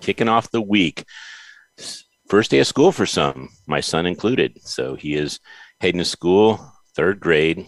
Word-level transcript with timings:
Kicking 0.00 0.28
off 0.28 0.50
the 0.50 0.62
week. 0.62 1.04
First 2.28 2.50
day 2.50 2.60
of 2.60 2.66
school 2.66 2.92
for 2.92 3.06
some, 3.06 3.48
my 3.66 3.80
son 3.80 4.06
included. 4.06 4.60
So 4.62 4.94
he 4.94 5.14
is 5.14 5.40
heading 5.80 5.98
to 5.98 6.04
school, 6.04 6.60
third 6.94 7.20
grade. 7.20 7.66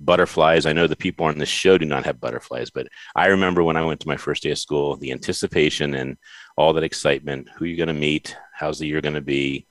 Butterflies. 0.00 0.66
I 0.66 0.72
know 0.72 0.88
the 0.88 0.96
people 0.96 1.26
on 1.26 1.38
the 1.38 1.46
show 1.46 1.78
do 1.78 1.84
not 1.84 2.04
have 2.06 2.20
butterflies, 2.20 2.70
but 2.70 2.88
I 3.14 3.26
remember 3.28 3.62
when 3.62 3.76
I 3.76 3.84
went 3.84 4.00
to 4.00 4.08
my 4.08 4.16
first 4.16 4.42
day 4.42 4.50
of 4.50 4.58
school, 4.58 4.96
the 4.96 5.12
anticipation 5.12 5.94
and 5.94 6.16
all 6.56 6.72
that 6.72 6.82
excitement. 6.82 7.48
Who 7.56 7.64
are 7.64 7.68
you 7.68 7.76
going 7.76 7.86
to 7.86 7.94
meet? 7.94 8.36
How's 8.52 8.80
the 8.80 8.86
year 8.86 9.00
going 9.00 9.14
to 9.14 9.20
be? 9.20 9.66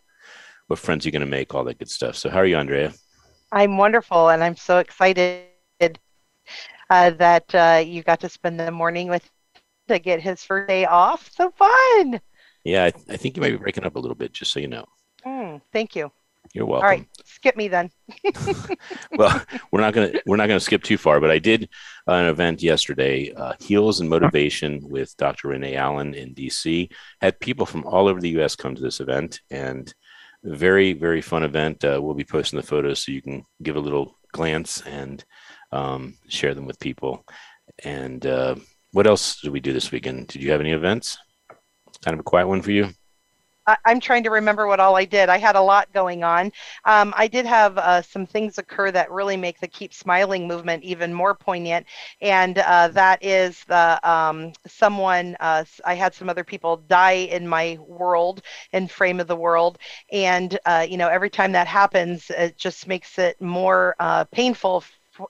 What 0.67 0.79
friends 0.79 1.05
are 1.05 1.09
you 1.09 1.11
going 1.11 1.19
to 1.19 1.25
make? 1.25 1.53
All 1.53 1.65
that 1.65 1.79
good 1.79 1.89
stuff. 1.89 2.15
So, 2.15 2.29
how 2.29 2.37
are 2.37 2.45
you, 2.45 2.55
Andrea? 2.55 2.93
I'm 3.51 3.77
wonderful, 3.77 4.29
and 4.29 4.41
I'm 4.41 4.55
so 4.55 4.77
excited 4.77 5.49
uh, 6.89 7.09
that 7.09 7.53
uh, 7.53 7.83
you 7.85 8.03
got 8.03 8.21
to 8.21 8.29
spend 8.29 8.57
the 8.57 8.71
morning 8.71 9.09
with 9.09 9.29
to 9.91 9.99
get 9.99 10.21
his 10.21 10.43
first 10.43 10.67
day 10.67 10.85
off. 10.85 11.29
So 11.33 11.51
fun. 11.51 12.19
Yeah, 12.63 12.85
I, 12.85 13.13
I 13.13 13.17
think 13.17 13.35
you 13.35 13.41
might 13.41 13.51
be 13.51 13.57
breaking 13.57 13.85
up 13.85 13.95
a 13.95 13.99
little 13.99 14.15
bit, 14.15 14.33
just 14.33 14.51
so 14.51 14.59
you 14.59 14.67
know. 14.67 14.85
Mm, 15.25 15.61
thank 15.71 15.95
you. 15.95 16.11
You're 16.53 16.65
welcome. 16.65 16.85
All 16.85 16.89
right, 16.89 17.07
skip 17.23 17.55
me 17.55 17.67
then. 17.67 17.89
well, 19.13 19.43
we're 19.71 19.81
not 19.81 19.93
gonna 19.93 20.13
we're 20.25 20.37
not 20.37 20.47
gonna 20.47 20.59
skip 20.59 20.83
too 20.83 20.97
far, 20.97 21.19
but 21.19 21.31
I 21.31 21.39
did 21.39 21.69
uh, 22.07 22.13
an 22.13 22.25
event 22.25 22.61
yesterday, 22.61 23.31
uh, 23.33 23.53
Heels 23.59 23.99
and 23.99 24.09
Motivation 24.09 24.81
with 24.83 25.15
Dr. 25.17 25.49
Renee 25.49 25.75
Allen 25.75 26.13
in 26.13 26.33
DC. 26.33 26.91
Had 27.21 27.39
people 27.39 27.65
from 27.65 27.85
all 27.85 28.07
over 28.07 28.19
the 28.19 28.31
U.S. 28.31 28.55
come 28.55 28.75
to 28.75 28.81
this 28.81 28.99
event, 28.99 29.39
and 29.49 29.93
very 30.43 30.93
very 30.93 31.21
fun 31.21 31.43
event. 31.43 31.85
Uh, 31.85 31.99
we'll 32.01 32.15
be 32.15 32.25
posting 32.25 32.57
the 32.57 32.65
photos 32.65 33.03
so 33.03 33.11
you 33.11 33.21
can 33.21 33.45
give 33.63 33.75
a 33.75 33.79
little 33.79 34.17
glance 34.33 34.81
and 34.81 35.23
um, 35.71 36.15
share 36.27 36.53
them 36.53 36.65
with 36.65 36.79
people. 36.79 37.25
And 37.83 38.25
uh, 38.25 38.55
what 38.91 39.07
else 39.07 39.39
did 39.41 39.51
we 39.51 39.59
do 39.59 39.73
this 39.73 39.91
weekend? 39.91 40.27
Did 40.27 40.43
you 40.43 40.51
have 40.51 40.61
any 40.61 40.71
events? 40.71 41.17
Kind 42.03 42.13
of 42.13 42.19
a 42.19 42.23
quiet 42.23 42.47
one 42.47 42.61
for 42.61 42.71
you. 42.71 42.89
I'm 43.85 43.99
trying 43.99 44.23
to 44.23 44.31
remember 44.31 44.67
what 44.67 44.79
all 44.79 44.95
I 44.95 45.05
did. 45.05 45.29
I 45.29 45.37
had 45.37 45.55
a 45.55 45.61
lot 45.61 45.91
going 45.93 46.23
on. 46.23 46.51
Um, 46.85 47.13
I 47.15 47.27
did 47.27 47.45
have 47.45 47.77
uh, 47.77 48.01
some 48.01 48.25
things 48.25 48.57
occur 48.57 48.91
that 48.91 49.11
really 49.11 49.37
make 49.37 49.59
the 49.59 49.67
Keep 49.67 49.93
Smiling 49.93 50.47
movement 50.47 50.83
even 50.83 51.13
more 51.13 51.35
poignant, 51.35 51.85
and 52.21 52.57
uh, 52.57 52.87
that 52.89 53.23
is 53.23 53.63
the 53.65 53.99
um, 54.09 54.53
someone. 54.67 55.37
Uh, 55.39 55.63
I 55.85 55.93
had 55.93 56.13
some 56.13 56.29
other 56.29 56.43
people 56.43 56.77
die 56.77 57.27
in 57.31 57.47
my 57.47 57.77
world 57.87 58.41
and 58.73 58.89
frame 58.89 59.19
of 59.19 59.27
the 59.27 59.35
world, 59.35 59.77
and 60.11 60.57
uh, 60.65 60.85
you 60.89 60.97
know 60.97 61.07
every 61.07 61.29
time 61.29 61.51
that 61.51 61.67
happens, 61.67 62.31
it 62.31 62.57
just 62.57 62.87
makes 62.87 63.19
it 63.19 63.39
more 63.39 63.95
uh, 63.99 64.23
painful 64.25 64.83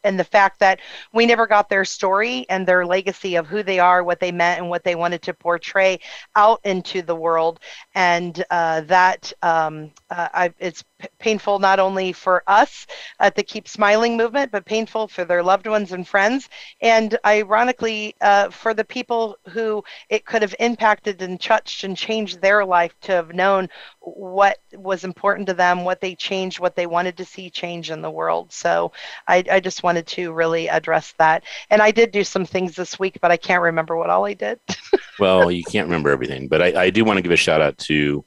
and 0.03 0.19
the 0.19 0.23
fact 0.23 0.59
that 0.59 0.79
we 1.13 1.25
never 1.25 1.47
got 1.47 1.69
their 1.69 1.85
story 1.85 2.45
and 2.49 2.67
their 2.67 2.85
legacy 2.85 3.35
of 3.35 3.47
who 3.47 3.63
they 3.63 3.79
are, 3.79 4.03
what 4.03 4.19
they 4.19 4.31
meant, 4.31 4.59
and 4.59 4.69
what 4.69 4.83
they 4.83 4.95
wanted 4.95 5.21
to 5.23 5.33
portray 5.33 5.99
out 6.35 6.59
into 6.63 7.01
the 7.01 7.15
world. 7.15 7.59
And 7.95 8.43
uh, 8.49 8.81
that 8.81 9.31
um, 9.41 9.91
uh, 10.09 10.29
I, 10.33 10.53
it's 10.59 10.83
painful 11.19 11.59
not 11.59 11.79
only 11.79 12.13
for 12.13 12.43
us 12.47 12.87
at 13.19 13.35
the 13.35 13.43
Keep 13.43 13.67
Smiling 13.67 14.17
movement, 14.17 14.51
but 14.51 14.65
painful 14.65 15.07
for 15.07 15.25
their 15.25 15.43
loved 15.43 15.67
ones 15.67 15.91
and 15.91 16.07
friends. 16.07 16.49
And 16.81 17.17
ironically, 17.25 18.15
uh, 18.21 18.49
for 18.49 18.73
the 18.73 18.83
people 18.83 19.37
who 19.49 19.83
it 20.09 20.25
could 20.25 20.41
have 20.41 20.55
impacted 20.59 21.21
and 21.21 21.39
touched 21.39 21.83
and 21.83 21.97
changed 21.97 22.41
their 22.41 22.65
life 22.65 22.93
to 23.01 23.11
have 23.11 23.33
known 23.33 23.69
what 23.99 24.57
was 24.73 25.03
important 25.03 25.47
to 25.47 25.53
them, 25.53 25.83
what 25.83 26.01
they 26.01 26.15
changed, 26.15 26.59
what 26.59 26.75
they 26.75 26.87
wanted 26.87 27.17
to 27.17 27.25
see 27.25 27.49
change 27.49 27.91
in 27.91 28.01
the 28.01 28.11
world. 28.11 28.51
So 28.51 28.91
I, 29.27 29.43
I 29.51 29.59
just 29.59 29.83
wanted 29.83 30.07
to 30.07 30.33
really 30.33 30.67
address 30.67 31.13
that. 31.17 31.43
And 31.69 31.81
I 31.81 31.91
did 31.91 32.11
do 32.11 32.23
some 32.23 32.45
things 32.45 32.75
this 32.75 32.99
week, 32.99 33.19
but 33.21 33.31
I 33.31 33.37
can't 33.37 33.61
remember 33.61 33.95
what 33.95 34.09
all 34.09 34.25
I 34.25 34.33
did. 34.33 34.59
well, 35.19 35.51
you 35.51 35.63
can't 35.63 35.87
remember 35.87 36.09
everything, 36.09 36.47
but 36.47 36.61
I, 36.61 36.83
I 36.83 36.89
do 36.89 37.05
want 37.05 37.17
to 37.17 37.21
give 37.21 37.31
a 37.31 37.37
shout 37.37 37.61
out 37.61 37.77
to 37.79 38.25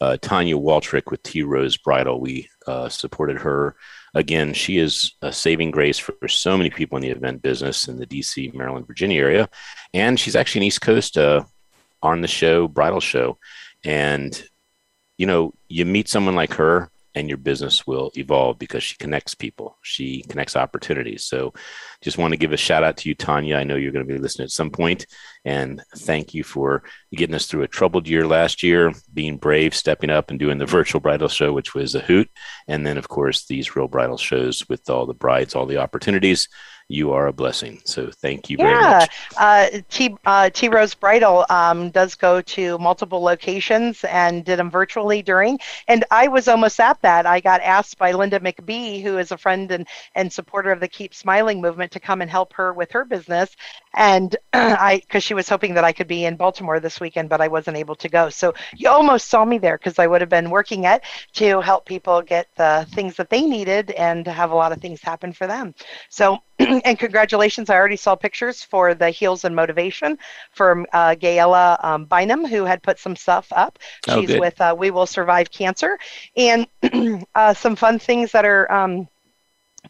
uh, 0.00 0.16
Tanya 0.20 0.56
Waltrick 0.56 1.10
with 1.10 1.22
T 1.22 1.42
Rose 1.42 1.76
Bridal. 1.76 2.20
We 2.20 2.48
uh, 2.66 2.88
supported 2.88 3.38
her. 3.38 3.76
Again, 4.14 4.52
she 4.54 4.78
is 4.78 5.14
a 5.22 5.32
saving 5.32 5.70
grace 5.70 5.98
for, 5.98 6.14
so 6.28 6.56
many 6.56 6.70
people 6.70 6.96
in 6.96 7.02
the 7.02 7.10
event 7.10 7.42
business 7.42 7.88
in 7.88 7.98
the 7.98 8.06
DC, 8.06 8.54
Maryland, 8.54 8.86
Virginia 8.86 9.20
area. 9.20 9.48
And 9.92 10.18
she's 10.18 10.36
actually 10.36 10.60
an 10.60 10.64
East 10.64 10.80
Coast 10.80 11.16
uh, 11.18 11.44
on 12.02 12.20
the 12.20 12.28
show, 12.28 12.68
bridal 12.68 13.00
show. 13.00 13.38
And 13.84 14.42
you 15.18 15.26
know, 15.26 15.52
you 15.68 15.84
meet 15.84 16.08
someone 16.08 16.34
like 16.34 16.52
her 16.54 16.90
and 17.14 17.28
your 17.28 17.38
business 17.38 17.86
will 17.86 18.12
evolve 18.16 18.58
because 18.58 18.82
she 18.82 18.96
connects 18.96 19.34
people. 19.34 19.78
She 19.82 20.22
connects 20.28 20.54
opportunities. 20.54 21.24
So 21.24 21.54
just 22.06 22.18
want 22.18 22.30
to 22.30 22.38
give 22.38 22.52
a 22.52 22.56
shout 22.56 22.84
out 22.84 22.96
to 22.98 23.08
you, 23.08 23.16
Tanya. 23.16 23.56
I 23.56 23.64
know 23.64 23.74
you're 23.74 23.90
going 23.90 24.06
to 24.06 24.14
be 24.14 24.20
listening 24.20 24.44
at 24.44 24.52
some 24.52 24.70
point, 24.70 25.06
and 25.44 25.82
thank 25.96 26.34
you 26.34 26.44
for 26.44 26.84
getting 27.12 27.34
us 27.34 27.48
through 27.48 27.64
a 27.64 27.68
troubled 27.68 28.06
year 28.06 28.28
last 28.28 28.62
year, 28.62 28.92
being 29.12 29.38
brave, 29.38 29.74
stepping 29.74 30.08
up 30.08 30.30
and 30.30 30.38
doing 30.38 30.58
the 30.58 30.66
virtual 30.66 31.00
bridal 31.00 31.26
show, 31.26 31.52
which 31.52 31.74
was 31.74 31.96
a 31.96 32.00
hoot. 32.00 32.30
And 32.68 32.86
then, 32.86 32.96
of 32.96 33.08
course, 33.08 33.46
these 33.46 33.74
real 33.74 33.88
bridal 33.88 34.18
shows 34.18 34.68
with 34.68 34.88
all 34.88 35.04
the 35.04 35.14
brides, 35.14 35.56
all 35.56 35.66
the 35.66 35.78
opportunities 35.78 36.46
you 36.88 37.12
are 37.12 37.26
a 37.26 37.32
blessing. 37.32 37.80
So 37.84 38.10
thank 38.10 38.48
you 38.48 38.56
very 38.56 38.70
yeah. 38.70 38.98
much. 39.00 39.10
Uh, 39.36 39.80
T 39.88 40.16
uh, 40.24 40.50
T 40.50 40.68
Rose 40.68 40.94
Bridal 40.94 41.44
um, 41.50 41.90
does 41.90 42.14
go 42.14 42.40
to 42.40 42.78
multiple 42.78 43.20
locations 43.20 44.04
and 44.04 44.44
did 44.44 44.58
them 44.58 44.70
virtually 44.70 45.22
during. 45.22 45.58
And 45.88 46.04
I 46.10 46.28
was 46.28 46.46
almost 46.46 46.78
at 46.78 47.00
that. 47.02 47.26
I 47.26 47.40
got 47.40 47.60
asked 47.62 47.98
by 47.98 48.12
Linda 48.12 48.38
McBee, 48.38 49.02
who 49.02 49.18
is 49.18 49.32
a 49.32 49.38
friend 49.38 49.70
and, 49.72 49.88
and 50.14 50.32
supporter 50.32 50.70
of 50.70 50.80
the 50.80 50.88
Keep 50.88 51.14
Smiling 51.14 51.60
movement, 51.60 51.90
to 51.96 52.00
come 52.00 52.20
and 52.22 52.30
help 52.30 52.52
her 52.52 52.72
with 52.72 52.92
her 52.92 53.04
business. 53.04 53.56
And 53.94 54.36
I, 54.52 55.00
because 55.00 55.24
she 55.24 55.34
was 55.34 55.48
hoping 55.48 55.74
that 55.74 55.84
I 55.84 55.92
could 55.92 56.06
be 56.06 56.24
in 56.26 56.36
Baltimore 56.36 56.78
this 56.78 57.00
weekend, 57.00 57.28
but 57.28 57.40
I 57.40 57.48
wasn't 57.48 57.76
able 57.78 57.94
to 57.96 58.08
go. 58.08 58.28
So 58.28 58.54
you 58.76 58.88
almost 58.88 59.28
saw 59.28 59.44
me 59.44 59.58
there 59.58 59.78
because 59.78 59.98
I 59.98 60.06
would 60.06 60.20
have 60.20 60.30
been 60.30 60.50
working 60.50 60.84
it 60.84 61.02
to 61.34 61.60
help 61.60 61.86
people 61.86 62.22
get 62.22 62.48
the 62.56 62.86
things 62.90 63.16
that 63.16 63.30
they 63.30 63.42
needed 63.42 63.90
and 63.92 64.24
to 64.26 64.32
have 64.32 64.50
a 64.50 64.54
lot 64.54 64.72
of 64.72 64.80
things 64.80 65.00
happen 65.02 65.32
for 65.32 65.46
them. 65.46 65.74
So 66.10 66.38
and 66.58 66.98
congratulations, 66.98 67.70
I 67.70 67.76
already 67.76 67.96
saw 67.96 68.14
pictures 68.14 68.62
for 68.62 68.94
the 68.94 69.10
Heels 69.10 69.44
and 69.44 69.54
Motivation 69.54 70.18
from 70.52 70.86
uh, 70.92 71.14
Gaela 71.14 71.78
um, 71.82 72.04
Bynum, 72.06 72.46
who 72.46 72.64
had 72.64 72.82
put 72.82 72.98
some 72.98 73.16
stuff 73.16 73.52
up. 73.52 73.78
Oh, 74.08 74.20
She's 74.20 74.28
good. 74.28 74.40
with 74.40 74.60
uh, 74.60 74.74
We 74.78 74.90
Will 74.90 75.06
Survive 75.06 75.50
Cancer. 75.50 75.98
And 76.36 76.66
uh, 77.34 77.54
some 77.54 77.76
fun 77.76 77.98
things 77.98 78.32
that 78.32 78.44
are. 78.44 78.70
Um, 78.70 79.08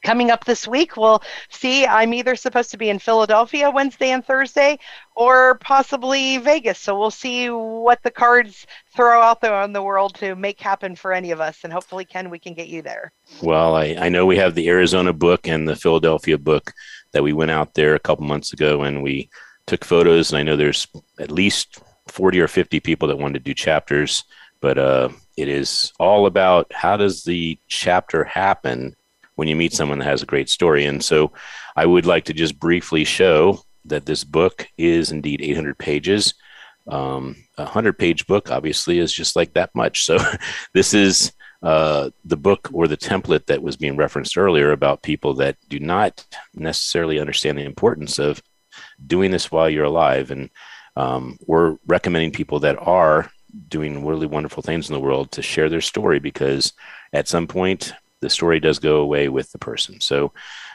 coming 0.02 0.30
up 0.30 0.44
this 0.44 0.66
week, 0.66 0.96
we'll 0.96 1.22
see. 1.50 1.86
I'm 1.86 2.14
either 2.14 2.36
supposed 2.36 2.70
to 2.72 2.76
be 2.76 2.90
in 2.90 2.98
Philadelphia 2.98 3.70
Wednesday 3.70 4.10
and 4.10 4.24
Thursday 4.24 4.78
or 5.14 5.56
possibly 5.58 6.38
Vegas. 6.38 6.78
So 6.78 6.98
we'll 6.98 7.10
see 7.10 7.48
what 7.48 8.02
the 8.02 8.10
cards 8.10 8.66
throw 8.94 9.20
out 9.20 9.40
there 9.40 9.54
on 9.54 9.72
the 9.72 9.82
world 9.82 10.14
to 10.16 10.34
make 10.34 10.60
happen 10.60 10.96
for 10.96 11.12
any 11.12 11.30
of 11.30 11.40
us. 11.40 11.60
And 11.64 11.72
hopefully, 11.72 12.04
Ken, 12.04 12.30
we 12.30 12.38
can 12.38 12.54
get 12.54 12.68
you 12.68 12.82
there. 12.82 13.12
Well, 13.42 13.74
I, 13.74 13.96
I 13.98 14.08
know 14.08 14.26
we 14.26 14.36
have 14.36 14.54
the 14.54 14.68
Arizona 14.68 15.12
book 15.12 15.48
and 15.48 15.68
the 15.68 15.76
Philadelphia 15.76 16.38
book 16.38 16.72
that 17.12 17.22
we 17.22 17.32
went 17.32 17.50
out 17.50 17.74
there 17.74 17.94
a 17.94 18.00
couple 18.00 18.24
months 18.24 18.52
ago 18.52 18.82
and 18.82 19.02
we 19.02 19.30
took 19.66 19.84
photos. 19.84 20.30
And 20.30 20.38
I 20.38 20.42
know 20.42 20.56
there's 20.56 20.86
at 21.18 21.30
least 21.30 21.80
40 22.08 22.40
or 22.40 22.48
50 22.48 22.80
people 22.80 23.08
that 23.08 23.18
want 23.18 23.34
to 23.34 23.40
do 23.40 23.54
chapters, 23.54 24.24
but 24.60 24.78
uh, 24.78 25.08
it 25.36 25.48
is 25.48 25.92
all 25.98 26.26
about 26.26 26.72
how 26.72 26.96
does 26.96 27.24
the 27.24 27.58
chapter 27.68 28.24
happen 28.24 28.94
when 29.36 29.48
you 29.48 29.54
meet 29.56 29.72
someone 29.72 30.00
that 30.00 30.06
has 30.06 30.22
a 30.22 30.26
great 30.26 30.50
story. 30.50 30.84
And 30.86 31.02
so 31.02 31.32
I 31.76 31.86
would 31.86 32.06
like 32.06 32.24
to 32.24 32.32
just 32.32 32.58
briefly 32.58 33.04
show 33.04 33.60
that 33.84 34.06
this 34.06 34.24
book 34.24 34.66
is 34.76 35.12
indeed 35.12 35.40
800 35.40 35.78
pages. 35.78 36.34
Um, 36.88 37.36
a 37.58 37.64
100 37.64 37.98
page 37.98 38.26
book, 38.26 38.50
obviously, 38.50 38.98
is 38.98 39.12
just 39.12 39.36
like 39.36 39.54
that 39.54 39.74
much. 39.74 40.04
So 40.04 40.18
this 40.74 40.94
is 40.94 41.32
uh, 41.62 42.10
the 42.24 42.36
book 42.36 42.68
or 42.72 42.88
the 42.88 42.96
template 42.96 43.46
that 43.46 43.62
was 43.62 43.76
being 43.76 43.96
referenced 43.96 44.36
earlier 44.36 44.72
about 44.72 45.02
people 45.02 45.34
that 45.34 45.56
do 45.68 45.78
not 45.78 46.24
necessarily 46.54 47.18
understand 47.18 47.58
the 47.58 47.64
importance 47.64 48.18
of 48.18 48.42
doing 49.06 49.30
this 49.30 49.50
while 49.50 49.68
you're 49.68 49.84
alive. 49.84 50.30
And 50.30 50.50
um, 50.96 51.38
we're 51.46 51.76
recommending 51.86 52.32
people 52.32 52.60
that 52.60 52.78
are 52.78 53.30
doing 53.68 54.04
really 54.04 54.26
wonderful 54.26 54.62
things 54.62 54.88
in 54.88 54.94
the 54.94 55.00
world 55.00 55.32
to 55.32 55.42
share 55.42 55.68
their 55.68 55.80
story 55.80 56.18
because 56.18 56.72
at 57.12 57.28
some 57.28 57.46
point 57.46 57.92
the 58.26 58.30
story 58.30 58.58
does 58.58 58.80
go 58.80 58.96
away 58.96 59.28
with 59.28 59.52
the 59.52 59.58
person. 59.58 60.00
So 60.00 60.32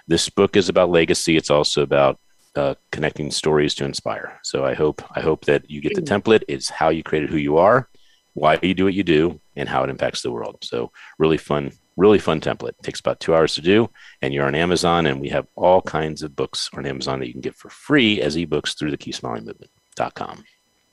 this 0.08 0.30
book 0.30 0.56
is 0.56 0.70
about 0.70 0.90
legacy. 0.90 1.36
It's 1.36 1.50
also 1.50 1.82
about 1.82 2.18
uh, 2.56 2.76
connecting 2.94 3.30
stories 3.30 3.76
to 3.76 3.84
inspire. 3.84 4.40
So 4.42 4.64
I 4.66 4.74
hope 4.74 5.04
I 5.14 5.20
hope 5.20 5.44
that 5.46 5.70
you 5.70 5.82
get 5.82 5.96
the 5.96 6.02
template. 6.02 6.44
It's 6.48 6.70
how 6.70 6.90
you 6.90 7.04
created 7.04 7.30
who 7.30 7.36
you 7.36 7.58
are, 7.58 7.90
why 8.36 8.58
you 8.62 8.74
do 8.74 8.86
what 8.86 8.94
you 8.94 9.04
do, 9.04 9.42
and 9.58 9.68
how 9.68 9.84
it 9.84 9.90
impacts 9.90 10.22
the 10.22 10.32
world. 10.32 10.60
So 10.62 10.92
really 11.20 11.38
fun, 11.38 11.74
really 11.98 12.20
fun 12.20 12.40
template. 12.40 12.70
It 12.80 12.84
takes 12.84 13.02
about 13.02 13.20
two 13.20 13.36
hours 13.36 13.54
to 13.56 13.62
do, 13.62 13.90
and 14.22 14.34
you're 14.34 14.48
on 14.48 14.56
Amazon, 14.56 15.08
and 15.08 15.20
we 15.20 15.28
have 15.28 15.48
all 15.56 15.82
kinds 15.82 16.24
of 16.24 16.36
books 16.38 16.70
on 16.74 16.86
Amazon 16.86 17.20
that 17.20 17.28
you 17.28 17.34
can 17.34 17.42
get 17.42 17.56
for 17.56 17.70
free 17.70 18.22
as 18.22 18.38
ebooks 18.38 18.78
through 18.78 18.92
the 18.92 18.98
Keep 18.98 19.16
Smiling 19.16 19.44
Movement.com. 19.44 20.46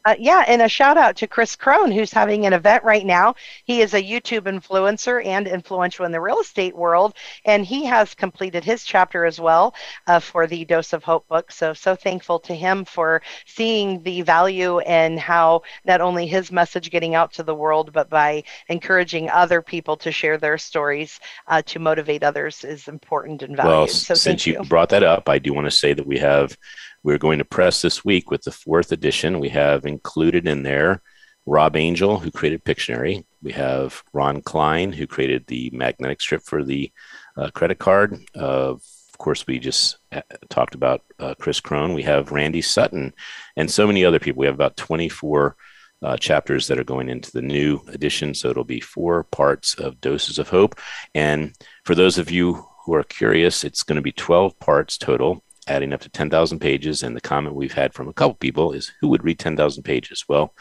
Uh, 0.05 0.15
yeah, 0.19 0.45
and 0.47 0.63
a 0.63 0.69
shout 0.69 0.97
out 0.97 1.17
to 1.17 1.27
Chris 1.27 1.57
Crone, 1.57 1.91
who's 1.91 2.13
having 2.13 2.47
an 2.47 2.53
event 2.53 2.85
right 2.85 3.05
now. 3.05 3.35
He 3.65 3.81
is 3.83 3.95
a 3.95 4.03
YouTube 4.03 4.43
influencer 4.43 5.25
and 5.25 5.47
influential 5.47 6.05
in 6.05 6.13
the 6.13 6.21
real 6.21 6.39
estate 6.39 6.75
world, 6.75 7.15
and 7.45 7.67
he 7.67 7.85
has 7.87 8.15
completed 8.15 8.65
his 8.65 8.85
chapter 8.85 9.25
as 9.25 9.41
well 9.41 9.75
uh, 10.07 10.21
for 10.21 10.47
the 10.47 10.65
Dose 10.65 10.93
of 10.93 11.03
Hope 11.03 11.27
book. 11.27 11.51
So, 11.51 11.75
so 11.75 11.97
thankful 11.97 12.39
to 12.41 12.55
him 12.55 12.85
for 12.85 13.23
seeing 13.45 14.03
the 14.03 14.23
value 14.23 14.79
and 14.81 15.19
how 15.19 15.63
not 15.85 16.01
only 16.01 16.27
his 16.27 16.53
message 16.53 16.91
getting 16.91 17.17
out 17.17 17.33
to 17.35 17.43
the 17.43 17.55
world, 17.55 17.93
but 17.93 18.09
by 18.09 18.45
encouraging 18.69 19.29
other 19.29 19.61
people 19.61 19.97
to 19.99 20.13
share 20.13 20.39
their 20.39 20.59
stories 20.59 21.19
uh, 21.49 21.61
to 21.63 21.81
motivate 21.81 22.23
others 22.23 22.65
is 22.65 22.87
important 22.87 23.43
and 23.43 23.57
valued. 23.57 23.77
Well, 23.77 23.89
so 23.89 24.15
since 24.15 24.47
you. 24.47 24.55
you 24.55 24.65
brought 24.65 24.91
that 24.91 25.03
up, 25.03 25.29
I 25.29 25.39
do 25.39 25.53
want 25.53 25.67
to 25.67 25.71
say 25.71 25.93
that 25.93 26.07
we 26.07 26.19
have 26.19 26.57
we're 27.03 27.19
going 27.19 27.39
to 27.39 27.45
press 27.45 27.83
this 27.83 28.05
week 28.05 28.31
with 28.31 28.43
the 28.43 28.51
fourth 28.51 28.93
edition. 28.93 29.41
We 29.41 29.51
have 29.51 29.87
included 29.87 30.47
in 30.47 30.63
there 30.63 31.03
Rob 31.47 31.77
Angel, 31.77 32.19
who 32.19 32.31
created 32.31 32.65
Pictionary. 32.65 33.25
We 33.43 33.53
have 33.53 34.03
Ron 34.13 34.43
Klein, 34.43 34.93
who 34.93 35.07
created 35.07 35.47
the 35.47 35.71
magnetic 35.73 36.21
strip 36.21 36.43
for 36.43 36.63
the 36.63 36.93
uh, 37.37 37.51
credit 37.55 37.79
card. 37.79 38.19
Uh, 38.37 38.75
of 38.75 39.19
course, 39.19 39.47
we 39.47 39.59
just 39.59 39.99
uh, 40.13 40.21
talked 40.51 40.75
about 40.75 41.03
uh, 41.19 41.35
Chris 41.41 41.61
Crone. 41.61 41.95
We 41.95 42.03
have 42.03 42.33
Randy 42.33 42.63
Sutton 42.63 43.15
and 43.57 43.71
so 43.71 43.87
many 43.87 44.05
other 44.05 44.19
people. 44.19 44.41
We 44.41 44.47
have 44.47 44.55
about 44.55 44.77
24 44.77 45.57
uh, 46.03 46.17
chapters 46.17 46.69
that 46.69 46.79
are 46.79 46.85
going 46.85 47.09
into 47.09 47.33
the 47.33 47.43
new 47.43 47.81
edition. 47.89 48.35
So 48.35 48.51
it'll 48.51 48.65
be 48.65 48.81
four 48.81 49.25
parts 49.25 49.75
of 49.75 50.01
Doses 50.01 50.39
of 50.39 50.49
Hope. 50.49 50.79
And 51.15 51.55
for 51.85 51.95
those 51.95 52.19
of 52.19 52.31
you 52.31 52.65
who 52.85 52.95
are 52.95 53.03
curious, 53.03 53.65
it's 53.65 53.83
going 53.83 53.97
to 53.97 54.03
be 54.03 54.13
12 54.13 54.59
parts 54.61 54.99
total 54.99 55.43
adding 55.69 55.93
up 55.93 56.01
to 56.01 56.09
10,000 56.09 56.59
pages. 56.59 57.03
And 57.03 57.15
the 57.15 57.21
comment 57.21 57.55
we've 57.55 57.73
had 57.73 57.95
from 57.95 58.09
a 58.09 58.13
couple 58.13 58.35
people 58.35 58.73
is 58.73 58.93
who 59.01 59.09
would 59.09 59.25
read 59.25 59.39
10,000 59.39 59.83
pages? 59.83 60.25
Well, 60.29 60.55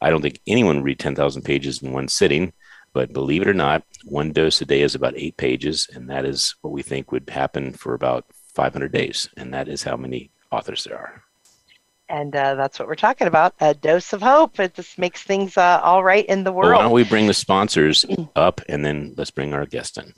I 0.00 0.10
don't 0.10 0.22
think 0.22 0.40
anyone 0.46 0.76
would 0.76 0.84
read 0.84 0.98
10,000 0.98 1.42
pages 1.42 1.82
in 1.82 1.92
one 1.92 2.08
sitting, 2.08 2.52
but 2.92 3.12
believe 3.12 3.42
it 3.42 3.48
or 3.48 3.54
not, 3.54 3.84
one 4.04 4.32
dose 4.32 4.60
a 4.60 4.64
day 4.64 4.82
is 4.82 4.94
about 4.94 5.16
eight 5.16 5.36
pages. 5.36 5.88
And 5.92 6.08
that 6.10 6.24
is 6.24 6.54
what 6.62 6.72
we 6.72 6.82
think 6.82 7.12
would 7.12 7.28
happen 7.30 7.72
for 7.72 7.94
about 7.94 8.26
500 8.54 8.92
days. 8.92 9.28
And 9.36 9.52
that 9.54 9.68
is 9.68 9.82
how 9.82 9.96
many 9.96 10.30
authors 10.50 10.84
there 10.84 10.98
are. 10.98 11.22
And 12.08 12.36
uh, 12.36 12.56
that's 12.56 12.78
what 12.78 12.88
we're 12.88 12.94
talking 12.94 13.26
about 13.26 13.54
a 13.60 13.72
dose 13.72 14.12
of 14.12 14.20
hope. 14.20 14.60
It 14.60 14.74
just 14.74 14.98
makes 14.98 15.22
things 15.22 15.56
uh, 15.56 15.80
all 15.82 16.04
right 16.04 16.26
in 16.26 16.44
the 16.44 16.52
world. 16.52 16.68
Well, 16.68 16.78
why 16.78 16.82
don't 16.82 16.92
we 16.92 17.04
bring 17.04 17.26
the 17.26 17.32
sponsors 17.32 18.04
up 18.36 18.60
and 18.68 18.84
then 18.84 19.14
let's 19.16 19.30
bring 19.30 19.54
our 19.54 19.64
guest 19.64 19.96
in? 19.96 20.12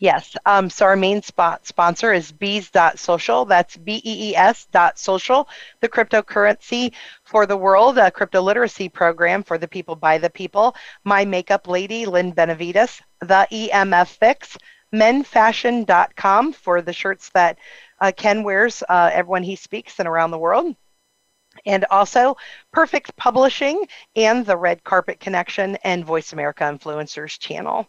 Yes. 0.00 0.34
Um, 0.46 0.70
so 0.70 0.86
our 0.86 0.96
main 0.96 1.20
spot 1.20 1.66
sponsor 1.66 2.14
is 2.14 2.32
bees.social. 2.32 3.44
That's 3.44 3.76
B-E-E-S 3.76 4.66
dot 4.72 4.98
social, 4.98 5.46
the 5.80 5.90
cryptocurrency 5.90 6.94
for 7.24 7.44
the 7.44 7.58
world, 7.58 7.98
a 7.98 8.10
crypto 8.10 8.40
literacy 8.40 8.88
program 8.88 9.42
for 9.42 9.58
the 9.58 9.68
people 9.68 9.94
by 9.94 10.16
the 10.16 10.30
people. 10.30 10.74
My 11.04 11.26
makeup 11.26 11.68
lady, 11.68 12.06
Lynn 12.06 12.32
Benavides, 12.32 13.02
the 13.20 13.46
EMF 13.52 14.08
fix, 14.08 14.56
menfashion.com 14.94 16.54
for 16.54 16.80
the 16.80 16.94
shirts 16.94 17.28
that 17.34 17.58
uh, 18.00 18.10
Ken 18.16 18.42
wears 18.42 18.82
uh, 18.88 19.22
when 19.24 19.42
he 19.42 19.54
speaks 19.54 19.98
and 19.98 20.08
around 20.08 20.30
the 20.30 20.38
world. 20.38 20.74
And 21.66 21.84
also 21.90 22.38
Perfect 22.72 23.14
Publishing 23.16 23.86
and 24.16 24.46
the 24.46 24.56
Red 24.56 24.82
Carpet 24.82 25.20
Connection 25.20 25.76
and 25.84 26.06
Voice 26.06 26.32
America 26.32 26.64
Influencers 26.64 27.38
channel. 27.38 27.86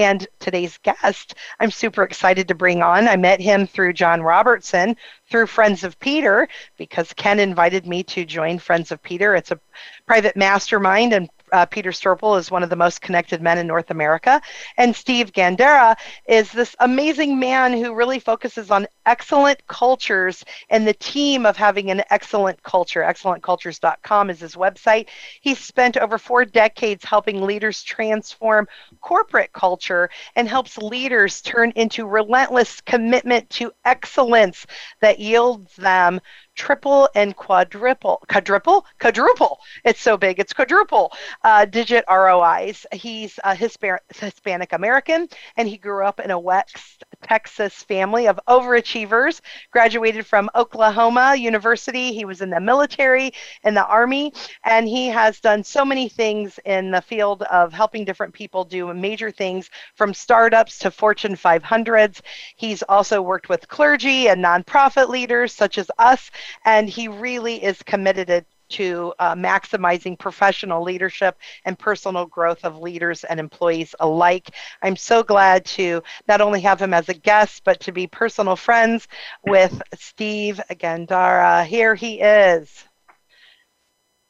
And 0.00 0.26
today's 0.38 0.78
guest, 0.78 1.34
I'm 1.58 1.70
super 1.70 2.02
excited 2.02 2.48
to 2.48 2.54
bring 2.54 2.82
on. 2.82 3.06
I 3.06 3.16
met 3.16 3.38
him 3.38 3.66
through 3.66 3.92
John 3.92 4.22
Robertson 4.22 4.96
through 5.30 5.46
Friends 5.46 5.84
of 5.84 5.98
Peter 6.00 6.48
because 6.78 7.12
Ken 7.12 7.38
invited 7.38 7.86
me 7.86 8.02
to 8.04 8.24
join 8.24 8.58
Friends 8.58 8.92
of 8.92 9.02
Peter. 9.02 9.34
It's 9.34 9.50
a 9.50 9.60
private 10.06 10.36
mastermind 10.36 11.12
and 11.12 11.28
uh, 11.52 11.66
Peter 11.66 11.90
Strople 11.90 12.38
is 12.38 12.50
one 12.50 12.62
of 12.62 12.70
the 12.70 12.76
most 12.76 13.00
connected 13.00 13.40
men 13.42 13.58
in 13.58 13.66
North 13.66 13.90
America. 13.90 14.40
And 14.76 14.94
Steve 14.94 15.32
Gandara 15.32 15.96
is 16.28 16.50
this 16.52 16.74
amazing 16.80 17.38
man 17.38 17.72
who 17.72 17.94
really 17.94 18.18
focuses 18.18 18.70
on 18.70 18.86
excellent 19.06 19.66
cultures 19.66 20.44
and 20.68 20.86
the 20.86 20.94
team 20.94 21.46
of 21.46 21.56
having 21.56 21.90
an 21.90 22.02
excellent 22.10 22.62
culture. 22.62 23.02
Excellentcultures.com 23.02 24.30
is 24.30 24.40
his 24.40 24.54
website. 24.54 25.08
He's 25.40 25.58
spent 25.58 25.96
over 25.96 26.18
four 26.18 26.44
decades 26.44 27.04
helping 27.04 27.42
leaders 27.42 27.82
transform 27.82 28.68
corporate 29.00 29.52
culture 29.52 30.10
and 30.36 30.48
helps 30.48 30.78
leaders 30.78 31.40
turn 31.40 31.72
into 31.76 32.06
relentless 32.06 32.80
commitment 32.80 33.48
to 33.50 33.72
excellence 33.84 34.66
that 35.00 35.18
yields 35.18 35.74
them 35.76 36.20
triple 36.54 37.08
and 37.14 37.36
quadruple, 37.36 38.22
quadruple, 38.28 38.84
quadruple. 38.98 39.58
It's 39.84 40.00
so 40.00 40.16
big, 40.16 40.38
it's 40.38 40.52
quadruple 40.52 41.12
uh, 41.42 41.64
digit 41.64 42.04
ROIs. 42.08 42.86
He's 42.92 43.38
a 43.44 43.54
Hispanic 43.54 44.72
American, 44.72 45.28
and 45.56 45.68
he 45.68 45.76
grew 45.76 46.04
up 46.04 46.20
in 46.20 46.30
a 46.30 46.38
West 46.38 47.04
Texas 47.22 47.74
family 47.74 48.28
of 48.28 48.40
overachievers. 48.48 49.40
Graduated 49.70 50.26
from 50.26 50.50
Oklahoma 50.54 51.34
University. 51.36 52.12
He 52.12 52.24
was 52.24 52.40
in 52.40 52.50
the 52.50 52.60
military, 52.60 53.32
in 53.64 53.74
the 53.74 53.86
army, 53.86 54.32
and 54.64 54.88
he 54.88 55.08
has 55.08 55.40
done 55.40 55.64
so 55.64 55.84
many 55.84 56.08
things 56.08 56.58
in 56.64 56.90
the 56.90 57.02
field 57.02 57.42
of 57.42 57.72
helping 57.72 58.04
different 58.04 58.34
people 58.34 58.64
do 58.64 58.92
major 58.92 59.30
things 59.30 59.70
from 59.94 60.12
startups 60.12 60.78
to 60.80 60.90
Fortune 60.90 61.36
500s. 61.36 62.20
He's 62.56 62.82
also 62.82 63.22
worked 63.22 63.48
with 63.48 63.68
clergy 63.68 64.28
and 64.28 64.44
nonprofit 64.44 65.08
leaders 65.08 65.52
such 65.52 65.78
as 65.78 65.90
us 65.98 66.30
and 66.64 66.88
he 66.88 67.08
really 67.08 67.62
is 67.62 67.82
committed 67.82 68.44
to 68.70 69.12
uh, 69.18 69.34
maximizing 69.34 70.18
professional 70.18 70.82
leadership 70.82 71.36
and 71.64 71.78
personal 71.78 72.26
growth 72.26 72.64
of 72.64 72.78
leaders 72.78 73.24
and 73.24 73.38
employees 73.38 73.94
alike. 74.00 74.50
I'm 74.82 74.96
so 74.96 75.22
glad 75.22 75.64
to 75.66 76.02
not 76.28 76.40
only 76.40 76.60
have 76.62 76.80
him 76.80 76.94
as 76.94 77.08
a 77.08 77.14
guest, 77.14 77.62
but 77.64 77.80
to 77.80 77.92
be 77.92 78.06
personal 78.06 78.56
friends 78.56 79.08
with 79.44 79.82
Steve 79.94 80.60
Gandara. 80.70 81.64
Here 81.66 81.94
he 81.94 82.20
is. 82.20 82.84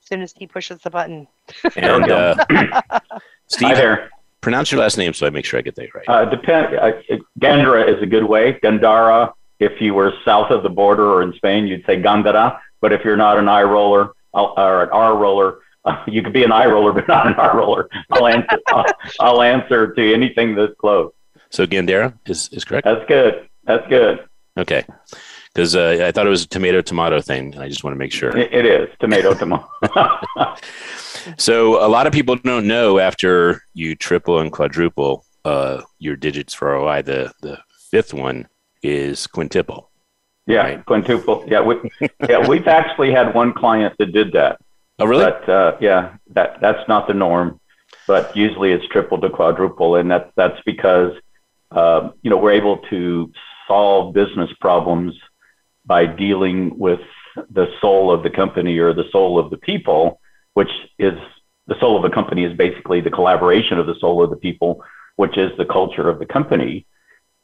As 0.02 0.08
soon 0.08 0.22
as 0.22 0.32
he 0.36 0.46
pushes 0.46 0.80
the 0.80 0.90
button. 0.90 1.28
And 1.76 2.10
uh, 2.10 2.34
Steve, 3.46 3.68
Hi 3.68 3.74
there. 3.74 4.10
pronounce 4.40 4.72
your 4.72 4.80
last 4.80 4.96
name 4.96 5.12
so 5.12 5.26
I 5.26 5.30
make 5.30 5.44
sure 5.44 5.58
I 5.58 5.62
get 5.62 5.76
that 5.76 5.94
right. 5.94 6.08
Uh, 6.08 6.24
depend. 6.24 6.76
Uh, 6.76 6.92
Gandara 7.38 7.94
is 7.94 8.02
a 8.02 8.06
good 8.06 8.24
way. 8.24 8.58
Gandara 8.64 9.32
if 9.60 9.80
you 9.80 9.94
were 9.94 10.14
south 10.24 10.50
of 10.50 10.62
the 10.62 10.70
border 10.70 11.08
or 11.08 11.22
in 11.22 11.32
Spain, 11.34 11.66
you'd 11.66 11.84
say 11.86 12.02
Gandara. 12.02 12.58
But 12.80 12.92
if 12.92 13.04
you're 13.04 13.16
not 13.16 13.38
an 13.38 13.48
eye 13.48 13.62
roller 13.62 14.12
or 14.32 14.82
an 14.82 14.88
R 14.90 15.16
roller, 15.16 15.58
uh, 15.84 16.02
you 16.08 16.22
could 16.22 16.32
be 16.32 16.42
an 16.42 16.52
eye 16.52 16.66
roller, 16.66 16.92
but 16.92 17.06
not 17.06 17.26
an 17.26 17.34
R 17.34 17.56
roller. 17.56 17.88
I'll 18.10 18.26
answer. 18.26 18.58
I'll, 18.68 18.86
I'll, 19.20 19.42
answer 19.42 19.94
to 19.94 20.14
anything 20.14 20.54
that's 20.54 20.74
close. 20.78 21.12
So 21.50 21.66
Gandara 21.66 22.18
is 22.26 22.48
is 22.52 22.64
correct. 22.64 22.86
That's 22.86 23.06
good. 23.06 23.48
That's 23.64 23.86
good. 23.88 24.26
Okay, 24.56 24.84
because 25.54 25.76
uh, 25.76 26.04
I 26.06 26.10
thought 26.10 26.26
it 26.26 26.30
was 26.30 26.44
a 26.44 26.48
tomato 26.48 26.80
tomato 26.80 27.20
thing. 27.20 27.56
I 27.58 27.68
just 27.68 27.84
want 27.84 27.94
to 27.94 27.98
make 27.98 28.12
sure. 28.12 28.36
it, 28.36 28.52
it 28.52 28.66
is 28.66 28.88
tomato 28.98 29.34
tomato. 29.34 29.68
so 31.38 31.84
a 31.84 31.88
lot 31.88 32.06
of 32.06 32.12
people 32.12 32.36
don't 32.36 32.66
know 32.66 32.98
after 32.98 33.62
you 33.74 33.94
triple 33.94 34.40
and 34.40 34.50
quadruple 34.50 35.24
uh, 35.44 35.82
your 35.98 36.16
digits 36.16 36.54
for 36.54 36.68
ROI. 36.68 37.02
The 37.02 37.32
the 37.42 37.58
fifth 37.90 38.14
one 38.14 38.48
is 38.82 39.26
quintuple. 39.26 39.90
Yeah, 40.46 40.62
right? 40.62 40.86
quintuple. 40.86 41.44
Yeah, 41.46 41.60
we, 41.60 41.76
yeah, 42.28 42.46
we've 42.48 42.66
actually 42.66 43.12
had 43.12 43.34
one 43.34 43.52
client 43.52 43.94
that 43.98 44.12
did 44.12 44.32
that. 44.32 44.60
Oh, 44.98 45.06
really? 45.06 45.24
But 45.24 45.48
uh, 45.48 45.76
yeah, 45.80 46.16
that 46.30 46.60
that's 46.60 46.86
not 46.88 47.06
the 47.06 47.14
norm. 47.14 47.60
But 48.06 48.36
usually 48.36 48.72
it's 48.72 48.86
triple 48.88 49.20
to 49.20 49.30
quadruple, 49.30 49.96
and 49.96 50.10
that's 50.10 50.30
that's 50.36 50.60
because 50.66 51.12
uh, 51.70 52.10
you 52.22 52.30
know 52.30 52.36
we're 52.36 52.52
able 52.52 52.78
to 52.90 53.32
solve 53.68 54.14
business 54.14 54.50
problems 54.60 55.14
by 55.86 56.06
dealing 56.06 56.78
with 56.78 57.00
the 57.50 57.68
soul 57.80 58.10
of 58.10 58.22
the 58.22 58.30
company 58.30 58.78
or 58.78 58.92
the 58.92 59.08
soul 59.12 59.38
of 59.38 59.50
the 59.50 59.56
people, 59.56 60.20
which 60.54 60.70
is 60.98 61.14
the 61.66 61.78
soul 61.78 61.96
of 61.96 62.02
the 62.02 62.10
company 62.10 62.44
is 62.44 62.56
basically 62.56 63.00
the 63.00 63.10
collaboration 63.10 63.78
of 63.78 63.86
the 63.86 63.94
soul 64.00 64.22
of 64.22 64.30
the 64.30 64.36
people, 64.36 64.82
which 65.16 65.38
is 65.38 65.50
the 65.56 65.64
culture 65.64 66.08
of 66.08 66.18
the 66.18 66.26
company. 66.26 66.86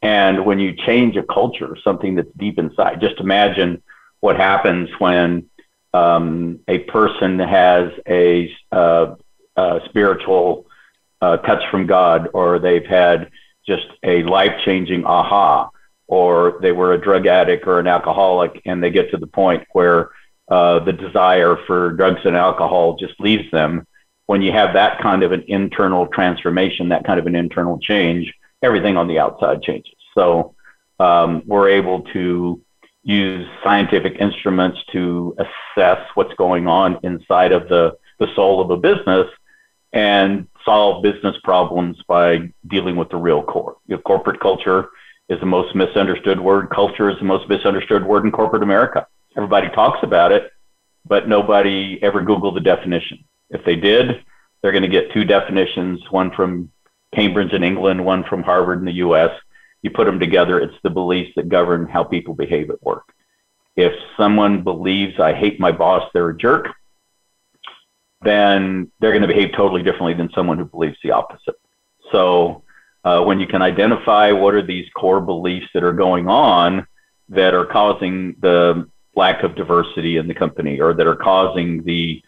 And 0.03 0.45
when 0.45 0.59
you 0.59 0.75
change 0.75 1.17
a 1.17 1.23
culture, 1.23 1.77
something 1.83 2.15
that's 2.15 2.31
deep 2.37 2.59
inside, 2.59 3.01
just 3.01 3.19
imagine 3.21 3.83
what 4.21 4.37
happens 4.37 4.89
when 4.99 5.49
um, 5.95 6.61
a 6.69 6.79
person 6.81 7.39
has 7.39 7.91
a, 8.07 8.55
uh, 8.73 9.15
a 9.57 9.81
spiritual 9.87 10.67
uh, 11.21 11.39
touch 11.39 11.63
from 11.71 11.87
God 11.87 12.29
or 12.35 12.59
they've 12.59 12.85
had 12.85 13.31
just 13.67 13.87
a 14.03 14.23
life 14.23 14.61
changing 14.65 15.05
aha. 15.05 15.71
or 16.07 16.59
they 16.63 16.73
were 16.73 16.93
a 16.93 17.01
drug 17.01 17.27
addict 17.27 17.67
or 17.67 17.81
an 17.81 17.87
alcoholic, 17.87 18.63
and 18.65 18.83
they 18.83 18.91
get 18.91 19.11
to 19.11 19.17
the 19.17 19.27
point 19.27 19.67
where 19.73 20.11
uh, 20.49 20.79
the 20.81 20.93
desire 20.93 21.57
for 21.67 21.93
drugs 21.93 22.21
and 22.25 22.37
alcohol 22.37 22.97
just 22.97 23.19
leaves 23.19 23.51
them. 23.51 23.87
When 24.27 24.43
you 24.43 24.53
have 24.53 24.75
that 24.75 25.01
kind 25.01 25.23
of 25.23 25.33
an 25.33 25.45
internal 25.49 26.07
transformation, 26.07 26.91
that 26.91 27.05
kind 27.05 27.19
of 27.19 27.27
an 27.27 27.35
internal 27.35 27.79
change, 27.79 28.33
everything 28.67 28.97
on 28.97 29.07
the 29.09 29.19
outside 29.19 29.63
changes. 29.63 29.95
So 30.15 30.55
um, 30.99 31.43
we're 31.47 31.71
able 31.71 32.03
to 32.15 32.61
use 33.03 33.47
scientific 33.63 34.17
instruments 34.21 34.79
to 34.93 35.37
assess 35.45 36.01
what's 36.15 36.35
going 36.35 36.67
on 36.67 36.99
inside 37.05 37.53
of 37.53 37.69
the, 37.69 37.97
the 38.19 38.29
soul 38.35 38.61
of 38.61 38.71
a 38.71 38.77
business 38.77 39.29
and 39.93 40.49
solve 40.65 41.03
business 41.03 41.37
problems 41.45 41.97
by 42.09 42.53
dealing 42.67 42.97
with 42.97 43.09
the 43.11 43.17
real 43.17 43.43
core. 43.43 43.77
You 43.87 43.97
know, 43.97 44.03
corporate 44.03 44.41
culture 44.41 44.91
is 45.29 45.39
the 45.41 45.47
most 45.47 45.75
misunderstood 45.75 46.41
word. 46.41 46.69
Culture 46.71 47.09
is 47.09 47.19
the 47.19 47.25
most 47.25 47.49
misunderstood 47.49 48.05
word 48.05 48.25
in 48.25 48.33
corporate 48.33 48.65
America. 48.65 49.07
Everybody 49.37 49.69
talks 49.69 50.01
about 50.03 50.33
it, 50.33 50.51
but 51.07 51.29
nobody 51.29 51.99
ever 52.03 52.23
Googled 52.23 52.55
the 52.55 52.61
definition. 52.61 53.25
If 53.51 53.65
they 53.65 53.77
did, 53.77 54.25
they're 54.61 54.73
going 54.73 54.83
to 54.83 54.89
get 54.89 55.13
two 55.13 55.25
definitions, 55.25 56.01
one 56.11 56.33
from 56.33 56.71
Cambridge 57.17 57.53
in 57.53 57.65
England, 57.65 58.05
one 58.05 58.23
from 58.25 58.43
Harvard 58.43 58.79
in 58.79 58.85
the 58.85 59.05
US. 59.07 59.31
You 59.83 59.91
put 59.91 60.05
them 60.05 60.21
together, 60.21 60.61
it's 60.61 60.77
the 60.83 60.91
beliefs 60.91 61.33
that 61.37 61.49
govern 61.49 61.87
how 61.87 62.05
people 62.05 62.35
behave 62.35 62.71
at 62.71 62.83
work. 62.83 63.13
If 63.75 63.93
someone 64.17 64.63
believes 64.63 65.19
I 65.19 65.33
hate 65.33 65.59
my 65.59 65.73
boss, 65.73 66.09
they're 66.13 66.29
a 66.29 66.37
jerk, 66.37 66.69
then 68.23 68.91
they're 69.01 69.13
going 69.13 69.23
to 69.23 69.29
behave 69.29 69.53
totally 69.57 69.83
differently 69.83 70.15
than 70.15 70.31
someone 70.35 70.59
who 70.59 70.65
believes 70.67 70.97
the 71.03 71.13
opposite. 71.13 71.57
So 72.13 72.63
uh, 73.05 73.23
when 73.23 73.41
you 73.41 73.47
can 73.47 73.63
identify 73.63 74.33
what 74.33 74.55
are 74.55 74.67
these 74.67 74.89
core 74.95 75.21
beliefs 75.21 75.69
that 75.75 75.85
are 75.85 75.93
going 75.93 76.29
on 76.29 76.87
that 77.29 77.55
are 77.55 77.67
causing 77.67 78.37
the 78.41 78.89
lack 79.15 79.43
of 79.43 79.57
diversity 79.57 80.19
in 80.19 80.29
the 80.29 80.35
company 80.35 80.81
or 80.81 80.93
that 80.95 81.07
are 81.07 81.17
causing 81.17 81.83
the 81.85 82.23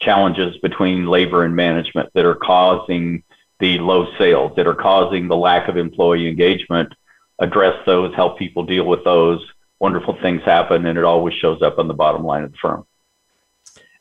challenges 0.00 0.56
between 0.58 1.06
labor 1.06 1.44
and 1.44 1.56
management 1.56 2.08
that 2.14 2.24
are 2.24 2.36
causing 2.36 3.22
the 3.60 3.78
low 3.78 4.06
sales 4.18 4.52
that 4.56 4.66
are 4.66 4.74
causing 4.74 5.28
the 5.28 5.36
lack 5.36 5.68
of 5.68 5.76
employee 5.76 6.28
engagement 6.28 6.92
address 7.40 7.74
those 7.86 8.14
help 8.14 8.38
people 8.38 8.64
deal 8.64 8.84
with 8.84 9.04
those 9.04 9.44
wonderful 9.80 10.16
things 10.20 10.42
happen 10.42 10.86
and 10.86 10.98
it 10.98 11.04
always 11.04 11.34
shows 11.34 11.62
up 11.62 11.78
on 11.78 11.86
the 11.86 11.94
bottom 11.94 12.24
line 12.24 12.42
of 12.42 12.50
the 12.52 12.58
firm 12.58 12.84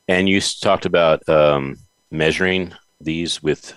and 0.08 0.30
you 0.30 0.40
talked 0.40 0.86
about 0.86 1.28
um, 1.28 1.78
measuring 2.12 2.74
these 3.02 3.44
with 3.44 3.76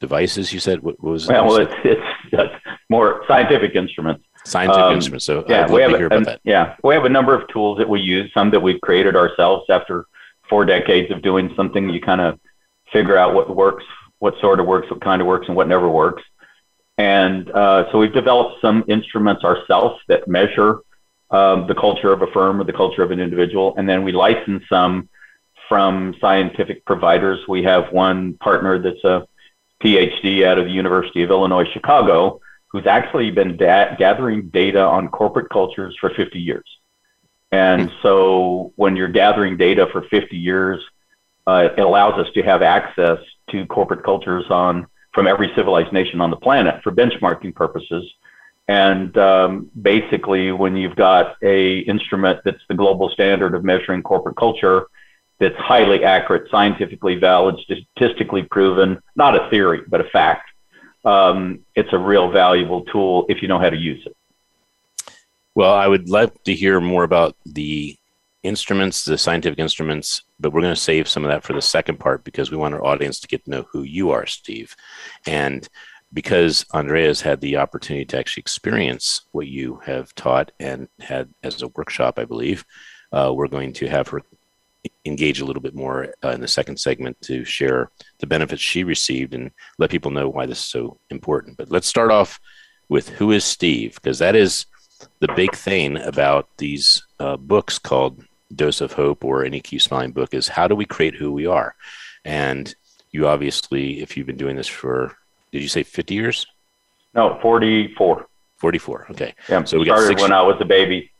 devices. 0.00 0.52
You 0.52 0.60
said 0.60 0.82
what, 0.82 1.02
was? 1.02 1.28
Well, 1.28 1.56
it's, 1.56 1.74
it's, 1.84 2.00
it's 2.32 2.54
more 2.88 3.24
scientific 3.28 3.74
instruments. 3.74 4.24
Scientific 4.44 4.82
um, 4.82 4.94
instruments. 4.94 5.24
So 5.24 5.44
yeah, 5.48 5.70
we 5.70 5.82
have 5.82 5.92
a, 5.92 6.38
yeah, 6.42 6.76
we 6.82 6.94
have 6.94 7.04
a 7.04 7.08
number 7.08 7.34
of 7.34 7.46
tools 7.48 7.78
that 7.78 7.88
we 7.88 8.00
use. 8.00 8.30
Some 8.34 8.50
that 8.50 8.60
we've 8.60 8.80
created 8.80 9.14
ourselves 9.14 9.66
after 9.68 10.06
four 10.48 10.64
decades 10.64 11.12
of 11.12 11.22
doing 11.22 11.52
something. 11.54 11.88
You 11.88 12.00
kind 12.00 12.20
of 12.20 12.40
figure 12.92 13.16
out 13.16 13.34
what 13.34 13.54
works, 13.54 13.84
what 14.22 14.38
sort 14.40 14.60
of 14.60 14.66
works, 14.66 14.88
what 14.88 15.00
kind 15.00 15.20
of 15.20 15.26
works, 15.26 15.48
and 15.48 15.56
what 15.56 15.66
never 15.66 15.88
works. 15.88 16.22
And 16.96 17.50
uh, 17.50 17.90
so 17.90 17.98
we've 17.98 18.12
developed 18.14 18.60
some 18.60 18.84
instruments 18.86 19.42
ourselves 19.42 20.00
that 20.06 20.28
measure 20.28 20.78
um, 21.32 21.66
the 21.66 21.74
culture 21.74 22.12
of 22.12 22.22
a 22.22 22.28
firm 22.28 22.60
or 22.60 22.64
the 22.64 22.72
culture 22.72 23.02
of 23.02 23.10
an 23.10 23.18
individual, 23.18 23.74
and 23.76 23.88
then 23.88 24.04
we 24.04 24.12
license 24.12 24.62
some 24.68 25.08
from 25.68 26.14
scientific 26.20 26.84
providers. 26.84 27.40
We 27.48 27.64
have 27.64 27.92
one 27.92 28.34
partner 28.34 28.78
that's 28.78 29.02
a 29.02 29.26
PhD 29.82 30.46
out 30.46 30.56
of 30.56 30.66
the 30.66 30.70
University 30.70 31.24
of 31.24 31.30
Illinois 31.30 31.66
Chicago, 31.72 32.40
who's 32.68 32.86
actually 32.86 33.32
been 33.32 33.56
da- 33.56 33.96
gathering 33.96 34.50
data 34.50 34.82
on 34.82 35.08
corporate 35.08 35.50
cultures 35.50 35.96
for 36.00 36.10
50 36.10 36.38
years. 36.38 36.68
And 37.50 37.90
hmm. 37.90 37.96
so 38.02 38.72
when 38.76 38.94
you're 38.94 39.08
gathering 39.08 39.56
data 39.56 39.88
for 39.90 40.02
50 40.02 40.36
years, 40.36 40.80
uh, 41.44 41.70
it 41.76 41.80
allows 41.80 42.20
us 42.24 42.32
to 42.34 42.42
have 42.42 42.62
access 42.62 43.18
to 43.50 43.66
corporate 43.66 44.04
cultures 44.04 44.44
on 44.50 44.86
from 45.12 45.26
every 45.26 45.52
civilized 45.54 45.92
nation 45.92 46.20
on 46.20 46.30
the 46.30 46.36
planet 46.36 46.82
for 46.82 46.90
benchmarking 46.90 47.54
purposes. 47.54 48.04
And 48.68 49.16
um, 49.18 49.70
basically, 49.80 50.52
when 50.52 50.76
you've 50.76 50.96
got 50.96 51.36
a 51.42 51.78
instrument 51.80 52.40
that's 52.44 52.62
the 52.68 52.74
global 52.74 53.10
standard 53.10 53.54
of 53.54 53.64
measuring 53.64 54.02
corporate 54.02 54.36
culture, 54.36 54.86
that's 55.38 55.56
highly 55.56 56.04
accurate, 56.04 56.48
scientifically 56.50 57.16
valid, 57.16 57.56
statistically 57.58 58.44
proven, 58.44 59.02
not 59.16 59.34
a 59.34 59.50
theory, 59.50 59.80
but 59.88 60.00
a 60.00 60.04
fact. 60.04 60.48
Um, 61.04 61.60
it's 61.74 61.92
a 61.92 61.98
real 61.98 62.30
valuable 62.30 62.82
tool 62.84 63.26
if 63.28 63.42
you 63.42 63.48
know 63.48 63.58
how 63.58 63.68
to 63.68 63.76
use 63.76 64.06
it. 64.06 64.16
Well, 65.54 65.74
I 65.74 65.88
would 65.88 66.08
love 66.08 66.30
to 66.44 66.54
hear 66.54 66.80
more 66.80 67.02
about 67.02 67.36
the 67.44 67.98
instruments, 68.42 69.04
the 69.04 69.16
scientific 69.18 69.58
instruments, 69.58 70.22
but 70.40 70.52
we're 70.52 70.60
going 70.60 70.74
to 70.74 70.80
save 70.80 71.08
some 71.08 71.24
of 71.24 71.30
that 71.30 71.44
for 71.44 71.52
the 71.52 71.62
second 71.62 71.98
part 71.98 72.24
because 72.24 72.50
we 72.50 72.56
want 72.56 72.74
our 72.74 72.84
audience 72.84 73.20
to 73.20 73.28
get 73.28 73.44
to 73.44 73.50
know 73.50 73.66
who 73.70 73.82
you 73.82 74.10
are, 74.10 74.26
Steve. 74.26 74.74
And 75.26 75.68
because 76.12 76.66
Andrea's 76.74 77.20
had 77.20 77.40
the 77.40 77.56
opportunity 77.56 78.04
to 78.06 78.18
actually 78.18 78.42
experience 78.42 79.22
what 79.32 79.46
you 79.46 79.80
have 79.84 80.14
taught 80.14 80.52
and 80.60 80.88
had 81.00 81.32
as 81.42 81.62
a 81.62 81.68
workshop, 81.68 82.18
I 82.18 82.24
believe, 82.24 82.64
uh, 83.12 83.32
we're 83.34 83.48
going 83.48 83.72
to 83.74 83.88
have 83.88 84.08
her 84.08 84.22
engage 85.04 85.40
a 85.40 85.44
little 85.44 85.62
bit 85.62 85.74
more 85.74 86.12
uh, 86.24 86.30
in 86.30 86.40
the 86.40 86.48
second 86.48 86.78
segment 86.78 87.20
to 87.22 87.44
share 87.44 87.90
the 88.18 88.26
benefits 88.26 88.60
she 88.60 88.84
received 88.84 89.34
and 89.34 89.50
let 89.78 89.90
people 89.90 90.10
know 90.10 90.28
why 90.28 90.44
this 90.44 90.58
is 90.58 90.64
so 90.64 90.98
important. 91.10 91.56
But 91.56 91.70
let's 91.70 91.86
start 91.86 92.10
off 92.10 92.40
with 92.88 93.08
who 93.08 93.30
is 93.30 93.44
Steve, 93.44 93.94
because 93.94 94.18
that 94.18 94.34
is 94.34 94.66
the 95.20 95.32
big 95.34 95.54
thing 95.54 95.98
about 95.98 96.48
these 96.58 97.02
uh, 97.20 97.36
books 97.36 97.78
called 97.78 98.24
Dose 98.54 98.80
of 98.80 98.92
Hope 98.92 99.24
or 99.24 99.44
any 99.44 99.60
Keep 99.60 99.82
Smiling 99.82 100.12
book 100.12 100.34
is 100.34 100.48
how 100.48 100.68
do 100.68 100.74
we 100.74 100.84
create 100.84 101.14
who 101.14 101.32
we 101.32 101.46
are? 101.46 101.74
And 102.24 102.74
you 103.10 103.26
obviously, 103.26 104.00
if 104.00 104.16
you've 104.16 104.26
been 104.26 104.36
doing 104.36 104.56
this 104.56 104.68
for, 104.68 105.16
did 105.50 105.62
you 105.62 105.68
say 105.68 105.82
50 105.82 106.14
years? 106.14 106.46
No, 107.14 107.38
44. 107.42 108.26
44. 108.56 109.06
Okay. 109.10 109.34
Yeah. 109.48 109.64
So 109.64 109.78
we 109.78 109.86
started 109.86 110.02
got 110.02 110.08
six, 110.08 110.22
when 110.22 110.32
I 110.32 110.42
was 110.42 110.56
a 110.60 110.64
baby 110.64 111.10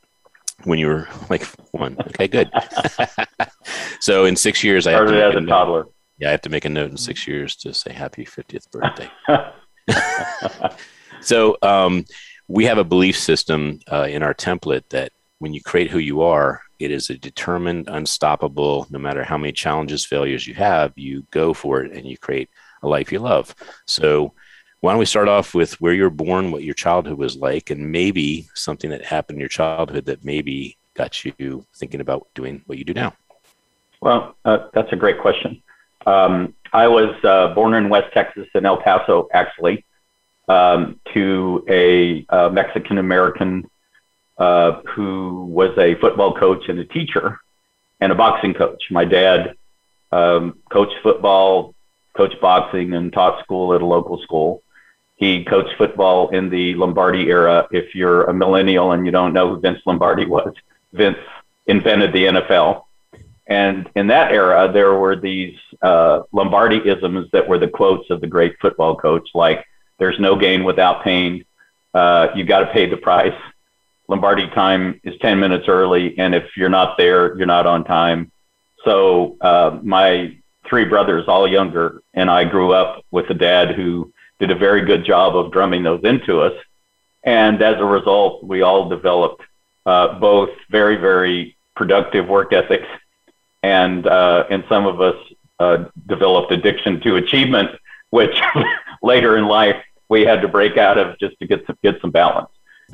when 0.65 0.79
you 0.79 0.87
were 0.87 1.09
like 1.29 1.45
one. 1.73 1.97
Okay, 2.09 2.29
good. 2.29 2.51
so 4.01 4.25
in 4.25 4.37
six 4.37 4.63
years, 4.63 4.87
I 4.87 4.93
started 4.93 5.21
as 5.23 5.35
a, 5.35 5.39
a 5.39 5.47
toddler. 5.47 5.87
Yeah, 6.19 6.29
I 6.29 6.31
have 6.33 6.43
to 6.43 6.51
make 6.51 6.65
a 6.65 6.69
note 6.69 6.91
in 6.91 6.97
six 6.97 7.27
years 7.27 7.57
to 7.57 7.75
say 7.75 7.93
happy 7.93 8.25
50th 8.25 8.71
birthday. 8.71 9.11
so 11.21 11.57
um, 11.63 12.05
we 12.49 12.65
have 12.67 12.79
a 12.79 12.85
belief 12.85 13.19
system 13.19 13.81
uh, 13.91 14.07
in 14.09 14.23
our 14.23 14.35
template 14.35 14.89
that 14.91 15.11
when 15.39 15.53
you 15.53 15.61
create 15.61 15.91
who 15.91 15.99
you 15.99 16.23
are, 16.23 16.63
it 16.83 16.91
is 16.91 17.11
a 17.11 17.17
determined, 17.17 17.89
unstoppable, 17.89 18.87
no 18.91 18.99
matter 18.99 19.25
how 19.25 19.39
many 19.39 19.53
challenges, 19.53 20.05
failures 20.05 20.47
you 20.47 20.55
have, 20.55 20.93
you 20.97 21.27
go 21.31 21.55
for 21.55 21.83
it 21.83 21.93
and 21.93 22.07
you 22.07 22.17
create 22.19 22.51
a 22.83 22.89
life 22.89 23.13
you 23.13 23.19
love. 23.19 23.55
So 23.87 24.33
why 24.81 24.93
don't 24.93 24.99
we 24.99 25.07
start 25.07 25.29
off 25.29 25.55
with 25.55 25.81
where 25.81 25.93
you're 25.93 26.11
born, 26.11 26.51
what 26.51 26.65
your 26.65 26.75
childhood 26.75 27.17
was 27.17 27.37
like, 27.37 27.71
and 27.71 27.93
maybe 27.93 28.49
something 28.55 28.91
that 28.91 29.05
happened 29.05 29.37
in 29.37 29.41
your 29.41 29.49
childhood 29.49 30.07
that 30.07 30.25
maybe 30.25 30.77
got 30.95 31.25
you 31.25 31.65
thinking 31.77 32.01
about 32.01 32.27
doing 32.35 32.63
what 32.67 32.79
you 32.79 32.85
do 32.85 32.95
now? 32.95 33.15
Well, 34.01 34.37
uh, 34.45 34.67
that's 34.75 34.93
a 34.93 34.97
great 34.97 35.21
question. 35.21 35.63
Um, 36.05 36.55
I 36.73 36.89
was 36.89 37.15
uh, 37.23 37.55
born 37.55 37.75
in 37.75 37.89
West 37.89 38.13
Texas 38.13 38.49
in 38.55 38.67
El 38.67 38.79
Paso, 38.79 39.29
actually, 39.33 39.85
um, 40.49 40.99
to 41.15 41.65
a 41.69 42.27
uh, 42.29 42.49
Mexican 42.49 42.99
American 42.99 43.71
uh, 44.39 44.81
who 44.95 45.47
was 45.47 45.77
a 45.79 45.95
football 45.97 46.35
coach 46.35 46.69
and 46.69 46.79
a 46.79 46.85
teacher 46.85 47.39
and 48.01 48.13
a 48.13 48.15
boxing 48.15 48.55
coach. 48.55 48.83
My 48.91 49.05
dad 49.05 49.55
um, 50.11 50.59
coached 50.71 50.97
football, 51.03 51.75
coached 52.15 52.41
boxing, 52.41 52.93
and 52.95 53.13
taught 53.13 53.43
school 53.43 53.75
at 53.75 53.83
a 53.83 53.87
local 53.87 54.21
school. 54.23 54.63
He 55.17 55.45
coached 55.45 55.77
football 55.79 56.31
in 56.31 56.51
the 56.51 56.75
Lombardi 56.75 57.29
era. 57.29 57.69
If 57.71 57.95
you're 57.95 58.25
a 58.25 58.35
millennial 58.35 58.93
and 58.93 59.07
you 59.07 59.13
don't 59.13 59.33
know 59.33 59.55
who 59.55 59.61
Vince 59.61 59.81
Lombardi 59.87 60.27
was, 60.27 60.53
Vince 60.93 61.19
invented 61.67 62.13
the 62.13 62.25
NFL. 62.25 62.85
And 63.47 63.89
in 63.95 64.09
that 64.09 64.33
era, 64.33 64.71
there 64.73 64.95
were 64.95 65.17
these 65.17 65.57
uh, 65.81 66.23
Lombardi 66.33 66.79
isms 66.85 67.29
that 67.33 67.47
were 67.49 67.59
the 67.59 67.69
quotes 67.69 68.11
of 68.11 68.21
the 68.21 68.27
great 68.27 68.57
football 68.61 68.97
coach, 68.97 69.29
like, 69.35 69.65
there's 69.99 70.19
no 70.19 70.35
gain 70.35 70.65
without 70.65 71.05
pain. 71.05 71.45
Uh, 71.95 72.29
you 72.35 72.45
got 72.45 72.61
to 72.61 72.67
pay 72.67 72.89
the 72.89 72.97
price. 72.97 73.39
Lombardi 74.13 74.47
time 74.49 75.01
is 75.05 75.19
10 75.21 75.41
minutes 75.41 75.69
early. 75.69 76.19
And 76.19 76.35
if 76.35 76.55
you're 76.55 76.69
not 76.69 76.99
there, 76.99 77.35
you're 77.39 77.47
not 77.47 77.67
on 77.67 77.83
time. 77.83 78.31
So 78.85 79.39
uh, 79.41 79.79
my 79.83 80.37
three 80.69 80.85
brothers, 80.85 81.29
all 81.29 81.49
younger, 81.49 82.03
and 82.13 82.31
I 82.31 82.45
grew 82.45 82.75
up 82.75 83.07
with 83.11 83.31
a 83.31 83.35
dad 83.35 83.75
who 83.75 84.13
did 84.39 84.51
a 84.51 84.55
very 84.55 84.85
good 84.85 85.07
job 85.07 85.35
of 85.35 85.51
drumming 85.51 85.83
those 85.83 86.05
into 86.05 86.43
us. 86.43 86.53
And 87.23 87.63
as 87.63 87.77
a 87.79 87.87
result, 87.87 88.45
we 88.45 88.61
all 88.61 88.91
developed 88.91 89.45
uh, 89.87 90.19
both 90.19 90.51
very, 90.69 90.97
very 90.97 91.57
productive 91.75 92.29
work 92.29 92.53
ethics, 92.53 92.89
and 93.63 94.07
uh, 94.07 94.45
and 94.51 94.63
some 94.69 94.87
of 94.87 95.01
us 95.01 95.17
uh, 95.59 95.85
developed 96.07 96.53
addiction 96.53 97.01
to 97.01 97.17
achievement, 97.17 97.71
which 98.11 98.37
later 99.03 99.39
in 99.39 99.47
life 99.47 99.83
we 100.11 100.23
had 100.23 100.43
to 100.43 100.49
break 100.49 100.77
out 100.77 100.99
of 100.99 101.19
just 101.19 101.39
to 101.39 101.47
get 101.47 101.65
some, 101.67 101.79
get 101.83 101.99
some 102.03 102.11
balance. 102.11 102.51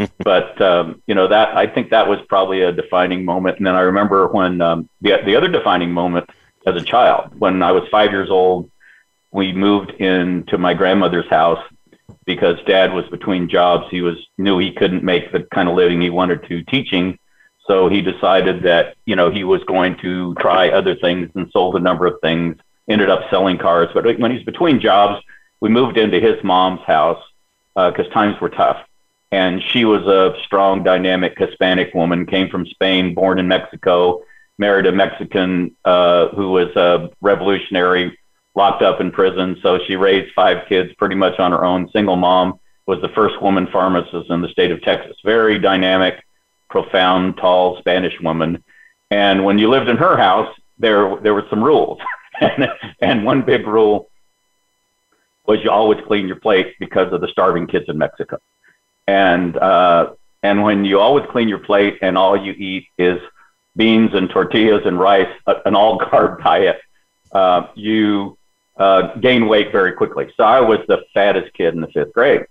but 0.18 0.60
um, 0.60 1.02
you 1.06 1.14
know 1.14 1.28
that 1.28 1.56
I 1.56 1.66
think 1.66 1.90
that 1.90 2.08
was 2.08 2.20
probably 2.28 2.62
a 2.62 2.72
defining 2.72 3.24
moment. 3.24 3.58
And 3.58 3.66
then 3.66 3.74
I 3.74 3.80
remember 3.80 4.28
when 4.28 4.60
um, 4.60 4.88
the 5.00 5.18
the 5.24 5.36
other 5.36 5.48
defining 5.48 5.92
moment 5.92 6.28
as 6.66 6.80
a 6.80 6.84
child, 6.84 7.38
when 7.38 7.62
I 7.62 7.72
was 7.72 7.88
five 7.90 8.10
years 8.10 8.30
old, 8.30 8.70
we 9.32 9.52
moved 9.52 9.90
into 9.92 10.58
my 10.58 10.74
grandmother's 10.74 11.28
house 11.28 11.64
because 12.24 12.58
Dad 12.66 12.92
was 12.92 13.06
between 13.08 13.48
jobs. 13.48 13.86
He 13.90 14.00
was 14.00 14.16
knew 14.36 14.58
he 14.58 14.72
couldn't 14.72 15.02
make 15.02 15.32
the 15.32 15.42
kind 15.54 15.68
of 15.68 15.74
living 15.74 16.00
he 16.00 16.10
wanted 16.10 16.46
to 16.48 16.62
teaching, 16.64 17.18
so 17.66 17.88
he 17.88 18.00
decided 18.00 18.62
that 18.62 18.96
you 19.04 19.16
know 19.16 19.30
he 19.30 19.42
was 19.44 19.64
going 19.64 19.96
to 19.98 20.34
try 20.36 20.68
other 20.70 20.94
things 20.94 21.30
and 21.34 21.50
sold 21.50 21.74
a 21.76 21.80
number 21.80 22.06
of 22.06 22.20
things. 22.20 22.56
Ended 22.88 23.10
up 23.10 23.28
selling 23.28 23.58
cars, 23.58 23.88
but 23.92 24.18
when 24.18 24.30
he's 24.30 24.44
between 24.44 24.80
jobs, 24.80 25.22
we 25.60 25.68
moved 25.68 25.98
into 25.98 26.20
his 26.20 26.42
mom's 26.42 26.80
house 26.82 27.22
because 27.74 28.06
uh, 28.06 28.14
times 28.14 28.40
were 28.40 28.48
tough 28.48 28.82
and 29.30 29.62
she 29.62 29.85
was 29.85 30.06
a 30.06 30.35
strong, 30.44 30.82
dynamic 30.82 31.38
Hispanic 31.38 31.92
woman, 31.94 32.25
came 32.26 32.49
from 32.49 32.66
Spain, 32.66 33.14
born 33.14 33.38
in 33.38 33.47
Mexico, 33.47 34.23
married 34.56 34.87
a 34.87 34.92
Mexican 34.92 35.76
uh, 35.85 36.28
who 36.28 36.50
was 36.50 36.75
a 36.76 37.11
revolutionary, 37.20 38.18
locked 38.54 38.82
up 38.82 39.00
in 39.00 39.11
prison. 39.11 39.58
So 39.62 39.78
she 39.87 39.97
raised 39.97 40.32
five 40.35 40.66
kids 40.68 40.92
pretty 40.94 41.14
much 41.14 41.38
on 41.38 41.52
her 41.52 41.64
own. 41.64 41.90
Single 41.90 42.16
mom 42.16 42.58
was 42.87 43.00
the 43.02 43.11
first 43.11 43.40
woman 43.42 43.66
pharmacist 43.70 44.30
in 44.30 44.40
the 44.40 44.49
state 44.49 44.70
of 44.70 44.80
Texas. 44.80 45.16
Very 45.25 45.58
dynamic, 45.58 46.25
profound, 46.70 47.37
tall 47.37 47.78
Spanish 47.78 48.18
woman. 48.20 48.64
And 49.11 49.44
when 49.44 49.58
you 49.58 49.68
lived 49.68 49.88
in 49.88 49.99
her 49.99 50.16
house, 50.16 50.54
there 50.78 51.16
there 51.23 51.35
were 51.35 51.47
some 51.50 51.62
rules, 51.62 51.99
and, 52.40 52.68
and 53.00 53.25
one 53.25 53.42
big 53.42 53.66
rule 53.66 54.08
was 55.44 55.58
you 55.64 55.70
always 55.70 55.99
clean 56.06 56.28
your 56.28 56.37
plate 56.37 56.75
because 56.78 57.12
of 57.12 57.20
the 57.20 57.28
starving 57.28 57.66
kids 57.66 57.87
in 57.88 57.99
Mexico 57.99 58.38
and 59.08 59.56
uh, 59.56 60.12
and 60.42 60.62
when 60.62 60.84
you 60.84 61.00
always 61.00 61.24
clean 61.30 61.48
your 61.48 61.58
plate 61.58 61.98
and 62.02 62.16
all 62.16 62.36
you 62.36 62.52
eat 62.52 62.86
is 62.98 63.20
beans 63.74 64.10
and 64.12 64.28
tortillas 64.28 64.82
and 64.84 65.00
rice, 65.00 65.34
an 65.64 65.74
all 65.74 65.98
carb 65.98 66.42
diet, 66.44 66.78
uh, 67.32 67.66
you 67.74 68.36
uh, 68.76 69.14
gain 69.16 69.48
weight 69.48 69.72
very 69.72 69.92
quickly. 69.92 70.30
So 70.36 70.44
I 70.44 70.60
was 70.60 70.80
the 70.86 71.04
fattest 71.14 71.54
kid 71.54 71.74
in 71.74 71.80
the 71.80 71.88
fifth 71.88 72.12
grade, 72.12 72.44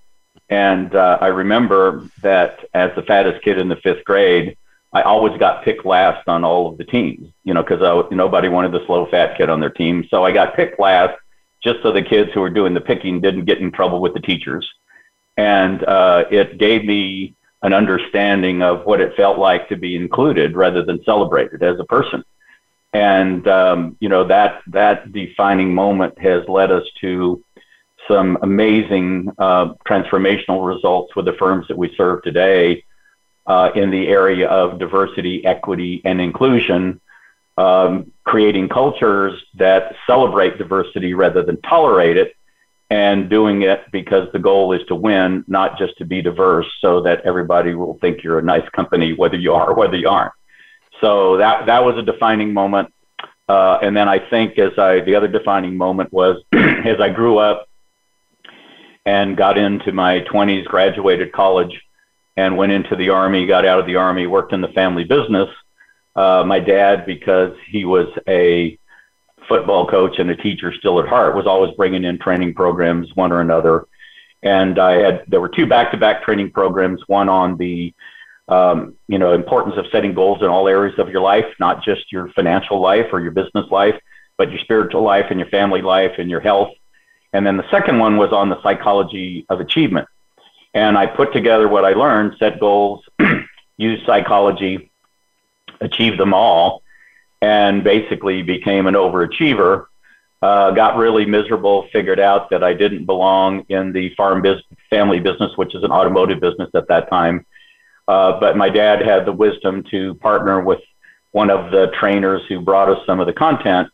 and 0.49 0.93
uh, 0.95 1.19
I 1.21 1.27
remember 1.27 2.09
that 2.23 2.65
as 2.73 2.91
the 2.95 3.03
fattest 3.03 3.43
kid 3.43 3.59
in 3.59 3.69
the 3.69 3.77
fifth 3.77 4.03
grade. 4.03 4.57
I 4.93 5.01
always 5.01 5.37
got 5.37 5.65
picked 5.65 5.85
last 5.85 6.27
on 6.29 6.45
all 6.45 6.69
of 6.69 6.77
the 6.77 6.85
teams, 6.85 7.29
you 7.43 7.53
know, 7.53 7.61
because 7.61 8.09
nobody 8.09 8.47
wanted 8.47 8.71
the 8.71 8.85
slow 8.85 9.05
fat 9.05 9.37
kid 9.37 9.49
on 9.49 9.59
their 9.59 9.69
team. 9.69 10.07
So 10.09 10.23
I 10.23 10.31
got 10.31 10.55
picked 10.55 10.79
last 10.79 11.19
just 11.61 11.83
so 11.83 11.91
the 11.91 12.01
kids 12.01 12.31
who 12.33 12.39
were 12.39 12.49
doing 12.49 12.73
the 12.73 12.81
picking 12.81 13.19
didn't 13.19 13.45
get 13.45 13.59
in 13.59 13.69
trouble 13.69 13.99
with 13.99 14.13
the 14.13 14.21
teachers 14.21 14.65
and 15.38 15.84
uh, 15.86 16.25
it 16.29 16.58
gave 16.58 16.84
me 16.84 17.36
an 17.62 17.74
understanding 17.74 18.62
of 18.62 18.86
what 18.86 19.01
it 19.01 19.15
felt 19.15 19.38
like 19.38 19.70
to 19.70 19.75
be 19.75 19.96
included 19.96 20.56
rather 20.56 20.84
than 20.84 21.03
celebrated 21.03 21.63
as 21.63 21.79
a 21.79 21.86
person. 21.86 22.24
And 22.94 23.48
um, 23.48 23.98
you 24.00 24.10
know 24.10 24.27
that 24.27 24.62
that 24.67 25.12
defining 25.12 25.74
moment 25.74 26.17
has 26.20 26.48
led 26.48 26.72
us 26.72 26.84
to 27.01 27.44
some 28.08 28.38
amazing 28.41 29.29
uh, 29.38 29.74
transformational 29.88 30.65
results 30.65 31.15
with 31.15 31.25
the 31.25 31.34
firms 31.34 31.67
that 31.67 31.77
we 31.77 31.94
serve 31.96 32.24
today 32.24 32.86
uh, 33.46 33.72
in 33.75 33.91
the 33.91 34.08
area 34.08 34.48
of 34.48 34.79
diversity, 34.79 35.46
equity, 35.46 36.01
and 36.06 36.22
inclusion, 36.22 37.01
um, 37.58 38.12
creating 38.24 38.70
cultures 38.70 39.34
that 39.56 39.96
celebrate 40.06 40.58
diversity 40.58 41.13
rather 41.13 41.44
than 41.44 41.60
tolerate 41.62 42.17
it, 42.17 42.37
and 42.89 43.29
doing 43.29 43.63
it 43.63 43.84
because 43.91 44.32
the 44.32 44.39
goal 44.39 44.72
is 44.72 44.82
to 44.88 44.96
win, 44.96 45.44
not 45.48 45.77
just 45.77 45.98
to 45.98 46.06
be 46.06 46.22
diverse 46.22 46.67
so 46.79 47.01
that 47.01 47.22
everybody 47.25 47.74
will 47.75 47.98
think 48.00 48.24
you're 48.24 48.39
a 48.39 48.44
nice 48.44 48.67
company, 48.70 49.13
whether 49.13 49.38
you 49.38 49.53
are 49.53 49.72
or 49.72 49.75
whether 49.75 49.98
you 49.98 50.08
aren't. 50.08 50.32
So 51.01 51.38
that, 51.38 51.65
that 51.65 51.84
was 51.84 51.98
a 51.98 52.01
defining 52.01 52.53
moment. 52.53 52.94
Uh, 53.50 53.79
and 53.82 53.96
then 53.96 54.08
I 54.08 54.20
think 54.29 54.58
as 54.58 54.77
I, 54.77 55.01
the 55.01 55.15
other 55.15 55.27
defining 55.27 55.75
moment 55.75 56.12
was 56.12 56.41
as 56.54 57.00
I 57.00 57.10
grew 57.10 57.38
up 57.38 57.67
and 59.06 59.38
got 59.38 59.58
into 59.58 59.91
my 59.91 60.21
20s, 60.21 60.65
graduated 60.65 61.32
college, 61.32 61.82
and 62.36 62.56
went 62.56 62.71
into 62.71 62.95
the 62.95 63.10
Army, 63.10 63.47
got 63.47 63.65
out 63.65 63.80
of 63.80 63.86
the 63.86 63.95
Army, 63.95 64.28
worked 64.28 64.54
in 64.54 64.62
the 64.62 64.67
family 64.69 65.04
business. 65.04 65.50
Uh, 66.15 66.43
my 66.45 66.60
dad, 66.60 67.06
because 67.06 67.54
he 67.69 67.86
was 67.86 68.08
a 68.28 68.78
football 69.47 69.88
coach 69.88 70.19
and 70.19 70.29
a 70.29 70.36
teacher 70.36 70.73
still 70.73 70.99
at 70.99 71.07
heart, 71.07 71.36
was 71.36 71.47
always 71.47 71.73
bringing 71.75 72.03
in 72.03 72.19
training 72.19 72.53
programs, 72.53 73.15
one 73.15 73.31
or 73.31 73.41
another. 73.41 73.88
And 74.43 74.79
I 74.79 74.93
had 74.93 75.23
there 75.27 75.41
were 75.41 75.49
two 75.49 75.65
back-to-back 75.65 76.23
training 76.23 76.51
programs, 76.51 77.01
one 77.07 77.29
on 77.29 77.57
the 77.57 77.93
um, 78.47 78.95
you 79.07 79.19
know 79.19 79.33
importance 79.33 79.75
of 79.77 79.86
setting 79.91 80.13
goals 80.13 80.41
in 80.41 80.47
all 80.47 80.67
areas 80.67 80.97
of 80.99 81.10
your 81.10 81.21
life, 81.21 81.45
not 81.60 81.83
just 81.83 82.12
your 82.12 82.29
financial 82.29 82.79
life 82.79 83.07
or 83.12 83.19
your 83.19 83.31
business 83.31 83.65
life, 83.71 83.99
but 84.38 84.51
your 84.51 84.60
spiritual 84.60 85.01
life 85.01 85.27
and 85.29 85.39
your 85.39 85.49
family 85.49 85.81
life 85.81 86.13
and 86.17 86.29
your 86.29 86.39
health. 86.39 86.71
And 87.33 87.45
then 87.45 87.57
the 87.57 87.69
second 87.69 87.99
one 87.99 88.17
was 88.17 88.31
on 88.31 88.49
the 88.49 88.62
psychology 88.62 89.45
of 89.49 89.60
achievement. 89.60 90.07
And 90.73 90.97
I 90.97 91.07
put 91.07 91.33
together 91.33 91.67
what 91.67 91.86
I 91.86 91.93
learned, 91.93 92.36
set 92.39 92.60
goals, 92.60 93.03
use 93.77 94.05
psychology, 94.05 94.91
achieve 95.81 96.17
them 96.17 96.33
all, 96.33 96.83
and 97.41 97.84
basically 97.84 98.41
became 98.41 98.88
an 98.88 98.93
overachiever. 98.93 99.86
Uh, 100.41 100.71
got 100.71 100.97
really 100.97 101.26
miserable, 101.26 101.88
figured 101.91 102.19
out 102.19 102.50
that 102.52 102.63
I 102.63 102.73
didn't 102.73 103.06
belong 103.06 103.65
in 103.69 103.91
the 103.91 104.13
farm 104.15 104.41
biz- 104.41 104.62
family 104.89 105.19
business, 105.19 105.52
which 105.56 105.73
is 105.73 105.84
an 105.84 105.91
automotive 105.91 106.39
business 106.39 106.69
at 106.76 106.88
that 106.89 107.10
time. 107.10 107.45
Uh, 108.08 108.39
but 108.39 108.56
my 108.56 108.69
dad 108.69 109.02
had 109.02 109.26
the 109.26 109.32
wisdom 109.32 109.84
to 109.91 110.13
partner 110.15 110.62
with 110.62 110.80
one 111.32 111.50
of 111.50 111.71
the 111.71 111.88
trainers 112.00 112.41
who 112.47 112.62
brought 112.62 112.89
us 112.89 113.04
some 113.06 113.19
of 113.19 113.28
the 113.28 113.34
content 113.34 113.89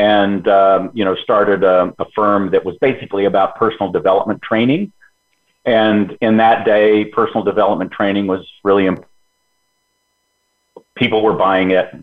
and 0.00 0.48
um, 0.48 0.90
you 0.94 1.04
know 1.04 1.14
started 1.16 1.62
a, 1.62 1.92
a, 1.98 2.06
firm 2.14 2.50
that 2.50 2.64
was 2.64 2.76
basically 2.80 3.26
about 3.26 3.56
personal 3.56 3.92
development 3.92 4.40
training 4.42 4.92
and 5.66 6.16
in 6.22 6.38
that 6.38 6.64
day 6.64 7.04
personal 7.04 7.42
development 7.44 7.92
training 7.92 8.26
was 8.26 8.46
really 8.64 8.86
imp- 8.86 9.04
people 10.96 11.22
were 11.22 11.34
buying 11.34 11.70
it 11.70 11.94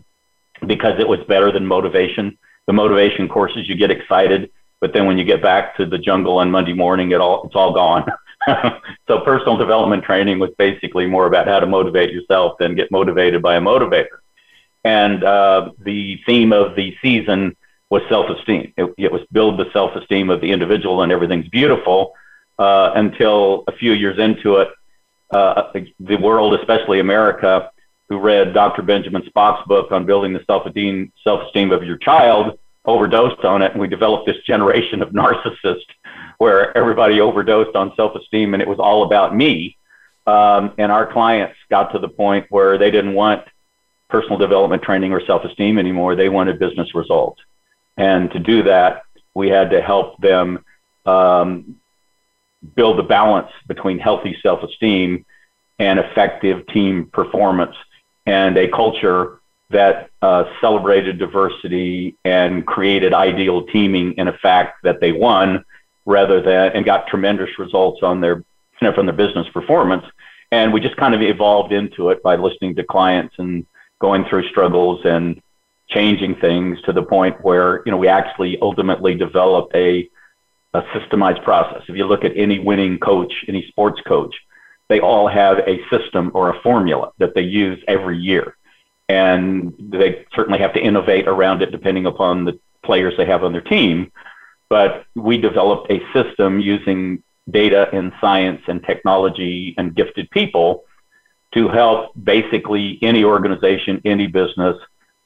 because 0.66 0.98
it 0.98 1.08
was 1.08 1.20
better 1.28 1.52
than 1.52 1.66
motivation. 1.66 2.38
The 2.66 2.72
motivation 2.72 3.28
courses, 3.28 3.68
you 3.68 3.76
get 3.76 3.90
excited, 3.90 4.50
but 4.80 4.92
then 4.92 5.06
when 5.06 5.18
you 5.18 5.24
get 5.24 5.42
back 5.42 5.76
to 5.76 5.86
the 5.86 5.98
jungle 5.98 6.38
on 6.38 6.50
Monday 6.50 6.74
morning, 6.74 7.10
it 7.12 7.20
all 7.20 7.44
it's 7.44 7.56
all 7.56 7.72
gone. 7.72 8.06
so 9.08 9.20
personal 9.20 9.56
development 9.56 10.04
training 10.04 10.38
was 10.38 10.50
basically 10.58 11.06
more 11.06 11.26
about 11.26 11.46
how 11.46 11.60
to 11.60 11.66
motivate 11.66 12.12
yourself 12.12 12.56
than 12.58 12.74
get 12.74 12.90
motivated 12.90 13.42
by 13.42 13.56
a 13.56 13.60
motivator. 13.60 14.18
And 14.84 15.24
uh, 15.24 15.72
the 15.80 16.20
theme 16.24 16.52
of 16.52 16.76
the 16.76 16.96
season 17.02 17.56
was 17.90 18.02
self-esteem. 18.08 18.74
It, 18.76 18.94
it 18.98 19.12
was 19.12 19.22
build 19.32 19.58
the 19.58 19.70
self-esteem 19.72 20.30
of 20.30 20.40
the 20.40 20.50
individual, 20.50 21.02
and 21.02 21.10
everything's 21.10 21.48
beautiful 21.48 22.14
uh, 22.58 22.92
until 22.94 23.64
a 23.66 23.72
few 23.72 23.92
years 23.92 24.18
into 24.18 24.56
it, 24.56 24.68
uh, 25.30 25.72
the 26.00 26.16
world, 26.16 26.54
especially 26.54 27.00
America, 27.00 27.70
who 28.08 28.18
read 28.18 28.54
Dr. 28.54 28.82
Benjamin 28.82 29.22
Spock's 29.22 29.66
book 29.66 29.92
on 29.92 30.06
building 30.06 30.32
the 30.32 30.42
self-esteem, 30.46 31.12
self-esteem 31.22 31.72
of 31.72 31.84
your 31.84 31.98
child 31.98 32.58
overdosed 32.84 33.44
on 33.44 33.60
it, 33.60 33.72
and 33.72 33.80
we 33.80 33.86
developed 33.86 34.26
this 34.26 34.42
generation 34.46 35.02
of 35.02 35.10
narcissists 35.12 35.82
where 36.38 36.76
everybody 36.76 37.20
overdosed 37.20 37.76
on 37.76 37.92
self-esteem, 37.96 38.54
and 38.54 38.62
it 38.62 38.68
was 38.68 38.78
all 38.78 39.04
about 39.04 39.36
me. 39.36 39.76
Um, 40.26 40.74
and 40.78 40.92
our 40.92 41.10
clients 41.10 41.56
got 41.70 41.92
to 41.92 41.98
the 41.98 42.08
point 42.08 42.46
where 42.50 42.78
they 42.78 42.90
didn't 42.90 43.14
want 43.14 43.44
personal 44.08 44.38
development 44.38 44.82
training 44.82 45.12
or 45.12 45.24
self-esteem 45.24 45.78
anymore; 45.78 46.16
they 46.16 46.28
wanted 46.28 46.58
business 46.58 46.94
results. 46.94 47.40
And 47.96 48.30
to 48.30 48.38
do 48.38 48.62
that, 48.62 49.02
we 49.34 49.48
had 49.48 49.70
to 49.70 49.82
help 49.82 50.18
them 50.20 50.64
um, 51.04 51.76
build 52.74 52.98
the 52.98 53.02
balance 53.02 53.50
between 53.66 53.98
healthy 53.98 54.36
self-esteem 54.42 55.24
and 55.78 55.98
effective 55.98 56.66
team 56.68 57.06
performance 57.12 57.74
and 58.28 58.56
a 58.56 58.68
culture 58.68 59.40
that 59.70 60.10
uh, 60.22 60.44
celebrated 60.60 61.18
diversity 61.18 62.16
and 62.24 62.66
created 62.66 63.12
ideal 63.12 63.66
teaming 63.66 64.12
in 64.14 64.28
a 64.28 64.32
fact 64.32 64.82
that 64.82 65.00
they 65.00 65.12
won 65.12 65.64
rather 66.06 66.40
than 66.40 66.72
and 66.72 66.84
got 66.84 67.06
tremendous 67.06 67.50
results 67.58 68.02
on 68.02 68.20
their 68.20 68.36
you 68.36 68.82
know 68.82 68.92
from 68.92 69.06
their 69.06 69.14
business 69.14 69.46
performance. 69.48 70.04
And 70.50 70.72
we 70.72 70.80
just 70.80 70.96
kind 70.96 71.14
of 71.14 71.20
evolved 71.20 71.72
into 71.72 72.08
it 72.10 72.22
by 72.22 72.36
listening 72.36 72.74
to 72.76 72.84
clients 72.84 73.34
and 73.38 73.66
going 74.00 74.24
through 74.24 74.48
struggles 74.48 75.04
and 75.04 75.42
changing 75.90 76.34
things 76.36 76.80
to 76.82 76.92
the 76.92 77.02
point 77.02 77.42
where 77.42 77.82
you 77.84 77.92
know 77.92 77.98
we 77.98 78.08
actually 78.08 78.58
ultimately 78.60 79.14
developed 79.14 79.74
a 79.74 80.08
a 80.74 80.82
systemized 80.94 81.42
process. 81.44 81.82
If 81.88 81.96
you 81.96 82.06
look 82.06 82.24
at 82.24 82.36
any 82.36 82.58
winning 82.58 82.98
coach 82.98 83.32
any 83.48 83.66
sports 83.68 84.00
coach 84.06 84.34
they 84.88 85.00
all 85.00 85.28
have 85.28 85.58
a 85.60 85.80
system 85.90 86.30
or 86.34 86.50
a 86.50 86.60
formula 86.60 87.12
that 87.18 87.34
they 87.34 87.42
use 87.42 87.82
every 87.88 88.18
year. 88.18 88.56
And 89.08 89.74
they 89.78 90.26
certainly 90.34 90.58
have 90.58 90.74
to 90.74 90.80
innovate 90.80 91.28
around 91.28 91.62
it 91.62 91.70
depending 91.70 92.06
upon 92.06 92.44
the 92.44 92.58
players 92.82 93.14
they 93.16 93.26
have 93.26 93.44
on 93.44 93.52
their 93.52 93.62
team. 93.62 94.12
But 94.68 95.06
we 95.14 95.38
developed 95.38 95.90
a 95.90 96.00
system 96.12 96.60
using 96.60 97.22
data 97.50 97.88
and 97.92 98.12
science 98.20 98.60
and 98.68 98.82
technology 98.84 99.74
and 99.78 99.94
gifted 99.94 100.30
people 100.30 100.84
to 101.54 101.68
help 101.68 102.12
basically 102.22 102.98
any 103.00 103.24
organization, 103.24 104.02
any 104.04 104.26
business 104.26 104.76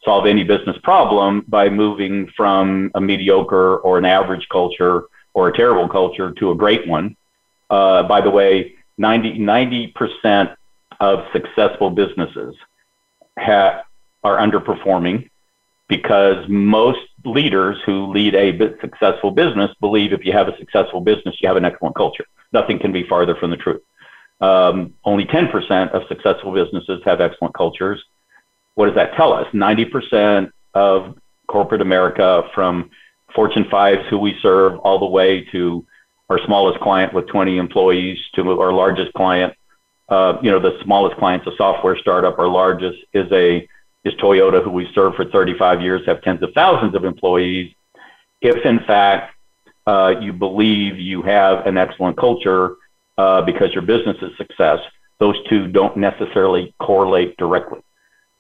solve 0.05 0.27
any 0.27 0.45
business 0.45 0.77
problem 0.83 1.45
by 1.49 1.69
moving 1.69 2.29
from 2.37 2.91
a 2.95 3.01
mediocre 3.01 3.77
or 3.79 3.99
an 3.99 4.05
average 4.05 4.49
culture 4.51 5.05
or 5.35 5.49
a 5.49 5.57
terrible 5.57 5.89
culture 5.89 6.33
to 6.33 6.51
a 6.51 6.55
great 6.55 6.87
one. 6.87 7.17
Uh, 7.71 8.03
by 8.03 8.21
the 8.21 8.31
way, 8.31 8.75
90, 8.99 9.89
percent 9.89 10.51
of 11.01 11.25
successful 11.33 11.91
businesses 11.91 12.55
are 14.25 14.39
underperforming 14.39 15.29
because 15.89 16.45
most 16.49 17.01
leaders 17.25 17.77
who 17.85 18.07
lead 18.13 18.35
a 18.35 18.57
successful 18.81 19.31
business 19.31 19.71
believe 19.81 20.13
if 20.13 20.25
you 20.25 20.33
have 20.33 20.49
a 20.49 20.57
successful 20.57 21.01
business, 21.01 21.37
you 21.41 21.49
have 21.49 21.57
an 21.57 21.65
excellent 21.65 21.95
culture. 21.95 22.25
Nothing 22.53 22.79
can 22.79 22.93
be 22.93 23.07
farther 23.07 23.35
from 23.35 23.51
the 23.51 23.57
truth. 23.57 23.83
Um, 24.41 24.95
only 25.05 25.25
10% 25.25 25.91
of 25.91 26.03
successful 26.09 26.53
businesses 26.53 27.01
have 27.05 27.21
excellent 27.21 27.55
cultures. 27.55 28.03
What 28.75 28.87
does 28.87 28.95
that 28.95 29.15
tell 29.15 29.33
us? 29.33 29.47
90% 29.53 30.51
of 30.75 31.19
corporate 31.47 31.83
America, 31.83 32.43
from 32.55 32.91
Fortune 33.35 33.65
5s 33.65 34.09
who 34.09 34.19
we 34.19 34.39
serve, 34.41 34.79
all 34.79 34.99
the 34.99 35.07
way 35.07 35.43
to 35.53 35.85
our 36.33 36.45
smallest 36.47 36.81
client 36.81 37.13
with 37.13 37.27
20 37.27 37.59
employees, 37.59 38.19
to 38.35 38.59
our 38.59 38.73
largest 38.73 39.13
client. 39.13 39.53
Uh, 40.09 40.39
you 40.43 40.51
know, 40.51 40.59
the 40.59 40.79
smallest 40.83 41.17
client's 41.19 41.47
a 41.47 41.55
software 41.57 41.97
startup. 41.97 42.39
Our 42.39 42.49
largest 42.49 42.99
is 43.13 43.31
a 43.33 43.69
is 44.05 44.15
Toyota, 44.15 44.65
who 44.65 44.71
we 44.71 44.91
serve 44.95 45.15
for 45.15 45.27
35 45.27 45.81
years, 45.81 46.05
have 46.07 46.23
tens 46.23 46.43
of 46.43 46.53
thousands 46.55 46.95
of 46.95 47.05
employees. 47.05 47.73
If 48.41 48.65
in 48.67 48.81
fact 48.81 49.35
uh, 49.87 50.15
you 50.21 50.33
believe 50.33 50.99
you 50.99 51.23
have 51.23 51.67
an 51.67 51.77
excellent 51.77 52.17
culture 52.17 52.77
uh, 53.19 53.43
because 53.43 53.73
your 53.75 53.83
business 53.83 54.17
is 54.23 54.37
success, 54.37 54.81
those 55.21 55.37
two 55.49 55.69
don't 55.69 55.97
necessarily 55.97 56.75
correlate 56.81 57.37
directly. 57.37 57.81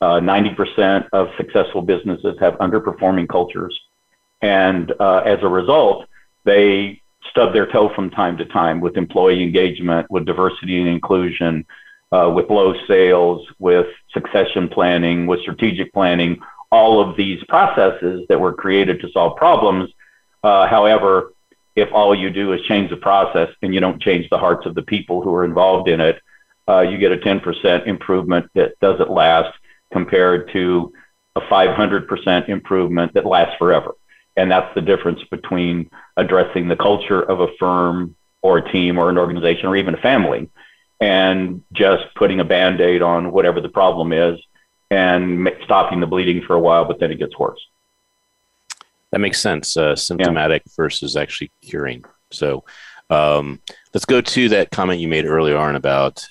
Uh, 0.01 0.19
90% 0.19 1.09
of 1.13 1.29
successful 1.37 1.83
businesses 1.83 2.37
have 2.41 2.55
underperforming 2.55 3.29
cultures. 3.29 3.79
And 4.41 4.93
uh, 4.99 5.19
as 5.19 5.39
a 5.43 5.49
result, 5.49 6.09
they 6.45 7.02
stub 7.33 7.53
their 7.53 7.67
toe 7.67 7.93
from 7.95 8.11
time 8.11 8.37
to 8.37 8.45
time 8.45 8.81
with 8.81 8.97
employee 8.97 9.43
engagement, 9.43 10.09
with 10.11 10.25
diversity 10.25 10.79
and 10.79 10.89
inclusion, 10.89 11.67
uh, 12.13 12.31
with 12.33 12.49
low 12.51 12.75
sales, 12.87 13.45
with 13.59 13.87
succession 14.13 14.69
planning, 14.69 15.27
with 15.27 15.41
strategic 15.41 15.93
planning, 15.93 16.39
all 16.71 17.01
of 17.01 17.17
these 17.17 17.43
processes 17.49 18.25
that 18.29 18.39
were 18.39 18.53
created 18.53 19.01
to 19.01 19.11
solve 19.11 19.37
problems. 19.37 19.91
Uh, 20.45 20.69
however, 20.69 21.33
if 21.75 21.89
all 21.93 22.15
you 22.15 22.31
do 22.31 22.53
is 22.53 22.61
change 22.63 22.91
the 22.91 22.97
process 22.97 23.49
and 23.63 23.75
you 23.75 23.81
don't 23.81 24.01
change 24.01 24.29
the 24.29 24.39
hearts 24.39 24.67
of 24.67 24.75
the 24.75 24.83
people 24.83 25.23
who 25.23 25.35
are 25.35 25.45
involved 25.45 25.89
in 25.89 26.01
it, 26.01 26.21
uh, 26.69 26.81
you 26.81 26.99
get 26.99 27.13
a 27.13 27.17
10% 27.17 27.87
improvement 27.87 28.49
that 28.55 28.79
doesn't 28.81 29.11
last 29.11 29.53
compared 29.91 30.51
to 30.53 30.93
a 31.35 31.41
500% 31.41 32.49
improvement 32.49 33.15
that 33.15 33.25
lasts 33.25 33.57
forever. 33.59 33.95
And 34.37 34.51
that's 34.51 34.75
the 34.75 34.81
difference 34.81 35.21
between 35.31 35.91
addressing 36.17 36.69
the 36.69 36.77
culture 36.77 37.21
of 37.21 37.41
a 37.41 37.49
firm 37.59 38.17
or 38.41 38.59
a 38.59 38.73
team 38.73 38.99
or 38.99 39.11
an 39.11 39.19
organization 39.19 39.67
or 39.67 39.77
even 39.77 39.95
a 39.95 39.99
family 39.99 40.51
and 41.01 41.63
just 41.73 42.05
putting 42.15 42.41
a 42.41 42.45
band 42.45 42.81
aid 42.81 43.03
on 43.03 43.33
whatever 43.33 43.61
the 43.61 43.69
problem 43.69 44.13
is 44.13 44.39
and 44.91 45.51
stopping 45.65 46.01
the 46.01 46.07
bleeding 46.07 46.43
for 46.43 46.55
a 46.55 46.61
while, 46.61 46.85
but 46.85 47.01
then 47.01 47.11
it 47.11 47.19
gets 47.19 47.39
worse. 47.39 47.61
That 49.11 49.21
makes 49.21 49.41
sense. 49.41 49.77
Uh, 49.77 49.97
symptomatic 49.97 50.63
yeah. 50.65 50.73
versus 50.77 51.17
actually 51.17 51.51
curing. 51.61 52.05
So 52.31 52.65
um, 53.11 53.61
let's 53.93 54.05
go 54.05 54.21
to 54.21 54.49
that 54.51 54.71
comment 54.71 55.01
you 55.01 55.09
made 55.09 55.27
earlier 55.27 55.57
on 55.57 55.77
about 55.77 56.25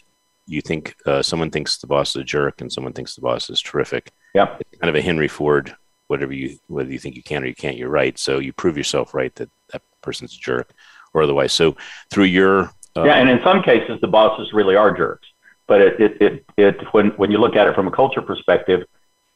you 0.48 0.62
think 0.62 0.96
uh, 1.06 1.22
someone 1.22 1.52
thinks 1.52 1.78
the 1.78 1.88
boss 1.88 2.16
is 2.16 2.22
a 2.22 2.24
jerk 2.24 2.62
and 2.62 2.72
someone 2.72 2.94
thinks 2.94 3.16
the 3.16 3.22
boss 3.22 3.50
is 3.50 3.62
terrific. 3.62 4.12
Yeah. 4.34 4.58
It's 4.60 4.80
kind 4.80 4.90
of 4.90 4.96
a 4.96 5.02
Henry 5.02 5.28
Ford, 5.28 5.76
whatever 6.12 6.34
you, 6.34 6.58
whether 6.68 6.92
you 6.92 7.00
think 7.00 7.16
you 7.16 7.24
can 7.24 7.42
or 7.42 7.48
you 7.48 7.56
can't, 7.56 7.78
you're 7.78 7.90
right. 7.90 8.20
So 8.20 8.40
you 8.40 8.52
prove 8.52 8.78
yourself 8.78 9.14
right 9.14 9.34
that 9.36 9.50
that 9.72 9.82
person's 10.02 10.36
a 10.36 10.38
jerk 10.38 10.74
or 11.14 11.24
otherwise. 11.24 11.54
So 11.54 11.78
through 12.12 12.26
your 12.26 12.70
uh, 12.98 13.06
yeah, 13.06 13.14
and 13.14 13.30
in 13.30 13.42
some 13.42 13.64
cases, 13.64 14.02
the 14.02 14.08
bosses 14.08 14.52
really 14.52 14.76
are 14.76 14.92
jerks. 14.96 15.26
But 15.66 15.80
it, 15.80 16.02
it, 16.02 16.22
it, 16.22 16.46
it 16.58 16.76
when, 16.92 17.12
when 17.12 17.32
you 17.32 17.38
look 17.38 17.56
at 17.56 17.66
it 17.66 17.74
from 17.74 17.88
a 17.88 17.92
culture 17.92 18.22
perspective, 18.22 18.82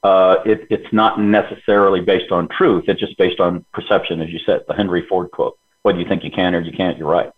uh, 0.04 0.36
it, 0.46 0.68
it's 0.70 0.92
not 0.92 1.22
necessarily 1.22 2.02
based 2.02 2.34
on 2.34 2.50
truth. 2.50 2.84
It's 2.90 3.00
just 3.00 3.18
based 3.18 3.40
on 3.40 3.64
perception, 3.72 4.20
as 4.22 4.30
you 4.30 4.40
said, 4.46 4.66
the 4.68 4.74
Henry 4.74 5.06
Ford 5.08 5.32
quote. 5.32 5.58
Whether 5.84 6.00
you 6.00 6.08
think 6.08 6.26
you 6.26 6.32
can 6.32 6.54
or 6.54 6.60
you 6.60 6.74
can't, 6.74 6.98
you're 6.98 7.10
right. 7.10 7.32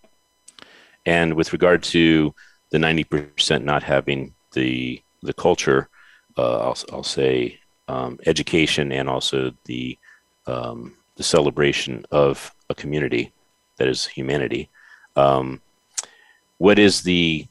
And 1.05 1.35
with 1.35 1.53
regard 1.53 1.83
to 1.83 2.33
the 2.71 2.79
90% 2.79 3.63
not 3.63 3.83
having 3.83 4.33
the, 4.53 5.03
the 5.21 5.33
culture, 5.33 5.89
uh, 6.35 6.59
I'll, 6.59 6.77
I'll 6.91 7.03
say 7.03 7.59
um, 7.87 8.19
education 8.25 8.91
and 8.91 9.09
also 9.09 9.53
the, 9.65 9.97
um, 10.45 10.95
the 11.15 11.23
celebration 11.23 12.05
of 12.11 12.53
a 12.69 12.75
community 12.75 13.33
that 13.77 13.87
is 13.87 14.05
humanity. 14.05 14.69
Um, 15.15 15.61
what 16.57 16.79
is 16.79 17.01
the, 17.01 17.47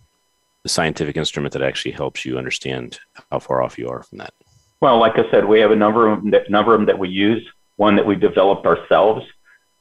the 0.63 0.69
scientific 0.69 1.17
instrument 1.17 1.53
that 1.53 1.63
actually 1.63 1.93
helps 1.93 2.25
you 2.25 2.39
understand 2.39 2.99
how 3.31 3.39
far 3.39 3.63
off 3.63 3.79
you 3.79 3.89
are 3.89 4.03
from 4.03 4.19
that? 4.19 4.35
Well, 4.81 4.99
like 4.99 5.19
I 5.19 5.31
said, 5.31 5.45
we 5.45 5.61
have 5.61 5.71
a 5.71 5.77
number 5.77 6.11
of 6.11 6.23
them, 6.23 6.33
number 6.49 6.75
of 6.75 6.81
them 6.81 6.87
that 6.87 6.99
we 6.99 7.09
use. 7.09 7.47
One 7.77 7.97
that 7.97 8.07
we 8.07 8.15
developed 8.15 8.67
ourselves 8.67 9.25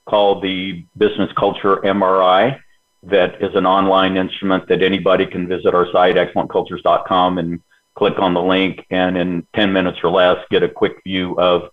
called 0.05 0.43
the 0.43 0.85
Business 0.97 1.31
Culture 1.37 1.77
MRI. 1.77 2.59
That 3.03 3.41
is 3.41 3.55
an 3.55 3.65
online 3.65 4.17
instrument 4.17 4.67
that 4.67 4.81
anybody 4.81 5.25
can 5.25 5.47
visit 5.47 5.75
our 5.75 5.91
site, 5.91 6.15
excellentcultures.com, 6.15 7.37
and 7.37 7.61
click 7.95 8.19
on 8.19 8.33
the 8.33 8.41
link, 8.41 8.85
and 8.89 9.17
in 9.17 9.47
10 9.55 9.71
minutes 9.73 9.99
or 10.03 10.11
less, 10.11 10.37
get 10.51 10.63
a 10.63 10.69
quick 10.69 11.01
view 11.03 11.37
of 11.39 11.69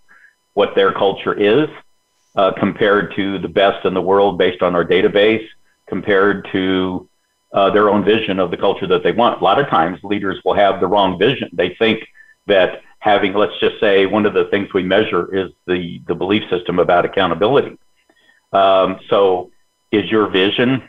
what 0.54 0.74
their 0.74 0.92
culture 0.92 1.34
is 1.34 1.68
uh, 2.36 2.52
compared 2.52 3.14
to 3.16 3.38
the 3.38 3.48
best 3.48 3.84
in 3.84 3.94
the 3.94 4.00
world 4.00 4.38
based 4.38 4.62
on 4.62 4.74
our 4.74 4.84
database, 4.84 5.46
compared 5.86 6.48
to 6.52 7.08
uh, 7.52 7.70
their 7.70 7.90
own 7.90 8.04
vision 8.04 8.38
of 8.38 8.50
the 8.50 8.56
culture 8.56 8.86
that 8.86 9.02
they 9.02 9.12
want. 9.12 9.40
A 9.40 9.44
lot 9.44 9.58
of 9.58 9.68
times, 9.68 9.98
leaders 10.02 10.40
will 10.44 10.54
have 10.54 10.80
the 10.80 10.86
wrong 10.86 11.18
vision. 11.18 11.50
They 11.52 11.74
think 11.74 12.06
that 12.46 12.82
having, 12.98 13.34
let's 13.34 13.58
just 13.60 13.78
say, 13.80 14.06
one 14.06 14.24
of 14.24 14.32
the 14.32 14.44
things 14.46 14.72
we 14.72 14.82
measure 14.82 15.34
is 15.34 15.50
the 15.66 16.00
the 16.06 16.14
belief 16.14 16.48
system 16.48 16.78
about 16.78 17.04
accountability. 17.04 17.76
Um, 18.52 19.00
so, 19.08 19.50
is 19.90 20.10
your 20.10 20.28
vision 20.28 20.88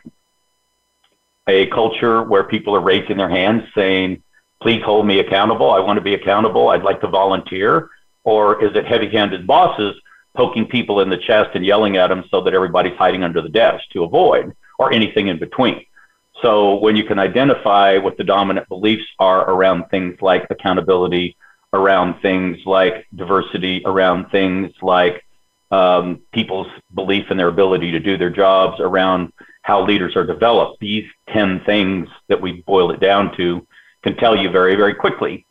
a 1.47 1.67
culture 1.67 2.23
where 2.23 2.43
people 2.43 2.75
are 2.75 2.81
raising 2.81 3.17
their 3.17 3.29
hands 3.29 3.63
saying, 3.75 4.23
"Please 4.63 4.81
hold 4.81 5.05
me 5.05 5.19
accountable. 5.19 5.71
I 5.71 5.79
want 5.79 5.97
to 5.97 6.01
be 6.01 6.13
accountable. 6.13 6.69
I'd 6.69 6.83
like 6.83 7.01
to 7.01 7.07
volunteer," 7.07 7.89
or 8.23 8.63
is 8.63 8.75
it 8.75 8.85
heavy-handed 8.87 9.45
bosses 9.45 9.95
poking 10.35 10.65
people 10.65 11.01
in 11.01 11.09
the 11.09 11.17
chest 11.17 11.51
and 11.53 11.65
yelling 11.65 11.97
at 11.97 12.07
them 12.07 12.23
so 12.31 12.41
that 12.41 12.53
everybody's 12.53 12.97
hiding 12.97 13.23
under 13.23 13.41
the 13.41 13.49
desk 13.49 13.83
to 13.91 14.03
avoid, 14.03 14.55
or 14.79 14.91
anything 14.91 15.27
in 15.27 15.37
between? 15.37 15.85
So 16.41 16.75
when 16.75 16.95
you 16.95 17.03
can 17.03 17.19
identify 17.19 17.97
what 17.97 18.17
the 18.17 18.23
dominant 18.23 18.67
beliefs 18.69 19.05
are 19.19 19.49
around 19.49 19.89
things 19.89 20.21
like 20.21 20.47
accountability, 20.49 21.35
around 21.73 22.21
things 22.21 22.57
like 22.65 23.05
diversity, 23.15 23.81
around 23.85 24.29
things 24.29 24.71
like 24.81 25.25
um, 25.71 26.21
people's 26.33 26.67
belief 26.93 27.31
in 27.31 27.37
their 27.37 27.49
ability 27.49 27.91
to 27.91 27.99
do 27.99 28.17
their 28.17 28.29
jobs, 28.29 28.79
around 28.79 29.33
how 29.63 29.85
leaders 29.85 30.15
are 30.15 30.25
developed, 30.25 30.79
these 30.79 31.05
10 31.29 31.61
things 31.65 32.07
that 32.29 32.39
we 32.39 32.61
boil 32.61 32.91
it 32.91 32.99
down 32.99 33.35
to 33.37 33.65
can 34.03 34.15
tell 34.17 34.35
you 34.35 34.49
very, 34.49 34.75
very 34.75 34.93
quickly 34.93 35.45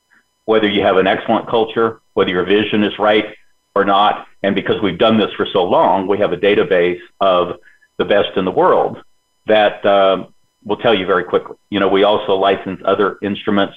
whether 0.45 0.69
you 0.69 0.83
have 0.83 0.97
an 0.97 1.07
excellent 1.07 1.49
culture, 1.49 2.01
whether 2.15 2.31
your 2.31 2.45
vision 2.45 2.83
is 2.83 2.99
right 2.99 3.35
or 3.75 3.85
not. 3.85 4.27
And 4.43 4.55
because 4.55 4.81
we've 4.83 4.99
done 4.99 5.19
this 5.19 5.33
for 5.37 5.47
so 5.47 5.65
long, 5.65 6.07
we 6.07 6.19
have 6.19 6.33
a 6.33 6.37
database 6.37 7.01
of 7.21 7.59
the 7.97 8.05
best 8.05 8.37
in 8.37 8.45
the 8.45 8.51
world 8.51 9.03
that 9.47 9.85
um, 9.87 10.35
will 10.65 10.77
tell 10.77 10.95
you 10.95 11.07
very 11.07 11.25
quickly. 11.25 11.57
You 11.71 11.81
know, 11.81 11.89
we 11.89 12.03
also 12.03 12.35
license 12.35 12.81
other 12.85 13.19
instruments 13.23 13.77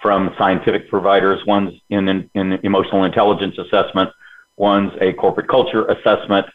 from 0.00 0.34
scientific 0.38 0.88
providers. 0.88 1.40
One's 1.46 1.74
in, 1.90 2.08
in, 2.08 2.30
in 2.34 2.52
emotional 2.62 3.04
intelligence 3.04 3.56
assessment, 3.58 4.10
one's 4.56 4.92
a 5.00 5.12
corporate 5.12 5.48
culture 5.48 5.86
assessment. 5.86 6.46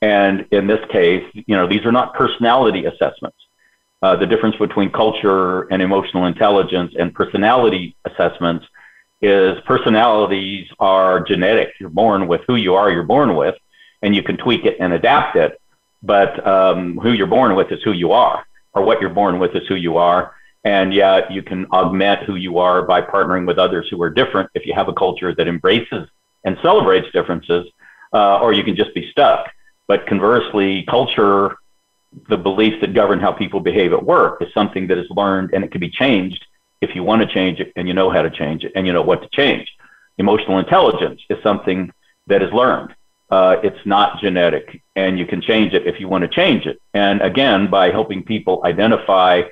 And 0.00 0.46
in 0.50 0.66
this 0.66 0.84
case, 0.90 1.24
you 1.34 1.56
know, 1.56 1.66
these 1.66 1.84
are 1.84 1.92
not 1.92 2.14
personality 2.14 2.84
assessments. 2.84 3.38
Uh, 4.04 4.14
the 4.14 4.26
difference 4.26 4.54
between 4.56 4.90
culture 4.90 5.62
and 5.72 5.80
emotional 5.80 6.26
intelligence 6.26 6.92
and 6.98 7.14
personality 7.14 7.96
assessments 8.04 8.66
is 9.22 9.58
personalities 9.64 10.68
are 10.78 11.20
genetic. 11.20 11.70
You're 11.80 11.88
born 11.88 12.28
with 12.28 12.42
who 12.46 12.56
you 12.56 12.74
are, 12.74 12.90
you're 12.90 13.10
born 13.16 13.34
with, 13.34 13.54
and 14.02 14.14
you 14.14 14.22
can 14.22 14.36
tweak 14.36 14.66
it 14.66 14.76
and 14.78 14.92
adapt 14.92 15.36
it. 15.36 15.58
But 16.02 16.46
um, 16.46 16.98
who 16.98 17.12
you're 17.12 17.26
born 17.26 17.54
with 17.56 17.72
is 17.72 17.82
who 17.82 17.92
you 17.92 18.12
are 18.12 18.44
or 18.74 18.82
what 18.82 19.00
you're 19.00 19.08
born 19.08 19.38
with 19.38 19.56
is 19.56 19.66
who 19.68 19.76
you 19.76 19.96
are. 19.96 20.34
And 20.64 20.92
yet 20.92 21.32
you 21.32 21.42
can 21.42 21.64
augment 21.72 22.24
who 22.24 22.34
you 22.34 22.58
are 22.58 22.82
by 22.82 23.00
partnering 23.00 23.46
with 23.46 23.56
others 23.56 23.88
who 23.90 24.02
are 24.02 24.10
different 24.10 24.50
if 24.52 24.66
you 24.66 24.74
have 24.74 24.88
a 24.88 24.92
culture 24.92 25.34
that 25.34 25.48
embraces 25.48 26.06
and 26.44 26.58
celebrates 26.60 27.10
differences, 27.14 27.64
uh, 28.12 28.38
or 28.40 28.52
you 28.52 28.64
can 28.64 28.76
just 28.76 28.92
be 28.94 29.10
stuck. 29.12 29.50
But 29.88 30.06
conversely, 30.06 30.82
culture 30.90 31.56
the 32.28 32.36
beliefs 32.36 32.76
that 32.80 32.94
govern 32.94 33.20
how 33.20 33.32
people 33.32 33.60
behave 33.60 33.92
at 33.92 34.04
work 34.04 34.40
is 34.42 34.52
something 34.52 34.86
that 34.88 34.98
is 34.98 35.06
learned 35.10 35.50
and 35.52 35.64
it 35.64 35.70
can 35.70 35.80
be 35.80 35.90
changed 35.90 36.44
if 36.80 36.94
you 36.94 37.02
want 37.02 37.22
to 37.22 37.26
change 37.26 37.60
it 37.60 37.72
and 37.76 37.88
you 37.88 37.94
know 37.94 38.10
how 38.10 38.22
to 38.22 38.30
change 38.30 38.64
it 38.64 38.72
and 38.74 38.86
you 38.86 38.92
know 38.92 39.02
what 39.02 39.22
to 39.22 39.28
change. 39.32 39.70
Emotional 40.18 40.58
intelligence 40.58 41.20
is 41.28 41.42
something 41.42 41.92
that 42.26 42.42
is 42.42 42.52
learned. 42.52 42.94
Uh, 43.30 43.56
it's 43.64 43.84
not 43.84 44.20
genetic, 44.20 44.80
and 44.94 45.18
you 45.18 45.26
can 45.26 45.40
change 45.40 45.72
it 45.72 45.86
if 45.86 45.98
you 45.98 46.08
want 46.08 46.22
to 46.22 46.28
change 46.28 46.66
it. 46.66 46.78
And 46.92 47.20
again, 47.20 47.68
by 47.68 47.90
helping 47.90 48.22
people 48.22 48.62
identify 48.64 49.42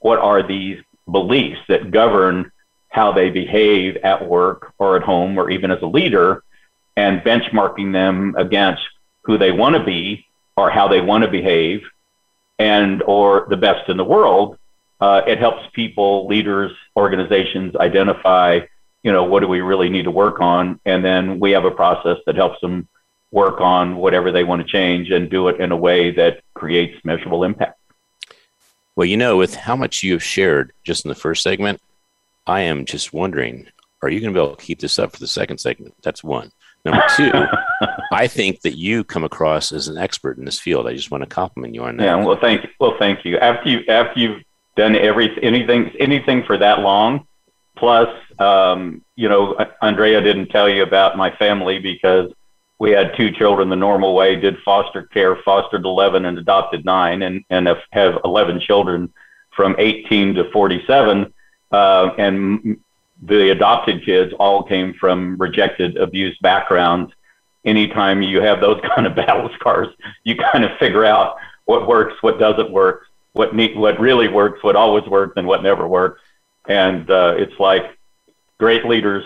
what 0.00 0.18
are 0.18 0.46
these 0.46 0.82
beliefs 1.10 1.60
that 1.68 1.90
govern 1.90 2.50
how 2.88 3.10
they 3.10 3.30
behave 3.30 3.96
at 3.98 4.28
work 4.28 4.74
or 4.78 4.96
at 4.96 5.02
home 5.02 5.38
or 5.38 5.50
even 5.50 5.70
as 5.70 5.80
a 5.80 5.86
leader, 5.86 6.42
and 6.96 7.22
benchmarking 7.22 7.92
them 7.92 8.34
against 8.36 8.82
who 9.22 9.38
they 9.38 9.50
want 9.50 9.74
to 9.74 9.82
be 9.82 10.26
or 10.56 10.68
how 10.68 10.86
they 10.88 11.00
want 11.00 11.24
to 11.24 11.30
behave 11.30 11.82
and 12.58 13.02
or 13.02 13.46
the 13.50 13.56
best 13.56 13.88
in 13.88 13.96
the 13.96 14.04
world 14.04 14.58
uh, 15.02 15.20
it 15.26 15.38
helps 15.38 15.64
people 15.72 16.28
leaders 16.28 16.70
organizations 16.96 17.74
identify 17.74 18.60
you 19.02 19.10
know 19.10 19.24
what 19.24 19.40
do 19.40 19.48
we 19.48 19.60
really 19.60 19.88
need 19.88 20.04
to 20.04 20.12
work 20.12 20.40
on? 20.40 20.80
And 20.84 21.04
then 21.04 21.40
we 21.40 21.50
have 21.50 21.64
a 21.64 21.72
process 21.72 22.18
that 22.26 22.36
helps 22.36 22.60
them 22.60 22.88
work 23.32 23.60
on 23.60 23.96
whatever 23.96 24.30
they 24.30 24.44
want 24.44 24.64
to 24.64 24.68
change 24.70 25.10
and 25.10 25.28
do 25.28 25.48
it 25.48 25.60
in 25.60 25.72
a 25.72 25.76
way 25.76 26.12
that 26.12 26.42
creates 26.54 27.04
measurable 27.04 27.42
impact. 27.42 27.80
Well 28.94 29.06
you 29.06 29.16
know 29.16 29.36
with 29.36 29.56
how 29.56 29.74
much 29.74 30.04
you 30.04 30.12
have 30.12 30.22
shared 30.22 30.72
just 30.84 31.04
in 31.04 31.08
the 31.08 31.14
first 31.14 31.42
segment 31.42 31.80
i 32.46 32.60
am 32.60 32.84
just 32.84 33.12
wondering 33.12 33.66
are 34.02 34.08
you 34.08 34.20
going 34.20 34.32
to 34.32 34.38
be 34.38 34.44
able 34.44 34.56
to 34.56 34.64
keep 34.64 34.80
this 34.80 34.98
up 34.98 35.12
for 35.12 35.20
the 35.20 35.28
second 35.28 35.58
segment? 35.58 35.94
That's 36.02 36.24
one 36.24 36.50
Number 36.84 37.02
two, 37.16 37.30
I 38.12 38.26
think 38.26 38.62
that 38.62 38.76
you 38.76 39.04
come 39.04 39.24
across 39.24 39.70
as 39.72 39.88
an 39.88 39.98
expert 39.98 40.38
in 40.38 40.44
this 40.44 40.58
field. 40.58 40.88
I 40.88 40.94
just 40.94 41.10
want 41.10 41.22
to 41.22 41.28
compliment 41.28 41.74
you 41.74 41.84
on 41.84 41.96
that. 41.96 42.04
Yeah, 42.04 42.24
well, 42.24 42.38
thank 42.40 42.64
you. 42.64 42.70
Well, 42.80 42.96
thank 42.98 43.24
you. 43.24 43.38
After 43.38 43.68
you 43.68 43.84
after 43.88 44.18
you've 44.18 44.42
done 44.76 44.96
every 44.96 45.30
anything 45.42 45.92
anything 46.00 46.42
for 46.44 46.58
that 46.58 46.80
long, 46.80 47.26
plus, 47.76 48.08
um, 48.38 49.02
you 49.14 49.28
know, 49.28 49.56
Andrea 49.80 50.20
didn't 50.20 50.48
tell 50.48 50.68
you 50.68 50.82
about 50.82 51.16
my 51.16 51.30
family 51.36 51.78
because 51.78 52.32
we 52.80 52.90
had 52.90 53.16
two 53.16 53.30
children 53.30 53.68
the 53.68 53.76
normal 53.76 54.14
way. 54.16 54.34
Did 54.34 54.58
foster 54.64 55.04
care, 55.04 55.36
fostered 55.44 55.84
eleven, 55.84 56.24
and 56.24 56.36
adopted 56.36 56.84
nine, 56.84 57.22
and 57.22 57.44
and 57.48 57.68
have 57.92 58.18
eleven 58.24 58.58
children 58.58 59.12
from 59.54 59.76
eighteen 59.78 60.34
to 60.34 60.50
forty 60.50 60.82
seven. 60.88 61.32
Uh, 61.70 62.10
and 62.18 62.80
the 63.22 63.50
adopted 63.50 64.04
kids 64.04 64.32
all 64.38 64.62
came 64.62 64.94
from 64.94 65.36
rejected, 65.36 65.96
abused 65.96 66.40
backgrounds. 66.42 67.12
Anytime 67.64 68.22
you 68.22 68.40
have 68.42 68.60
those 68.60 68.80
kind 68.94 69.06
of 69.06 69.14
battle 69.14 69.48
scars, 69.54 69.88
you 70.24 70.36
kind 70.36 70.64
of 70.64 70.76
figure 70.78 71.04
out 71.04 71.36
what 71.64 71.86
works, 71.86 72.14
what 72.20 72.38
doesn't 72.38 72.70
work, 72.70 73.06
what 73.32 73.54
need, 73.54 73.76
what 73.76 73.98
really 74.00 74.28
works, 74.28 74.62
what 74.62 74.76
always 74.76 75.04
works, 75.06 75.34
and 75.36 75.46
what 75.46 75.62
never 75.62 75.86
works. 75.86 76.20
And 76.68 77.08
uh, 77.10 77.34
it's 77.38 77.58
like 77.58 77.96
great 78.58 78.84
leaders 78.84 79.24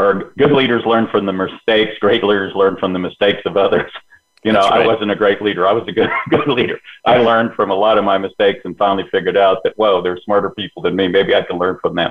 or 0.00 0.32
good 0.38 0.52
leaders 0.52 0.84
learn 0.86 1.08
from 1.08 1.26
the 1.26 1.32
mistakes. 1.32 1.98
Great 2.00 2.24
leaders 2.24 2.54
learn 2.54 2.76
from 2.78 2.92
the 2.92 2.98
mistakes 2.98 3.42
of 3.46 3.56
others. 3.56 3.90
You 4.42 4.52
know, 4.52 4.60
right. 4.60 4.84
I 4.84 4.86
wasn't 4.86 5.10
a 5.10 5.14
great 5.14 5.42
leader. 5.42 5.66
I 5.66 5.72
was 5.72 5.86
a 5.86 5.92
good 5.92 6.08
good 6.30 6.48
leader. 6.48 6.80
I 7.04 7.18
learned 7.18 7.52
from 7.52 7.70
a 7.70 7.74
lot 7.74 7.98
of 7.98 8.04
my 8.04 8.16
mistakes 8.16 8.60
and 8.64 8.74
finally 8.78 9.06
figured 9.10 9.36
out 9.36 9.58
that 9.64 9.76
whoa, 9.76 10.00
there's 10.00 10.24
smarter 10.24 10.48
people 10.48 10.80
than 10.80 10.96
me. 10.96 11.08
Maybe 11.08 11.34
I 11.34 11.42
can 11.42 11.58
learn 11.58 11.78
from 11.82 11.94
them. 11.94 12.10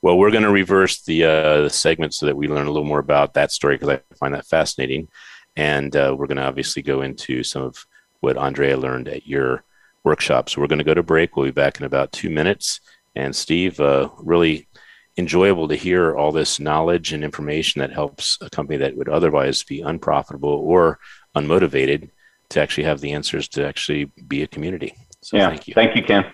Well, 0.00 0.16
we're 0.16 0.30
going 0.30 0.44
to 0.44 0.50
reverse 0.50 1.02
the, 1.02 1.24
uh, 1.24 1.62
the 1.62 1.70
segment 1.70 2.14
so 2.14 2.26
that 2.26 2.36
we 2.36 2.48
learn 2.48 2.66
a 2.66 2.70
little 2.70 2.86
more 2.86 3.00
about 3.00 3.34
that 3.34 3.50
story 3.50 3.76
because 3.76 3.88
I 3.88 4.00
find 4.16 4.34
that 4.34 4.46
fascinating. 4.46 5.08
And 5.56 5.94
uh, 5.96 6.14
we're 6.16 6.28
going 6.28 6.36
to 6.36 6.46
obviously 6.46 6.82
go 6.82 7.02
into 7.02 7.42
some 7.42 7.62
of 7.62 7.84
what 8.20 8.36
Andrea 8.36 8.76
learned 8.76 9.08
at 9.08 9.26
your 9.26 9.64
workshop. 10.04 10.48
So 10.48 10.60
we're 10.60 10.68
going 10.68 10.78
to 10.78 10.84
go 10.84 10.94
to 10.94 11.02
break. 11.02 11.36
We'll 11.36 11.46
be 11.46 11.52
back 11.52 11.78
in 11.78 11.84
about 11.84 12.12
two 12.12 12.30
minutes. 12.30 12.80
And 13.16 13.34
Steve, 13.34 13.80
uh, 13.80 14.10
really 14.18 14.68
enjoyable 15.16 15.66
to 15.68 15.74
hear 15.74 16.14
all 16.16 16.30
this 16.30 16.60
knowledge 16.60 17.12
and 17.12 17.24
information 17.24 17.80
that 17.80 17.92
helps 17.92 18.38
a 18.40 18.48
company 18.48 18.78
that 18.78 18.96
would 18.96 19.08
otherwise 19.08 19.64
be 19.64 19.80
unprofitable 19.80 20.50
or 20.50 21.00
unmotivated 21.36 22.10
to 22.50 22.60
actually 22.60 22.84
have 22.84 23.00
the 23.00 23.12
answers 23.12 23.48
to 23.48 23.66
actually 23.66 24.04
be 24.26 24.42
a 24.42 24.46
community. 24.46 24.94
So 25.22 25.36
yeah, 25.36 25.48
thank 25.48 25.66
you. 25.66 25.74
Thank 25.74 25.96
you, 25.96 26.02
Ken. 26.02 26.32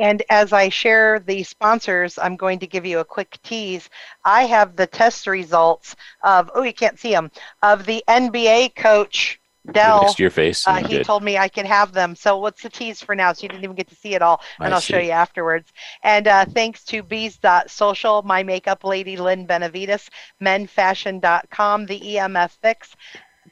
And 0.00 0.22
as 0.30 0.52
I 0.52 0.70
share 0.70 1.20
the 1.20 1.42
sponsors, 1.44 2.18
I'm 2.18 2.36
going 2.36 2.58
to 2.60 2.66
give 2.66 2.86
you 2.86 2.98
a 2.98 3.04
quick 3.04 3.38
tease. 3.42 3.88
I 4.24 4.44
have 4.44 4.74
the 4.74 4.86
test 4.86 5.26
results 5.26 5.94
of, 6.24 6.50
oh, 6.54 6.62
you 6.62 6.72
can't 6.72 6.98
see 6.98 7.12
them, 7.12 7.30
of 7.62 7.86
the 7.86 8.02
NBA 8.08 8.74
coach 8.74 9.40
Dell. 9.72 10.02
Next 10.02 10.16
to 10.16 10.22
your 10.22 10.30
face. 10.30 10.66
Uh, 10.66 10.76
he 10.76 10.96
good. 10.96 11.04
told 11.04 11.22
me 11.22 11.36
I 11.36 11.48
could 11.48 11.66
have 11.66 11.92
them. 11.92 12.16
So 12.16 12.38
what's 12.38 12.62
the 12.62 12.70
tease 12.70 13.02
for 13.02 13.14
now? 13.14 13.32
So 13.32 13.42
you 13.42 13.50
didn't 13.50 13.64
even 13.64 13.76
get 13.76 13.88
to 13.88 13.94
see 13.94 14.14
it 14.14 14.22
all, 14.22 14.40
and 14.58 14.72
I 14.72 14.76
will 14.76 14.80
show 14.80 14.98
you 14.98 15.10
afterwards. 15.10 15.70
And 16.02 16.26
uh, 16.26 16.46
thanks 16.46 16.82
to 16.84 17.02
Bees.social, 17.02 18.22
my 18.22 18.42
makeup 18.42 18.84
lady 18.84 19.16
Lynn 19.16 19.46
Benavides, 19.46 20.10
menfashion.com, 20.42 21.86
the 21.86 22.00
EMF 22.00 22.50
Fix, 22.62 22.96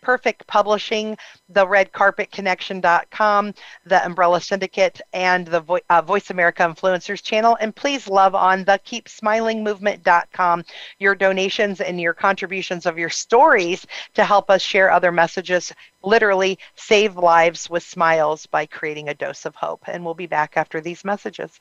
Perfect 0.02 0.46
Publishing, 0.46 1.16
the 1.48 1.66
redcarpetconnection.com, 1.66 3.54
the 3.86 4.04
Umbrella 4.04 4.40
Syndicate, 4.40 5.00
and 5.12 5.46
the 5.46 5.60
Vo- 5.60 5.80
uh, 5.90 6.02
Voice 6.02 6.30
America 6.30 6.62
Influencers 6.62 7.22
channel. 7.22 7.56
And 7.60 7.74
please 7.74 8.08
love 8.08 8.34
on 8.34 8.64
the 8.64 8.80
keepsmilingmovement.com 8.84 10.64
your 10.98 11.14
donations 11.14 11.80
and 11.80 12.00
your 12.00 12.14
contributions 12.14 12.86
of 12.86 12.98
your 12.98 13.10
stories 13.10 13.86
to 14.14 14.24
help 14.24 14.50
us 14.50 14.62
share 14.62 14.90
other 14.90 15.12
messages, 15.12 15.72
literally 16.02 16.58
save 16.76 17.16
lives 17.16 17.68
with 17.70 17.82
smiles 17.82 18.46
by 18.46 18.66
creating 18.66 19.08
a 19.08 19.14
dose 19.14 19.44
of 19.44 19.54
hope. 19.54 19.82
And 19.86 20.04
we'll 20.04 20.14
be 20.14 20.26
back 20.26 20.56
after 20.56 20.80
these 20.80 21.04
messages. 21.04 21.60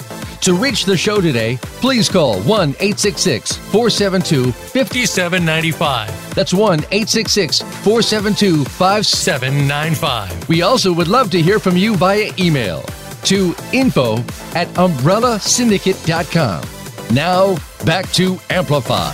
To 0.41 0.53
reach 0.55 0.85
the 0.85 0.97
show 0.97 1.21
today, 1.21 1.57
please 1.81 2.09
call 2.09 2.41
1 2.41 2.69
866 2.79 3.57
472 3.57 4.51
5795. 4.51 6.33
That's 6.33 6.51
1 6.51 6.79
866 6.79 7.61
472 7.61 8.65
5795. 8.65 10.49
We 10.49 10.63
also 10.63 10.91
would 10.93 11.07
love 11.07 11.29
to 11.31 11.41
hear 11.41 11.59
from 11.59 11.77
you 11.77 11.95
via 11.95 12.33
email 12.39 12.81
to 13.25 13.53
info 13.71 14.17
at 14.55 14.67
umbrellasyndicate.com. 14.69 17.15
Now, 17.15 17.55
back 17.85 18.09
to 18.13 18.39
Amplify. 18.49 19.13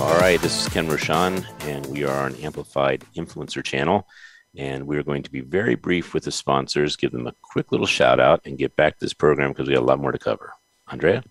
All 0.00 0.16
right, 0.18 0.40
this 0.40 0.62
is 0.62 0.68
Ken 0.70 0.88
Rochon, 0.88 1.44
and 1.66 1.84
we 1.86 2.04
are 2.04 2.24
on 2.24 2.34
Amplified 2.36 3.04
Influencer 3.14 3.62
Channel. 3.62 4.08
And 4.56 4.86
we're 4.86 5.02
going 5.02 5.22
to 5.22 5.30
be 5.30 5.40
very 5.40 5.74
brief 5.74 6.14
with 6.14 6.24
the 6.24 6.32
sponsors, 6.32 6.96
give 6.96 7.12
them 7.12 7.26
a 7.26 7.34
quick 7.42 7.72
little 7.72 7.86
shout 7.86 8.20
out, 8.20 8.40
and 8.44 8.56
get 8.56 8.74
back 8.76 8.94
to 8.94 9.04
this 9.04 9.12
program 9.12 9.50
because 9.50 9.68
we 9.68 9.74
got 9.74 9.82
a 9.82 9.86
lot 9.86 10.00
more 10.00 10.12
to 10.12 10.18
cover. 10.18 10.52
Andrea? 10.88 11.22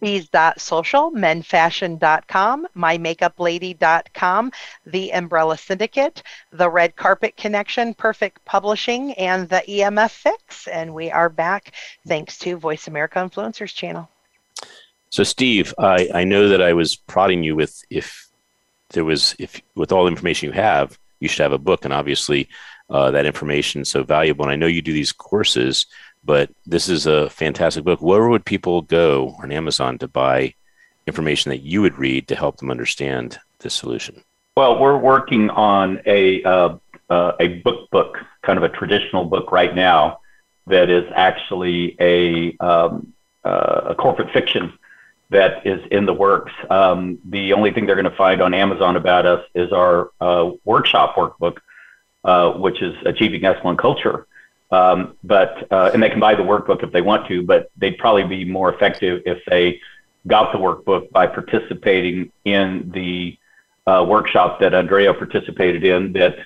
Bees.social, 0.00 1.12
menfashion.com, 1.12 2.66
mymakeuplady.com, 2.76 4.52
The 4.86 5.12
Umbrella 5.12 5.56
Syndicate, 5.56 6.22
The 6.50 6.68
Red 6.68 6.96
Carpet 6.96 7.36
Connection, 7.36 7.94
Perfect 7.94 8.44
Publishing, 8.44 9.12
and 9.14 9.48
the 9.48 9.62
EMF 9.66 10.10
Fix. 10.10 10.66
And 10.66 10.94
we 10.94 11.10
are 11.10 11.28
back 11.28 11.72
thanks 12.06 12.38
to 12.40 12.56
Voice 12.56 12.88
America 12.88 13.18
Influencers 13.18 13.74
channel. 13.74 14.08
So, 15.10 15.22
Steve, 15.22 15.72
I, 15.78 16.08
I 16.12 16.24
know 16.24 16.48
that 16.48 16.60
I 16.60 16.72
was 16.72 16.96
prodding 16.96 17.44
you 17.44 17.54
with 17.54 17.84
if 17.88 18.28
there 18.90 19.04
was, 19.04 19.36
if 19.38 19.62
with 19.74 19.92
all 19.92 20.04
the 20.04 20.10
information 20.10 20.48
you 20.48 20.52
have, 20.52 20.98
you 21.24 21.28
should 21.28 21.42
have 21.42 21.52
a 21.52 21.58
book. 21.58 21.84
And 21.84 21.92
obviously, 21.92 22.48
uh, 22.88 23.10
that 23.10 23.26
information 23.26 23.82
is 23.82 23.88
so 23.88 24.04
valuable. 24.04 24.44
And 24.44 24.52
I 24.52 24.56
know 24.56 24.66
you 24.66 24.82
do 24.82 24.92
these 24.92 25.12
courses, 25.12 25.86
but 26.22 26.50
this 26.66 26.88
is 26.88 27.06
a 27.06 27.30
fantastic 27.30 27.84
book. 27.84 28.00
Where 28.00 28.28
would 28.28 28.44
people 28.44 28.82
go 28.82 29.34
on 29.42 29.50
Amazon 29.50 29.98
to 29.98 30.08
buy 30.08 30.54
information 31.06 31.50
that 31.50 31.62
you 31.62 31.82
would 31.82 31.98
read 31.98 32.28
to 32.28 32.36
help 32.36 32.58
them 32.58 32.70
understand 32.70 33.38
this 33.58 33.74
solution? 33.74 34.22
Well, 34.56 34.78
we're 34.78 34.98
working 34.98 35.50
on 35.50 36.00
a 36.06 36.42
uh, 36.44 36.76
uh, 37.10 37.32
a 37.40 37.48
book 37.64 37.90
book, 37.90 38.18
kind 38.42 38.56
of 38.56 38.62
a 38.62 38.68
traditional 38.68 39.24
book 39.24 39.50
right 39.50 39.74
now 39.74 40.20
that 40.66 40.88
is 40.88 41.04
actually 41.14 41.96
a 42.00 42.56
um, 42.58 43.12
uh, 43.44 43.80
a 43.86 43.94
corporate 43.94 44.30
fiction 44.32 44.72
that 45.34 45.66
is 45.66 45.80
in 45.90 46.06
the 46.06 46.14
works. 46.14 46.52
Um, 46.70 47.18
the 47.28 47.52
only 47.52 47.72
thing 47.72 47.86
they're 47.86 47.96
going 47.96 48.10
to 48.10 48.16
find 48.16 48.40
on 48.40 48.54
Amazon 48.54 48.96
about 48.96 49.26
us 49.26 49.44
is 49.54 49.72
our 49.72 50.10
uh, 50.20 50.52
workshop 50.64 51.16
workbook, 51.16 51.58
uh, 52.22 52.52
which 52.52 52.80
is 52.80 52.94
Achieving 53.04 53.44
Excellent 53.44 53.78
Culture. 53.78 54.26
Um, 54.70 55.16
but 55.22 55.70
uh, 55.70 55.90
and 55.92 56.02
they 56.02 56.08
can 56.08 56.20
buy 56.20 56.34
the 56.34 56.42
workbook 56.42 56.82
if 56.82 56.92
they 56.92 57.02
want 57.02 57.28
to, 57.28 57.42
but 57.42 57.70
they'd 57.76 57.98
probably 57.98 58.24
be 58.24 58.44
more 58.44 58.72
effective 58.72 59.22
if 59.26 59.38
they 59.46 59.80
got 60.26 60.52
the 60.52 60.58
workbook 60.58 61.10
by 61.10 61.26
participating 61.26 62.32
in 62.44 62.90
the 62.94 63.36
uh, 63.86 64.04
workshop 64.08 64.60
that 64.60 64.72
Andrea 64.72 65.12
participated 65.14 65.84
in. 65.84 66.12
That 66.14 66.36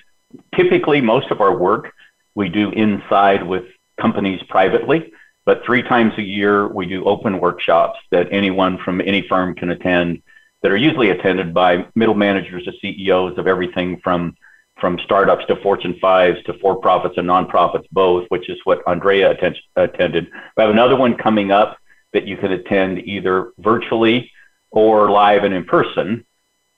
typically 0.55 0.99
most 0.99 1.31
of 1.31 1.41
our 1.41 1.55
work 1.55 1.93
we 2.35 2.49
do 2.49 2.71
inside 2.71 3.43
with 3.43 3.65
companies 3.99 4.41
privately, 4.49 5.11
but 5.45 5.63
three 5.65 5.81
times 5.81 6.13
a 6.17 6.21
year 6.21 6.67
we 6.67 6.85
do 6.85 7.03
open 7.05 7.39
workshops 7.39 7.99
that 8.11 8.27
anyone 8.31 8.77
from 8.77 9.01
any 9.01 9.27
firm 9.27 9.55
can 9.55 9.71
attend. 9.71 10.21
That 10.61 10.71
are 10.73 10.77
usually 10.77 11.11
attended 11.11 11.53
by 11.53 11.87
middle 11.95 12.15
managers 12.15 12.65
to 12.65 12.73
CEOs 12.81 13.37
of 13.37 13.47
everything 13.47 14.01
from 14.03 14.35
from 14.79 14.99
startups 14.99 15.45
to 15.47 15.55
Fortune 15.57 15.97
fives 15.99 16.41
to 16.43 16.53
for 16.59 16.75
profits 16.77 17.15
and 17.17 17.27
nonprofits 17.27 17.85
both, 17.91 18.25
which 18.29 18.49
is 18.49 18.57
what 18.63 18.81
Andrea 18.87 19.31
attend, 19.31 19.57
attended. 19.75 20.27
We 20.55 20.61
have 20.61 20.69
another 20.69 20.95
one 20.95 21.15
coming 21.15 21.51
up 21.51 21.77
that 22.13 22.25
you 22.25 22.37
can 22.37 22.51
attend 22.51 22.99
either 22.99 23.51
virtually 23.59 24.31
or 24.71 25.09
live 25.09 25.43
and 25.43 25.53
in 25.53 25.65
person 25.65 26.25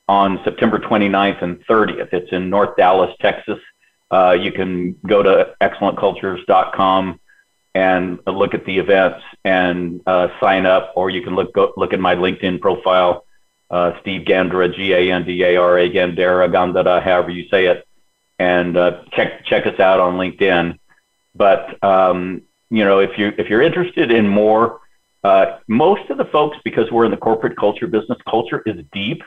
on 0.08 0.40
September 0.44 0.80
29th 0.80 1.42
and 1.42 1.66
30th. 1.66 2.14
It's 2.14 2.32
in 2.32 2.50
North 2.50 2.76
Dallas, 2.76 3.16
Texas. 3.22 3.60
Uh, 4.10 4.36
you 4.40 4.52
can 4.52 4.94
go 5.08 5.24
to 5.24 5.54
excellentcultures.com 5.62 7.20
and 7.74 8.20
look 8.28 8.54
at 8.54 8.66
the 8.66 8.78
events 8.80 9.24
and 9.46 10.02
uh, 10.06 10.28
sign 10.40 10.66
up, 10.66 10.94
or 10.96 11.10
you 11.10 11.22
can 11.22 11.36
look 11.36 11.54
go, 11.54 11.74
look 11.78 11.94
at 11.94 12.00
my 12.00 12.16
LinkedIn 12.16 12.60
profile, 12.60 13.26
uh, 13.70 13.94
Steve 14.02 14.26
Gandara, 14.28 14.74
G-A-N-D-A-R-A, 14.76 15.90
Gandara, 15.90 16.50
Gandara, 16.50 17.02
however 17.02 17.30
you 17.30 17.48
say 17.50 17.68
it, 17.68 17.88
and 18.40 18.76
uh, 18.76 19.04
check 19.14 19.46
check 19.46 19.66
us 19.66 19.80
out 19.80 20.00
on 20.00 20.16
LinkedIn. 20.16 20.78
But 21.34 21.82
um, 21.84 22.42
you 22.70 22.84
know, 22.84 23.00
if 23.00 23.18
you 23.18 23.34
if 23.38 23.50
you're 23.50 23.62
interested 23.62 24.12
in 24.12 24.28
more 24.28 24.82
uh, 25.24 25.60
most 25.68 26.10
of 26.10 26.18
the 26.18 26.26
folks, 26.26 26.58
because 26.64 26.92
we're 26.92 27.06
in 27.06 27.12
the 27.12 27.18
corporate 27.18 27.58
culture 27.58 27.88
business, 27.88 28.18
culture 28.30 28.64
is 28.66 28.84
deep. 28.92 29.22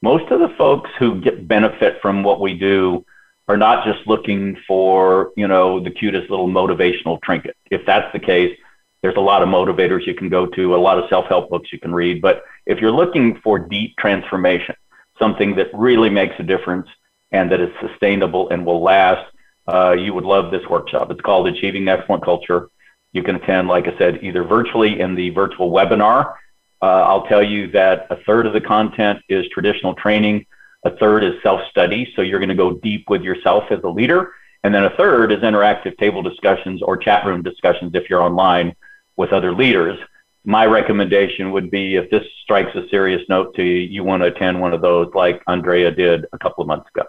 Most 0.00 0.30
of 0.30 0.40
the 0.40 0.54
folks 0.56 0.90
who 0.98 1.20
get 1.20 1.46
benefit 1.46 2.00
from 2.00 2.22
what 2.22 2.40
we 2.40 2.54
do 2.56 3.04
are 3.48 3.56
not 3.56 3.84
just 3.84 4.06
looking 4.06 4.56
for, 4.66 5.32
you 5.36 5.48
know, 5.48 5.80
the 5.80 5.90
cutest 5.90 6.30
little 6.30 6.48
motivational 6.48 7.20
trinket. 7.22 7.56
If 7.70 7.84
that's 7.84 8.10
the 8.12 8.20
case, 8.20 8.56
there's 9.02 9.16
a 9.16 9.20
lot 9.20 9.42
of 9.42 9.48
motivators 9.48 10.06
you 10.06 10.14
can 10.14 10.28
go 10.28 10.46
to, 10.46 10.76
a 10.76 10.76
lot 10.76 10.98
of 10.98 11.08
self-help 11.08 11.50
books 11.50 11.72
you 11.72 11.80
can 11.80 11.92
read. 11.92 12.22
But 12.22 12.44
if 12.66 12.78
you're 12.78 12.92
looking 12.92 13.40
for 13.40 13.58
deep 13.58 13.96
transformation, 13.96 14.76
something 15.18 15.56
that 15.56 15.68
really 15.74 16.08
makes 16.08 16.34
a 16.38 16.44
difference 16.44 16.88
and 17.32 17.50
that 17.50 17.60
is 17.60 17.70
sustainable 17.80 18.48
and 18.50 18.64
will 18.64 18.82
last, 18.82 19.26
uh, 19.66 19.92
you 19.98 20.14
would 20.14 20.24
love 20.24 20.50
this 20.50 20.66
workshop. 20.68 21.10
It's 21.10 21.20
called 21.20 21.48
Achieving 21.48 21.88
Excellent 21.88 22.24
Culture. 22.24 22.68
You 23.12 23.22
can 23.22 23.36
attend, 23.36 23.68
like 23.68 23.88
I 23.88 23.96
said, 23.98 24.20
either 24.22 24.44
virtually 24.44 25.00
in 25.00 25.14
the 25.14 25.30
virtual 25.30 25.70
webinar. 25.70 26.34
Uh, 26.80 27.02
I'll 27.02 27.26
tell 27.26 27.42
you 27.42 27.70
that 27.72 28.06
a 28.10 28.16
third 28.24 28.46
of 28.46 28.52
the 28.52 28.60
content 28.60 29.20
is 29.28 29.46
traditional 29.48 29.94
training, 29.94 30.46
a 30.84 30.90
third 30.96 31.24
is 31.24 31.34
self 31.42 31.60
study. 31.70 32.12
So 32.16 32.22
you're 32.22 32.38
going 32.38 32.48
to 32.48 32.54
go 32.54 32.72
deep 32.72 33.08
with 33.08 33.22
yourself 33.22 33.64
as 33.70 33.80
a 33.84 33.88
leader. 33.88 34.32
And 34.64 34.74
then 34.74 34.84
a 34.84 34.90
third 34.90 35.32
is 35.32 35.40
interactive 35.40 35.96
table 35.98 36.22
discussions 36.22 36.82
or 36.82 36.96
chat 36.96 37.26
room 37.26 37.42
discussions 37.42 37.92
if 37.94 38.08
you're 38.08 38.22
online 38.22 38.76
with 39.16 39.32
other 39.32 39.52
leaders. 39.52 39.98
My 40.44 40.66
recommendation 40.66 41.52
would 41.52 41.70
be 41.70 41.96
if 41.96 42.10
this 42.10 42.24
strikes 42.42 42.74
a 42.74 42.88
serious 42.88 43.22
note 43.28 43.54
to 43.56 43.62
you, 43.62 43.80
you 43.80 44.04
want 44.04 44.22
to 44.22 44.26
attend 44.26 44.60
one 44.60 44.72
of 44.72 44.80
those 44.80 45.12
like 45.14 45.42
Andrea 45.46 45.90
did 45.90 46.26
a 46.32 46.38
couple 46.38 46.62
of 46.62 46.68
months 46.68 46.88
ago. 46.94 47.06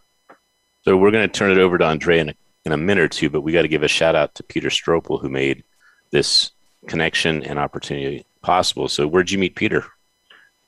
So 0.84 0.98
we're 0.98 1.12
going 1.12 1.28
to 1.28 1.34
turn 1.34 1.52
it 1.52 1.58
over 1.58 1.78
to 1.78 1.86
Andrea 1.86 2.22
in 2.22 2.30
a, 2.30 2.36
in 2.66 2.72
a 2.74 2.78
minute 2.78 3.04
or 3.04 3.08
two, 3.08 3.30
but 3.30 3.42
we 3.42 3.52
got 3.52 3.64
to 3.64 3.68
give 3.68 3.84
a 3.84 3.88
shout 3.88 4.16
out 4.16 4.36
to 4.36 4.44
Peter 4.44 4.70
Strople, 4.70 5.20
who 5.20 5.30
made 5.30 5.64
this 6.12 6.52
connection 6.88 7.44
and 7.44 7.58
opportunity 7.58 8.26
possible. 8.42 8.88
So, 8.88 9.08
where'd 9.08 9.32
you 9.32 9.40
meet 9.40 9.56
Peter? 9.56 9.86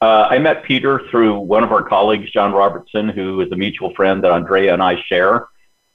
Uh, 0.02 0.28
I 0.30 0.40
met 0.40 0.64
Peter 0.64 1.02
through 1.10 1.40
one 1.40 1.64
of 1.64 1.72
our 1.72 1.84
colleagues, 1.84 2.30
John 2.32 2.52
Robertson, 2.52 3.10
who 3.10 3.40
is 3.42 3.52
a 3.52 3.56
mutual 3.56 3.94
friend 3.96 4.24
that 4.24 4.32
Andrea 4.32 4.74
and 4.74 4.84
I 4.84 5.02
share. 5.08 5.48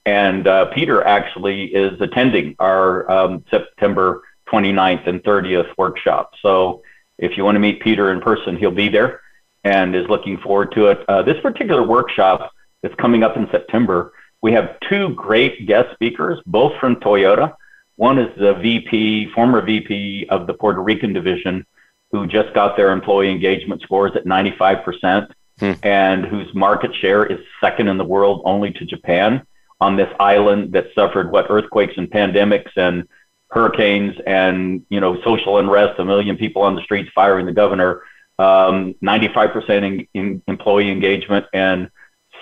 And 0.07 0.47
uh, 0.47 0.67
Peter 0.67 1.05
actually 1.05 1.67
is 1.67 2.01
attending 2.01 2.57
our 2.59 3.11
um, 3.11 3.45
September 3.51 4.23
29th 4.51 5.07
and 5.07 5.23
30th 5.23 5.77
workshop. 5.77 6.33
So, 6.41 6.83
if 7.19 7.37
you 7.37 7.45
want 7.45 7.57
to 7.57 7.61
meet 7.61 7.81
Peter 7.81 8.13
in 8.13 8.21
person, 8.23 8.57
he'll 8.57 8.71
be 8.71 8.89
there 8.89 9.21
and 9.65 9.95
is 9.95 10.09
looking 10.09 10.39
forward 10.39 10.73
to 10.73 10.87
it. 10.87 11.05
Uh, 11.07 11.23
this 11.23 11.39
particular 11.43 11.87
workshop 11.87 12.51
that's 12.83 12.95
coming 12.95 13.23
up 13.23 13.37
in 13.37 13.47
September, 13.51 14.15
we 14.41 14.53
have 14.53 14.81
two 14.89 15.11
great 15.11 15.67
guest 15.67 15.93
speakers, 15.93 16.41
both 16.47 16.73
from 16.81 16.97
Toyota. 16.97 17.55
One 17.97 18.19
is 18.19 18.35
the 18.39 18.55
VP, 18.55 19.33
former 19.35 19.61
VP 19.61 20.29
of 20.31 20.47
the 20.47 20.55
Puerto 20.55 20.81
Rican 20.81 21.13
division, 21.13 21.67
who 22.11 22.27
just 22.27 22.53
got 22.55 22.77
their 22.77 22.93
employee 22.93 23.31
engagement 23.31 23.83
scores 23.83 24.13
at 24.17 24.25
95%, 24.25 25.33
hmm. 25.59 25.73
and 25.83 26.25
whose 26.25 26.53
market 26.55 26.95
share 26.95 27.25
is 27.25 27.39
second 27.61 27.89
in 27.89 27.99
the 27.99 28.05
world 28.05 28.43
only 28.45 28.73
to 28.73 28.85
Japan 28.85 29.47
on 29.81 29.97
this 29.97 30.13
island 30.19 30.73
that 30.73 30.87
suffered 30.95 31.31
what 31.31 31.47
earthquakes 31.51 31.95
and 31.97 32.11
pandemics 32.11 32.71
and 32.77 33.09
hurricanes 33.51 34.15
and 34.27 34.85
you 34.91 35.01
know 35.01 35.21
social 35.23 35.59
unrest, 35.59 35.99
a 35.99 36.05
million 36.05 36.37
people 36.37 36.63
on 36.63 36.75
the 36.75 36.83
streets 36.83 37.11
firing 37.15 37.47
the 37.47 37.53
governor, 37.53 38.03
um, 38.39 38.95
95% 39.03 39.71
in, 39.71 40.09
in 40.15 40.43
employee 40.47 40.91
engagement, 40.91 41.47
and 41.53 41.91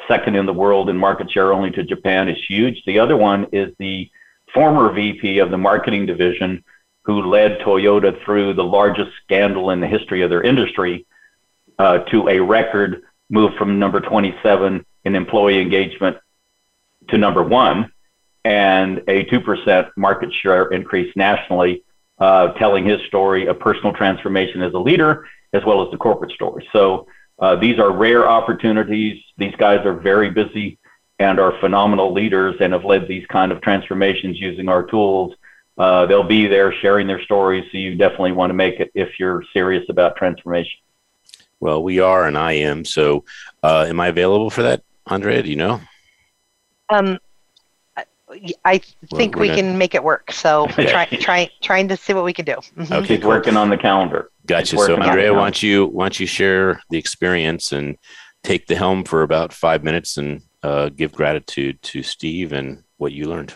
second 0.07 0.37
in 0.37 0.47
the 0.47 0.53
world 0.53 0.89
in 0.89 0.97
market 0.97 1.31
share 1.31 1.53
only 1.53 1.71
to 1.71 1.83
Japan 1.83 2.29
is 2.29 2.39
huge. 2.49 2.83
The 2.87 2.99
other 2.99 3.17
one 3.17 3.47
is 3.53 3.73
the 3.79 4.11
former 4.55 4.93
VP 4.93 5.39
of 5.39 5.51
the 5.51 5.59
marketing 5.59 6.07
division 6.07 6.65
who 7.09 7.23
led 7.23 7.59
Toyota 7.61 8.23
through 8.23 8.53
the 8.53 8.63
largest 8.63 9.11
scandal 9.25 9.71
in 9.71 9.81
the 9.81 9.87
history 9.87 10.21
of 10.21 10.29
their 10.29 10.43
industry 10.43 11.07
uh, 11.79 12.01
to 12.01 12.29
a 12.29 12.39
record 12.39 13.03
move 13.31 13.55
from 13.57 13.79
number 13.79 13.99
27 13.99 14.85
in 15.05 15.15
employee 15.17 15.59
engagement 15.59 16.19
to 17.09 17.17
number 17.17 17.43
one 17.43 17.91
and 18.45 18.99
a 19.09 19.25
2% 19.25 19.91
market 19.97 20.35
share 20.35 20.67
increase 20.67 21.11
nationally, 21.17 21.83
uh, 22.19 22.49
telling 22.53 22.85
his 22.85 23.01
story 23.07 23.47
of 23.47 23.59
personal 23.59 23.95
transformation 23.95 24.61
as 24.61 24.75
a 24.75 24.79
leader 24.79 25.27
as 25.55 25.65
well 25.65 25.83
as 25.83 25.91
the 25.91 25.97
corporate 25.97 26.33
story. 26.33 26.69
So 26.75 27.07
uh, 27.39 27.57
these 27.57 27.79
are 27.79 27.91
rare 27.91 28.29
opportunities. 28.29 29.23
These 29.39 29.55
guys 29.57 29.87
are 29.87 29.95
very 29.95 30.29
busy 30.29 30.79
and 31.19 31.41
are 31.41 31.59
phenomenal 31.59 32.13
leaders 32.13 32.57
and 32.61 32.75
have 32.75 32.85
led 32.85 33.09
these 33.09 33.27
kind 33.29 33.51
of 33.51 33.63
transformations 33.63 34.39
using 34.39 34.69
our 34.69 34.83
tools. 34.83 35.33
Uh, 35.79 36.07
they'll 36.07 36.25
be 36.25 36.47
there 36.47 36.73
sharing 36.73 37.07
their 37.07 37.23
stories. 37.23 37.65
So 37.71 37.79
you 37.79 37.95
definitely 37.95 38.33
want 38.33 38.51
to 38.51 38.55
make 38.55 38.81
it 38.81 38.91
if 38.95 39.19
you're 39.19 39.45
serious 39.53 39.85
about 39.89 40.17
transformation. 40.17 40.81
Well, 41.61 41.83
we 41.83 42.01
are, 42.01 42.27
and 42.27 42.37
I 42.37 42.53
am. 42.53 42.85
So, 42.85 43.25
uh, 43.63 43.87
am 43.89 43.99
I 44.01 44.09
available 44.09 44.51
for 44.51 44.63
that, 44.63 44.83
Andrea? 45.07 45.43
Do 45.43 45.51
you 45.51 45.57
know? 45.57 45.81
Um, 46.89 47.19
I 48.65 48.79
think 48.79 49.35
well, 49.35 49.43
we 49.43 49.49
gonna... 49.49 49.63
can 49.63 49.79
make 49.79 49.95
it 49.95 50.05
work. 50.05 50.31
So, 50.33 50.67
try, 50.71 51.07
try, 51.07 51.51
trying 51.61 51.89
to 51.89 51.97
see 51.97 52.13
what 52.13 52.25
we 52.25 52.33
can 52.33 52.45
do. 52.45 52.53
Mm-hmm. 52.53 52.93
Okay, 52.93 53.17
Keep 53.17 53.25
working 53.25 53.57
on 53.57 53.71
the 53.71 53.77
calendar. 53.77 54.31
Gotcha. 54.47 54.79
So, 54.79 54.97
Andrea, 54.97 55.33
why 55.33 55.41
don't 55.41 55.63
you 55.63 55.87
why 55.87 56.05
don't 56.05 56.21
you 56.21 56.27
share 56.27 56.81
the 56.91 56.99
experience 56.99 57.73
and 57.73 57.97
take 58.43 58.67
the 58.67 58.77
helm 58.77 59.05
for 59.05 59.23
about 59.23 59.53
five 59.53 59.83
minutes 59.83 60.17
and 60.17 60.43
uh, 60.63 60.89
give 60.91 61.13
gratitude 61.13 61.83
to 61.83 62.03
Steve 62.03 62.53
and 62.53 62.85
what 62.99 63.13
you 63.13 63.27
learned. 63.29 63.55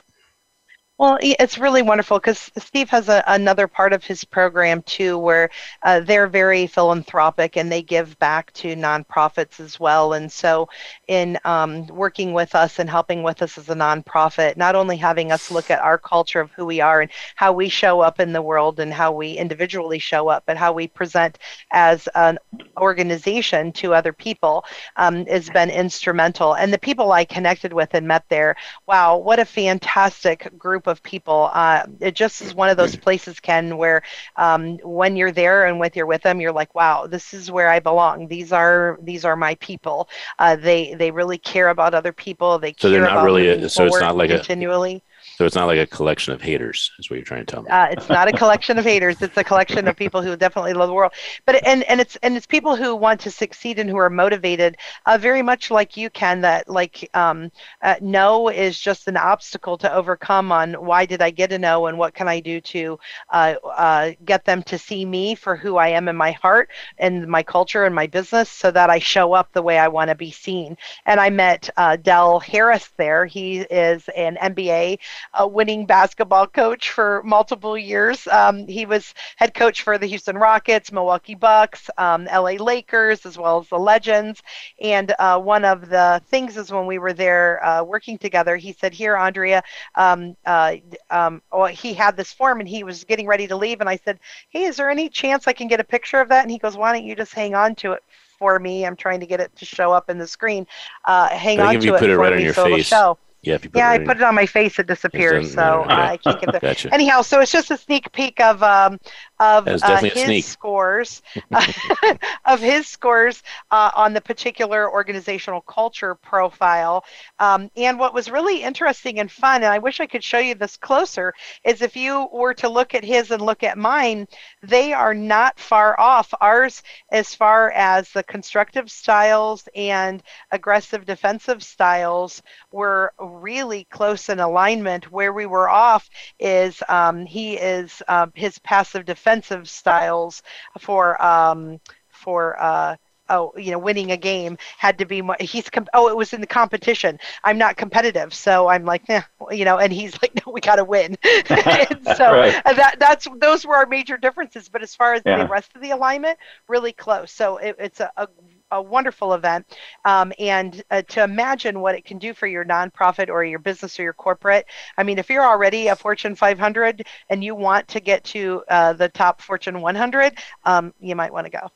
Well, 1.02 1.18
it's 1.20 1.58
really 1.58 1.82
wonderful 1.82 2.20
because 2.20 2.48
Steve 2.58 2.88
has 2.90 3.08
a, 3.08 3.24
another 3.26 3.66
part 3.66 3.92
of 3.92 4.04
his 4.04 4.22
program 4.22 4.82
too, 4.82 5.18
where 5.18 5.50
uh, 5.82 5.98
they're 5.98 6.28
very 6.28 6.68
philanthropic 6.68 7.56
and 7.56 7.72
they 7.72 7.82
give 7.82 8.16
back 8.20 8.52
to 8.52 8.76
nonprofits 8.76 9.58
as 9.58 9.80
well. 9.80 10.12
And 10.12 10.30
so, 10.30 10.68
in 11.08 11.40
um, 11.44 11.88
working 11.88 12.32
with 12.34 12.54
us 12.54 12.78
and 12.78 12.88
helping 12.88 13.24
with 13.24 13.42
us 13.42 13.58
as 13.58 13.68
a 13.68 13.74
nonprofit, 13.74 14.56
not 14.56 14.76
only 14.76 14.96
having 14.96 15.32
us 15.32 15.50
look 15.50 15.72
at 15.72 15.80
our 15.80 15.98
culture 15.98 16.38
of 16.38 16.52
who 16.52 16.66
we 16.66 16.80
are 16.80 17.00
and 17.00 17.10
how 17.34 17.50
we 17.52 17.68
show 17.68 18.00
up 18.00 18.20
in 18.20 18.32
the 18.32 18.40
world 18.40 18.78
and 18.78 18.92
how 18.94 19.10
we 19.10 19.32
individually 19.32 19.98
show 19.98 20.28
up, 20.28 20.44
but 20.46 20.56
how 20.56 20.72
we 20.72 20.86
present 20.86 21.36
as 21.72 22.08
an 22.14 22.38
organization 22.76 23.72
to 23.72 23.92
other 23.92 24.12
people 24.12 24.64
um, 24.94 25.26
has 25.26 25.50
been 25.50 25.68
instrumental. 25.68 26.54
And 26.54 26.72
the 26.72 26.78
people 26.78 27.10
I 27.10 27.24
connected 27.24 27.72
with 27.72 27.92
and 27.92 28.06
met 28.06 28.24
there, 28.28 28.54
wow, 28.86 29.16
what 29.16 29.40
a 29.40 29.44
fantastic 29.44 30.56
group 30.56 30.86
of 30.86 30.91
people. 31.00 31.48
Uh, 31.52 31.84
it 32.00 32.16
just 32.16 32.42
is 32.42 32.54
one 32.54 32.68
of 32.68 32.76
those 32.76 32.96
places, 32.96 33.38
Ken, 33.38 33.76
where 33.76 34.02
um, 34.34 34.78
when 34.78 35.14
you're 35.14 35.30
there 35.30 35.66
and 35.66 35.78
with 35.78 35.94
you're 35.94 36.06
with 36.06 36.22
them, 36.22 36.40
you're 36.40 36.52
like, 36.52 36.74
wow, 36.74 37.06
this 37.06 37.32
is 37.32 37.52
where 37.52 37.68
I 37.68 37.78
belong. 37.78 38.26
These 38.26 38.50
are 38.52 38.98
these 39.00 39.24
are 39.24 39.36
my 39.36 39.54
people. 39.56 40.08
Uh, 40.40 40.56
they 40.56 40.94
they 40.94 41.12
really 41.12 41.38
care 41.38 41.68
about 41.68 41.94
other 41.94 42.12
people. 42.12 42.58
They 42.58 42.72
so 42.72 42.88
care 42.88 42.90
they're 42.90 43.00
not 43.02 43.12
about 43.12 43.24
really. 43.24 43.48
A, 43.48 43.68
so 43.68 43.84
it's 43.84 44.00
not 44.00 44.16
like 44.16 44.30
continually. 44.30 44.96
a. 44.96 45.11
So 45.42 45.46
it's 45.46 45.56
not 45.56 45.66
like 45.66 45.80
a 45.80 45.88
collection 45.88 46.32
of 46.32 46.40
haters, 46.40 46.92
is 47.00 47.10
what 47.10 47.16
you're 47.16 47.24
trying 47.24 47.44
to 47.44 47.52
tell 47.52 47.64
me. 47.64 47.68
Uh, 47.68 47.86
it's 47.86 48.08
not 48.08 48.28
a 48.28 48.32
collection 48.32 48.78
of 48.78 48.84
haters. 48.84 49.20
It's 49.20 49.36
a 49.36 49.42
collection 49.42 49.88
of 49.88 49.96
people 49.96 50.22
who 50.22 50.36
definitely 50.36 50.72
love 50.72 50.86
the 50.86 50.94
world. 50.94 51.10
But 51.46 51.66
and 51.66 51.82
and 51.82 52.00
it's 52.00 52.14
and 52.22 52.36
it's 52.36 52.46
people 52.46 52.76
who 52.76 52.94
want 52.94 53.20
to 53.22 53.30
succeed 53.32 53.80
and 53.80 53.90
who 53.90 53.96
are 53.96 54.08
motivated, 54.08 54.76
uh, 55.04 55.18
very 55.18 55.42
much 55.42 55.68
like 55.72 55.96
you 55.96 56.10
can. 56.10 56.42
That 56.42 56.68
like 56.68 57.10
um, 57.14 57.50
uh, 57.82 57.96
no 58.00 58.50
is 58.50 58.78
just 58.78 59.08
an 59.08 59.16
obstacle 59.16 59.76
to 59.78 59.92
overcome. 59.92 60.52
On 60.52 60.74
why 60.74 61.06
did 61.06 61.20
I 61.20 61.30
get 61.30 61.50
a 61.50 61.58
no 61.58 61.86
and 61.86 61.98
what 61.98 62.14
can 62.14 62.28
I 62.28 62.38
do 62.38 62.60
to 62.60 63.00
uh, 63.30 63.54
uh, 63.64 64.12
get 64.24 64.44
them 64.44 64.62
to 64.62 64.78
see 64.78 65.04
me 65.04 65.34
for 65.34 65.56
who 65.56 65.76
I 65.76 65.88
am 65.88 66.06
in 66.06 66.14
my 66.14 66.30
heart 66.30 66.70
and 66.98 67.26
my 67.26 67.42
culture 67.42 67.84
and 67.84 67.96
my 67.96 68.06
business, 68.06 68.48
so 68.48 68.70
that 68.70 68.90
I 68.90 69.00
show 69.00 69.32
up 69.32 69.52
the 69.52 69.62
way 69.62 69.76
I 69.76 69.88
want 69.88 70.08
to 70.10 70.14
be 70.14 70.30
seen. 70.30 70.76
And 71.04 71.18
I 71.18 71.30
met 71.30 71.68
uh, 71.76 71.96
Del 71.96 72.38
Harris 72.38 72.92
there. 72.96 73.26
He 73.26 73.58
is 73.62 74.08
an 74.10 74.36
NBA 74.36 75.00
a 75.34 75.46
winning 75.46 75.86
basketball 75.86 76.46
coach 76.46 76.90
for 76.90 77.22
multiple 77.24 77.76
years. 77.76 78.26
Um, 78.28 78.66
he 78.66 78.86
was 78.86 79.14
head 79.36 79.54
coach 79.54 79.82
for 79.82 79.98
the 79.98 80.06
Houston 80.06 80.36
Rockets, 80.36 80.92
Milwaukee 80.92 81.34
Bucks, 81.34 81.88
um, 81.98 82.24
LA 82.26 82.52
Lakers, 82.52 83.24
as 83.24 83.38
well 83.38 83.60
as 83.60 83.68
the 83.68 83.78
Legends. 83.78 84.42
And 84.80 85.14
uh, 85.18 85.38
one 85.40 85.64
of 85.64 85.88
the 85.88 86.22
things 86.28 86.56
is 86.56 86.70
when 86.70 86.86
we 86.86 86.98
were 86.98 87.12
there 87.12 87.64
uh, 87.64 87.82
working 87.82 88.18
together, 88.18 88.56
he 88.56 88.72
said, 88.72 88.92
Here, 88.92 89.16
Andrea, 89.16 89.62
um, 89.94 90.36
uh, 90.44 90.76
um, 91.10 91.42
well, 91.52 91.66
he 91.66 91.94
had 91.94 92.16
this 92.16 92.32
form 92.32 92.60
and 92.60 92.68
he 92.68 92.84
was 92.84 93.04
getting 93.04 93.26
ready 93.26 93.46
to 93.46 93.56
leave. 93.56 93.80
And 93.80 93.88
I 93.88 93.96
said, 93.96 94.18
Hey, 94.50 94.64
is 94.64 94.76
there 94.76 94.90
any 94.90 95.08
chance 95.08 95.46
I 95.46 95.52
can 95.52 95.68
get 95.68 95.80
a 95.80 95.84
picture 95.84 96.20
of 96.20 96.28
that? 96.28 96.42
And 96.42 96.50
he 96.50 96.58
goes, 96.58 96.76
Why 96.76 96.92
don't 96.92 97.04
you 97.04 97.16
just 97.16 97.34
hang 97.34 97.54
on 97.54 97.74
to 97.76 97.92
it? 97.92 98.02
For 98.38 98.58
me, 98.58 98.84
I'm 98.84 98.96
trying 98.96 99.20
to 99.20 99.26
get 99.26 99.38
it 99.38 99.54
to 99.54 99.64
show 99.64 99.92
up 99.92 100.10
in 100.10 100.18
the 100.18 100.26
screen. 100.26 100.66
Uh, 101.04 101.28
hang 101.28 101.60
on 101.60 101.78
to 101.78 101.94
it 101.94 102.02
it 102.02 102.08
for 102.08 102.18
right 102.18 102.32
on 102.32 102.38
me 102.38 102.52
so 102.52 102.66
it'll 102.66 102.78
show. 102.78 103.18
Yeah, 103.42 103.54
if 103.54 103.64
you 103.64 103.70
put 103.70 103.78
Yeah, 103.78 103.90
it 103.90 103.92
I 103.92 103.96
in- 103.96 104.04
put 104.04 104.16
it 104.18 104.22
on 104.22 104.34
my 104.34 104.46
face. 104.46 104.78
It 104.78 104.86
disappears, 104.86 105.46
It's 105.46 105.54
so 105.54 105.82
uh. 105.82 105.86
I 105.88 106.16
can't 106.16 106.40
get 106.40 106.52
the. 106.52 106.60
Gotcha. 106.60 106.94
Anyhow, 106.94 107.22
so 107.22 107.40
it's 107.40 107.50
just 107.50 107.70
a 107.72 107.76
sneak 107.76 108.12
peek 108.12 108.40
of 108.40 108.62
um, 108.62 109.00
of 109.40 109.66
uh, 109.66 109.96
his 110.02 110.46
scores, 110.46 111.22
of 112.44 112.60
his 112.60 112.86
scores 112.86 113.42
uh, 113.72 113.90
on 113.96 114.12
the 114.12 114.20
particular 114.20 114.88
organizational 114.90 115.60
culture 115.62 116.14
profile. 116.14 117.04
Um, 117.40 117.68
and 117.76 117.98
what 117.98 118.14
was 118.14 118.30
really 118.30 118.62
interesting 118.62 119.18
and 119.18 119.30
fun, 119.30 119.64
and 119.64 119.72
I 119.72 119.78
wish 119.78 119.98
I 119.98 120.06
could 120.06 120.22
show 120.22 120.38
you 120.38 120.54
this 120.54 120.76
closer, 120.76 121.34
is 121.64 121.82
if 121.82 121.96
you 121.96 122.28
were 122.32 122.54
to 122.54 122.68
look 122.68 122.94
at 122.94 123.02
his 123.02 123.32
and 123.32 123.42
look 123.42 123.64
at 123.64 123.76
mine, 123.76 124.28
they 124.62 124.92
are 124.92 125.14
not 125.14 125.58
far 125.58 125.98
off. 125.98 126.32
Ours, 126.40 126.82
as 127.10 127.34
far 127.34 127.72
as 127.72 128.10
the 128.12 128.22
constructive 128.22 128.88
styles 128.90 129.68
and 129.74 130.22
aggressive 130.52 131.04
defensive 131.04 131.62
styles, 131.64 132.40
were 132.70 133.12
really 133.40 133.84
close 133.90 134.28
in 134.28 134.40
alignment. 134.40 135.10
Where 135.10 135.32
we 135.32 135.46
were 135.46 135.68
off 135.68 136.08
is 136.38 136.82
um, 136.88 137.26
he 137.26 137.54
is 137.54 138.02
um, 138.08 138.32
his 138.34 138.58
passive 138.58 139.04
defensive 139.04 139.68
styles 139.68 140.42
for 140.78 141.22
um, 141.22 141.80
for 142.10 142.60
uh, 142.60 142.96
oh 143.28 143.52
you 143.56 143.70
know 143.70 143.78
winning 143.78 144.10
a 144.12 144.16
game 144.16 144.56
had 144.78 144.98
to 144.98 145.06
be 145.06 145.22
more, 145.22 145.36
he's 145.40 145.68
com- 145.70 145.86
oh 145.94 146.08
it 146.08 146.16
was 146.16 146.32
in 146.32 146.40
the 146.40 146.46
competition 146.46 147.18
i'm 147.44 147.56
not 147.56 147.76
competitive 147.76 148.34
so 148.34 148.66
i'm 148.68 148.84
like 148.84 149.02
eh, 149.08 149.22
you 149.50 149.64
know 149.64 149.78
and 149.78 149.92
he's 149.92 150.12
like 150.22 150.34
no 150.44 150.52
we 150.52 150.60
got 150.60 150.76
to 150.76 150.84
win 150.84 151.16
and 151.50 152.06
so 152.06 152.36
Right. 152.36 152.54
that 152.64 152.96
that's 152.98 153.26
those 153.38 153.64
were 153.64 153.76
our 153.76 153.86
major 153.86 154.16
differences 154.16 154.68
but 154.68 154.82
as 154.82 154.94
far 154.94 155.14
as 155.14 155.22
Yeah. 155.24 155.36
the 155.36 155.46
rest 155.46 155.70
of 155.74 155.80
the 155.82 155.90
alignment 155.90 156.38
really 156.68 156.92
close 156.92 157.30
so 157.32 157.58
it, 157.58 157.76
it's 157.78 158.00
a, 158.00 158.10
a 158.16 158.28
a 158.72 158.82
wonderful 158.82 159.34
event. 159.34 159.66
Um, 160.04 160.32
and 160.38 160.82
uh, 160.90 161.02
to 161.02 161.22
imagine 161.22 161.80
what 161.80 161.94
it 161.94 162.04
can 162.04 162.18
do 162.18 162.34
for 162.34 162.46
your 162.46 162.64
nonprofit 162.64 163.28
or 163.28 163.44
your 163.44 163.60
business 163.60 163.98
or 164.00 164.02
your 164.02 164.12
corporate. 164.12 164.66
I 164.98 165.02
mean 165.02 165.18
if 165.18 165.30
you're 165.30 165.44
already 165.46 165.88
a 165.88 165.96
fortune 165.96 166.34
500 166.34 167.06
and 167.30 167.44
you 167.44 167.54
want 167.54 167.86
to 167.88 168.00
get 168.00 168.24
to 168.24 168.62
uh, 168.68 168.92
the 168.94 169.08
top 169.08 169.40
fortune 169.40 169.80
100 169.80 170.38
um, 170.64 170.92
you 171.00 171.14
might 171.14 171.32
want 171.32 171.46
to 171.46 171.50
go. 171.50 171.70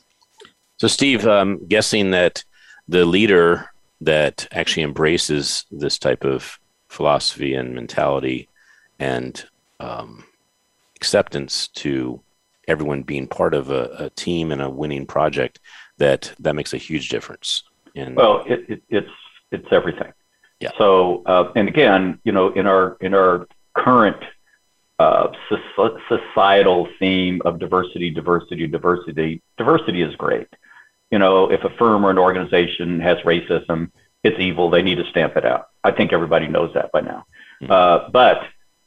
So, 0.78 0.88
Steve, 0.88 1.26
um, 1.26 1.66
guessing 1.66 2.10
that 2.10 2.44
the 2.86 3.06
leader 3.06 3.70
that 4.02 4.46
actually 4.52 4.82
embraces 4.82 5.64
this 5.70 5.98
type 5.98 6.22
of 6.22 6.58
philosophy 6.88 7.54
and 7.54 7.74
mentality 7.74 8.48
and 8.98 9.42
um, 9.80 10.24
acceptance 10.94 11.68
to 11.68 12.20
everyone 12.66 13.02
being 13.02 13.26
part 13.28 13.54
of 13.54 13.70
a, 13.70 13.90
a 13.98 14.10
team 14.10 14.52
and 14.52 14.60
a 14.60 14.70
winning 14.70 15.06
project, 15.06 15.60
that 15.98 16.32
that 16.40 16.54
makes 16.54 16.74
a 16.74 16.78
huge 16.78 17.08
difference. 17.08 17.62
In 17.94 18.14
Well, 18.14 18.44
it, 18.46 18.64
it, 18.68 18.82
it's 18.88 19.10
it's 19.50 19.66
everything. 19.70 20.12
Yeah. 20.60 20.70
So, 20.78 21.22
uh, 21.26 21.52
and 21.54 21.68
again, 21.68 22.20
you 22.24 22.32
know, 22.32 22.48
in 22.52 22.66
our 22.66 22.96
in 23.00 23.14
our 23.14 23.46
current 23.74 24.22
uh, 24.98 25.28
societal 26.08 26.88
theme 26.98 27.42
of 27.44 27.58
diversity, 27.58 28.10
diversity, 28.10 28.66
diversity, 28.66 29.42
diversity 29.58 30.02
is 30.02 30.14
great. 30.16 30.48
You 31.10 31.18
know, 31.18 31.50
if 31.50 31.62
a 31.64 31.70
firm 31.70 32.04
or 32.04 32.10
an 32.10 32.18
organization 32.18 33.00
has 33.00 33.18
racism, 33.18 33.90
it's 34.24 34.40
evil. 34.40 34.70
They 34.70 34.82
need 34.82 34.96
to 34.96 35.08
stamp 35.10 35.36
it 35.36 35.44
out. 35.44 35.68
I 35.84 35.92
think 35.92 36.12
everybody 36.12 36.48
knows 36.48 36.72
that 36.74 36.90
by 36.92 37.02
now. 37.02 37.26
Mhm. 37.62 37.70
Uh, 37.70 38.08
but 38.10 38.42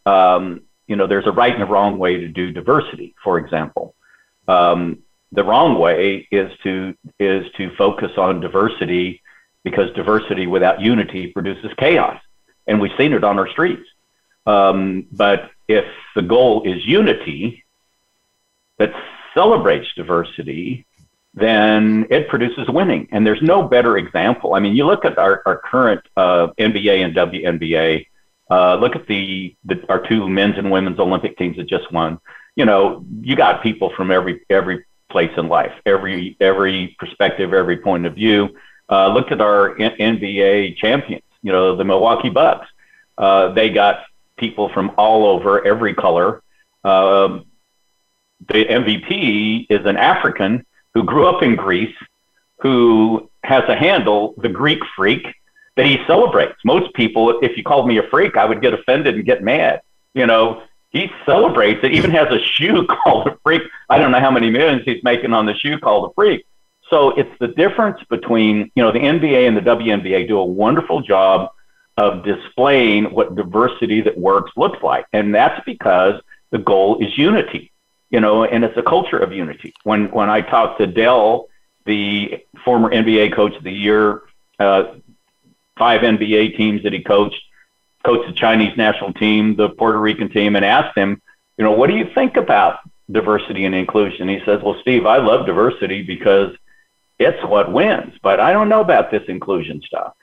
um, 0.05 0.61
you 0.89 0.95
know, 0.95 1.07
there's 1.07 1.27
a 1.27 1.31
right 1.31 1.53
and 1.53 1.63
a 1.63 1.67
wrong 1.67 1.99
way 1.99 2.17
to 2.17 2.27
do 2.27 2.51
diversity. 2.51 3.15
For 3.23 3.37
example, 3.37 3.95
um, 4.47 5.03
the 5.31 5.43
wrong 5.43 5.77
way 5.77 6.27
is 6.31 6.51
to 6.63 6.95
is 7.19 7.45
to 7.57 7.73
focus 7.75 8.11
on 8.17 8.41
diversity 8.41 9.21
because 9.63 9.93
diversity 9.93 10.47
without 10.47 10.81
unity 10.81 11.27
produces 11.27 11.71
chaos, 11.77 12.19
and 12.65 12.81
we've 12.81 12.97
seen 12.97 13.13
it 13.13 13.23
on 13.23 13.37
our 13.37 13.47
streets. 13.47 13.87
Um, 14.47 15.05
but 15.11 15.51
if 15.67 15.85
the 16.15 16.23
goal 16.23 16.63
is 16.63 16.83
unity 16.83 17.63
that 18.79 18.91
celebrates 19.35 19.87
diversity, 19.95 20.87
then 21.35 22.07
it 22.09 22.27
produces 22.29 22.67
winning. 22.67 23.07
And 23.11 23.27
there's 23.27 23.41
no 23.43 23.61
better 23.61 23.97
example. 23.97 24.55
I 24.55 24.59
mean, 24.59 24.75
you 24.75 24.87
look 24.87 25.05
at 25.05 25.19
our, 25.19 25.43
our 25.45 25.57
current 25.59 26.01
uh, 26.17 26.47
NBA 26.57 27.05
and 27.05 27.15
WNBA. 27.15 28.07
Uh, 28.49 28.75
look 28.75 28.95
at 28.95 29.05
the, 29.07 29.55
the 29.65 29.83
our 29.89 30.05
two 30.07 30.27
men's 30.27 30.57
and 30.57 30.71
women's 30.71 30.99
Olympic 30.99 31.37
teams 31.37 31.57
that 31.57 31.67
just 31.67 31.91
won. 31.91 32.19
You 32.55 32.65
know, 32.65 33.05
you 33.21 33.35
got 33.35 33.61
people 33.61 33.91
from 33.95 34.11
every 34.11 34.41
every 34.49 34.85
place 35.09 35.31
in 35.37 35.47
life, 35.47 35.73
every 35.85 36.35
every 36.39 36.95
perspective, 36.99 37.53
every 37.53 37.77
point 37.77 38.05
of 38.05 38.15
view. 38.15 38.55
Uh, 38.89 39.13
look 39.13 39.31
at 39.31 39.39
our 39.39 39.79
N- 39.79 40.17
NBA 40.17 40.77
champions. 40.77 41.23
You 41.43 41.51
know, 41.51 41.75
the 41.75 41.85
Milwaukee 41.85 42.29
Bucks. 42.29 42.67
Uh, 43.17 43.53
they 43.53 43.69
got 43.69 44.03
people 44.37 44.69
from 44.69 44.91
all 44.97 45.25
over, 45.25 45.65
every 45.65 45.93
color. 45.93 46.41
Um, 46.83 47.45
the 48.47 48.65
MVP 48.65 49.67
is 49.69 49.85
an 49.85 49.97
African 49.97 50.65
who 50.93 51.03
grew 51.03 51.27
up 51.27 51.43
in 51.43 51.55
Greece, 51.55 51.95
who 52.59 53.29
has 53.43 53.63
a 53.67 53.75
handle, 53.75 54.33
the 54.37 54.49
Greek 54.49 54.79
freak, 54.95 55.27
that 55.79 55.85
he 55.85 55.97
celebrates. 56.07 56.57
Most 56.65 56.93
people, 56.93 57.39
if 57.41 57.55
you 57.55 57.63
called 57.63 57.87
me 57.87 57.99
a 57.99 58.03
freak, 58.03 58.35
I 58.35 58.43
would 58.43 58.61
get 58.61 58.73
offended 58.73 59.15
and 59.15 59.23
get 59.23 59.41
mad. 59.41 59.81
You 60.13 60.27
know, 60.27 60.63
he 60.89 61.09
celebrates 61.25 61.79
it, 61.85 61.93
even 61.93 62.11
has 62.11 62.27
a 62.27 62.43
shoe 62.43 62.85
called 62.89 63.27
a 63.27 63.37
freak. 63.43 63.61
I 63.89 63.97
don't 63.97 64.11
know 64.11 64.19
how 64.19 64.29
many 64.29 64.49
millions 64.49 64.81
he's 64.83 65.01
making 65.05 65.31
on 65.31 65.45
the 65.45 65.53
shoe 65.53 65.79
called 65.79 66.11
a 66.11 66.13
freak. 66.13 66.45
So 66.89 67.11
it's 67.11 67.31
the 67.39 67.47
difference 67.47 67.97
between, 68.09 68.69
you 68.75 68.83
know, 68.83 68.91
the 68.91 68.99
NBA 68.99 69.47
and 69.47 69.55
the 69.55 69.61
WNBA 69.61 70.27
do 70.27 70.37
a 70.37 70.43
wonderful 70.43 70.99
job 70.99 71.51
of 71.95 72.25
displaying 72.25 73.05
what 73.05 73.35
diversity 73.35 74.01
that 74.01 74.17
works 74.17 74.51
looks 74.57 74.83
like. 74.83 75.05
And 75.13 75.33
that's 75.33 75.63
because 75.65 76.21
the 76.51 76.57
goal 76.57 76.97
is 76.99 77.17
unity, 77.17 77.71
you 78.09 78.19
know, 78.19 78.43
and 78.43 78.65
it's 78.65 78.75
a 78.75 78.83
culture 78.83 79.17
of 79.17 79.31
unity. 79.31 79.73
When, 79.83 80.11
when 80.11 80.29
I 80.29 80.41
talked 80.41 80.79
to 80.79 80.87
Del, 80.87 81.47
the 81.85 82.43
former 82.65 82.89
NBA 82.89 83.33
coach 83.33 83.55
of 83.55 83.63
the 83.63 83.71
year, 83.71 84.23
uh, 84.59 84.95
five 85.79 86.01
NBA 86.01 86.55
teams 86.55 86.83
that 86.83 86.93
he 86.93 87.01
coached, 87.01 87.41
coached 88.05 88.27
the 88.27 88.35
Chinese 88.35 88.77
national 88.77 89.13
team, 89.13 89.55
the 89.55 89.69
Puerto 89.69 89.99
Rican 89.99 90.29
team, 90.29 90.55
and 90.55 90.63
asked 90.63 90.95
him, 90.95 91.19
you 91.57 91.63
know, 91.63 91.71
what 91.71 91.89
do 91.89 91.95
you 91.95 92.09
think 92.13 92.37
about 92.37 92.79
diversity 93.09 93.65
and 93.65 93.73
inclusion? 93.73 94.29
He 94.29 94.41
says, 94.45 94.61
well, 94.61 94.77
Steve, 94.81 95.07
I 95.07 95.17
love 95.17 95.47
diversity 95.47 96.03
because 96.03 96.55
it's 97.17 97.43
what 97.45 97.71
wins, 97.71 98.13
but 98.21 98.39
I 98.39 98.53
don't 98.53 98.69
know 98.69 98.81
about 98.81 99.09
this 99.09 99.23
inclusion 99.27 99.81
stuff. 99.81 100.13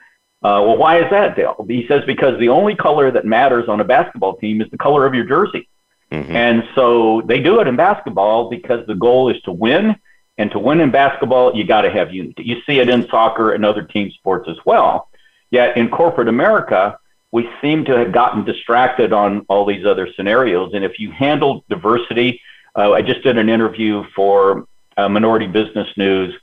Uh, 0.43 0.61
well, 0.65 0.77
why 0.77 0.99
is 0.99 1.09
that, 1.09 1.35
Dale? 1.35 1.65
He 1.67 1.87
says 1.87 2.03
because 2.05 2.39
the 2.39 2.49
only 2.49 2.75
color 2.75 3.11
that 3.11 3.25
matters 3.25 3.67
on 3.67 3.81
a 3.81 3.83
basketball 3.83 4.37
team 4.37 4.61
is 4.61 4.69
the 4.69 4.77
color 4.77 5.05
of 5.05 5.13
your 5.13 5.25
jersey. 5.25 5.67
Mm-hmm. 6.11 6.35
And 6.35 6.63
so 6.75 7.21
they 7.25 7.41
do 7.41 7.59
it 7.59 7.67
in 7.67 7.75
basketball 7.75 8.49
because 8.49 8.85
the 8.87 8.95
goal 8.95 9.29
is 9.29 9.41
to 9.43 9.51
win. 9.51 9.95
And 10.39 10.51
to 10.51 10.59
win 10.59 10.79
in 10.81 10.91
basketball, 10.91 11.55
you 11.55 11.63
got 11.63 11.81
to 11.81 11.89
have 11.89 12.13
unity. 12.13 12.43
You 12.43 12.61
see 12.67 12.79
it 12.79 12.89
in 12.89 13.07
soccer 13.09 13.53
and 13.53 13.65
other 13.65 13.81
team 13.81 14.11
sports 14.11 14.47
as 14.47 14.57
well. 14.65 15.09
Yet 15.51 15.77
in 15.77 15.89
corporate 15.89 16.27
America, 16.27 16.97
we 17.31 17.49
seem 17.61 17.85
to 17.85 17.97
have 17.97 18.11
gotten 18.11 18.43
distracted 18.43 19.13
on 19.13 19.45
all 19.49 19.65
these 19.65 19.85
other 19.85 20.11
scenarios. 20.13 20.73
And 20.73 20.83
if 20.83 20.99
you 20.99 21.11
handle 21.11 21.63
diversity, 21.69 22.41
uh, 22.75 22.93
I 22.93 23.01
just 23.01 23.23
did 23.23 23.37
an 23.37 23.49
interview 23.49 24.03
for 24.15 24.67
uh, 24.97 25.09
Minority 25.09 25.47
Business 25.47 25.87
News, 25.97 26.33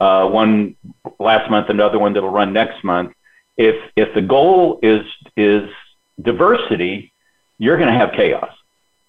uh, 0.00 0.28
one 0.28 0.76
last 1.18 1.50
month, 1.50 1.68
another 1.68 1.98
one 1.98 2.12
that'll 2.12 2.30
run 2.30 2.52
next 2.52 2.82
month 2.84 3.12
if 3.56 3.90
if 3.96 4.14
the 4.14 4.22
goal 4.22 4.78
is 4.82 5.04
is 5.36 5.68
diversity, 6.20 7.12
you're 7.58 7.76
going 7.76 7.92
to 7.92 7.98
have 7.98 8.12
chaos. 8.12 8.52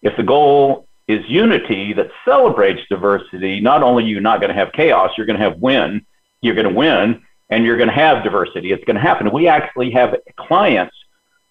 If 0.01 0.15
the 0.17 0.23
goal 0.23 0.87
is 1.07 1.27
unity 1.27 1.93
that 1.93 2.09
celebrates 2.23 2.81
diversity, 2.89 3.59
not 3.59 3.83
only 3.83 4.03
are 4.03 4.07
you 4.07 4.19
not 4.19 4.39
going 4.39 4.49
to 4.49 4.55
have 4.55 4.71
chaos, 4.73 5.11
you're 5.17 5.25
going 5.25 5.39
to 5.39 5.43
have 5.43 5.59
win. 5.59 6.05
You're 6.41 6.55
going 6.55 6.67
to 6.67 6.73
win, 6.73 7.23
and 7.49 7.65
you're 7.65 7.77
going 7.77 7.89
to 7.89 7.95
have 7.95 8.23
diversity. 8.23 8.71
It's 8.71 8.83
going 8.85 8.95
to 8.95 9.01
happen. 9.01 9.31
We 9.31 9.47
actually 9.47 9.91
have 9.91 10.15
clients 10.35 10.95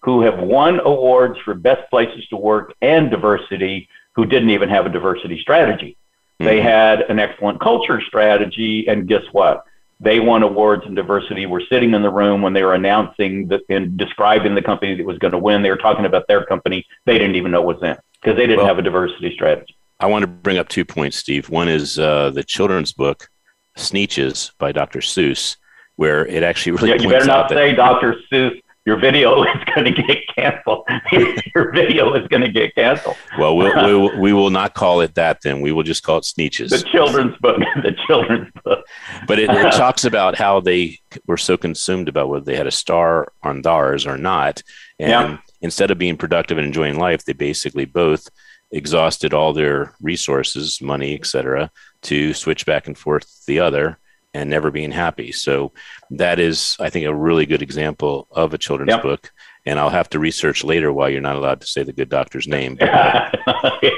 who 0.03 0.21
have 0.23 0.39
won 0.39 0.81
awards 0.81 1.39
for 1.45 1.55
best 1.55 1.89
places 1.91 2.27
to 2.29 2.37
work 2.37 2.75
and 2.83 3.11
diversity 3.11 3.89
who 4.15 4.27
didn't 4.27 4.51
even 4.51 4.69
have 4.69 4.87
a 4.87 4.91
diversity 4.91 5.41
strategy. 5.41 5.97
Mm-hmm. 6.41 6.45
They 6.45 6.61
had 6.61 7.03
an 7.03 7.19
excellent 7.19 7.61
culture 7.61 8.01
strategy, 8.01 8.87
and 8.89 9.09
guess 9.09 9.25
what? 9.33 9.65
They 10.01 10.21
won 10.21 10.43
awards 10.43 10.85
in 10.87 10.95
diversity. 10.95 11.47
Were 11.47 11.63
sitting 11.71 11.95
in 11.95 12.03
the 12.03 12.11
room 12.11 12.43
when 12.43 12.53
they 12.53 12.63
were 12.63 12.75
announcing 12.75 13.49
that 13.49 13.63
and 13.69 13.97
describing 13.97 14.55
the 14.55 14.63
company 14.63 14.95
that 14.97 15.07
was 15.07 15.19
going 15.19 15.33
to 15.33 15.39
win. 15.39 15.63
They 15.63 15.71
were 15.71 15.77
talking 15.77 16.05
about 16.05 16.27
their 16.27 16.45
company. 16.45 16.85
They 17.07 17.17
didn't 17.17 17.37
even 17.37 17.53
know 17.53 17.63
was 17.63 17.83
in 17.83 17.97
because 18.21 18.37
they 18.37 18.47
didn't 18.47 18.59
well, 18.59 18.67
have 18.67 18.79
a 18.79 18.83
diversity 18.83 19.33
strategy. 19.33 19.77
I 20.01 20.07
want 20.07 20.23
to 20.25 20.27
bring 20.27 20.59
up 20.59 20.69
two 20.69 20.85
points, 20.85 21.17
Steve. 21.17 21.49
One 21.49 21.69
is 21.69 21.99
uh, 21.99 22.31
the 22.31 22.43
children's 22.43 22.93
book, 22.93 23.29
Sneetches 23.79 24.51
by 24.59 24.73
Dr. 24.73 24.99
Seuss, 24.99 25.57
where 25.97 26.27
it 26.27 26.43
actually 26.43 26.73
really 26.73 26.91
yeah, 26.91 26.97
you 26.97 27.09
better 27.09 27.27
not 27.27 27.49
say 27.49 27.75
Dr. 27.75 28.17
Seuss 28.31 28.61
your 28.87 28.99
video 28.99 29.43
is 29.45 29.65
going 29.75 29.93
to 29.93 30.03
get 30.03 30.27
canceled. 30.35 30.87
your 31.55 31.73
video 31.73 32.15
is 32.15 32.27
going 32.29 32.43
to 32.43 32.51
get 32.51 32.75
canceled. 32.75 33.17
Well, 33.39 33.57
we'll, 33.57 33.75
we'll 33.77 34.21
we 34.21 34.33
will 34.33 34.51
not 34.51 34.75
call 34.75 35.01
it 35.01 35.15
that 35.15 35.39
then. 35.43 35.61
We 35.61 35.73
will 35.73 35.83
just 35.83 36.03
call 36.03 36.19
it 36.19 36.25
Sneetches. 36.25 36.71
The 36.71 36.83
children's 36.91 37.37
book. 37.39 37.59
The 37.83 37.97
children's 38.07 38.51
book. 38.65 38.87
But 39.27 39.39
it, 39.39 39.51
it, 39.51 39.73
talks 39.73 40.05
about 40.05 40.37
how 40.37 40.61
they 40.61 40.99
were 41.27 41.37
so 41.37 41.57
consumed 41.57 42.09
about 42.09 42.29
whether 42.29 42.45
they 42.45 42.57
had 42.57 42.67
a 42.67 42.73
star 42.73 43.33
on 43.43 43.63
theirs 43.63 44.07
or 44.07 44.19
not, 44.19 44.63
and 44.99 45.11
yeah. 45.11 45.39
instead 45.61 45.91
of 45.91 45.99
being 45.99 46.17
productive 46.17 46.59
and 46.59 46.67
enjoying 46.67 46.99
life, 46.99 47.25
they 47.25 47.33
basically 47.33 47.85
both 47.85 48.29
exhausted 48.71 49.33
all 49.33 49.53
their 49.53 49.95
resources, 50.01 50.81
money, 50.81 51.15
etc., 51.15 51.71
to 52.03 52.35
switch 52.35 52.67
back 52.67 52.87
and 52.87 52.99
forth 52.99 53.45
the 53.47 53.61
other 53.61 53.99
and 54.35 54.51
never 54.51 54.71
being 54.71 54.91
happy. 54.91 55.33
So 55.33 55.73
that 56.11 56.39
is, 56.39 56.77
I 56.81 56.91
think, 56.91 57.07
a 57.07 57.15
really 57.15 57.47
good 57.47 57.63
example 57.63 58.27
of 58.33 58.53
a 58.53 58.59
children's 58.59 58.91
yep. 58.91 59.03
book. 59.03 59.33
And 59.65 59.79
I'll 59.79 59.91
have 59.91 60.11
to 60.11 60.19
research 60.19 60.65
later 60.65 60.93
why 60.93 61.09
you're 61.09 61.23
not 61.23 61.37
allowed 61.37 61.61
to 61.63 61.67
say 61.67 61.85
the 61.85 61.93
good 61.93 62.11
doctor's 62.11 62.47
name. 62.47 62.77
it, 62.81 63.95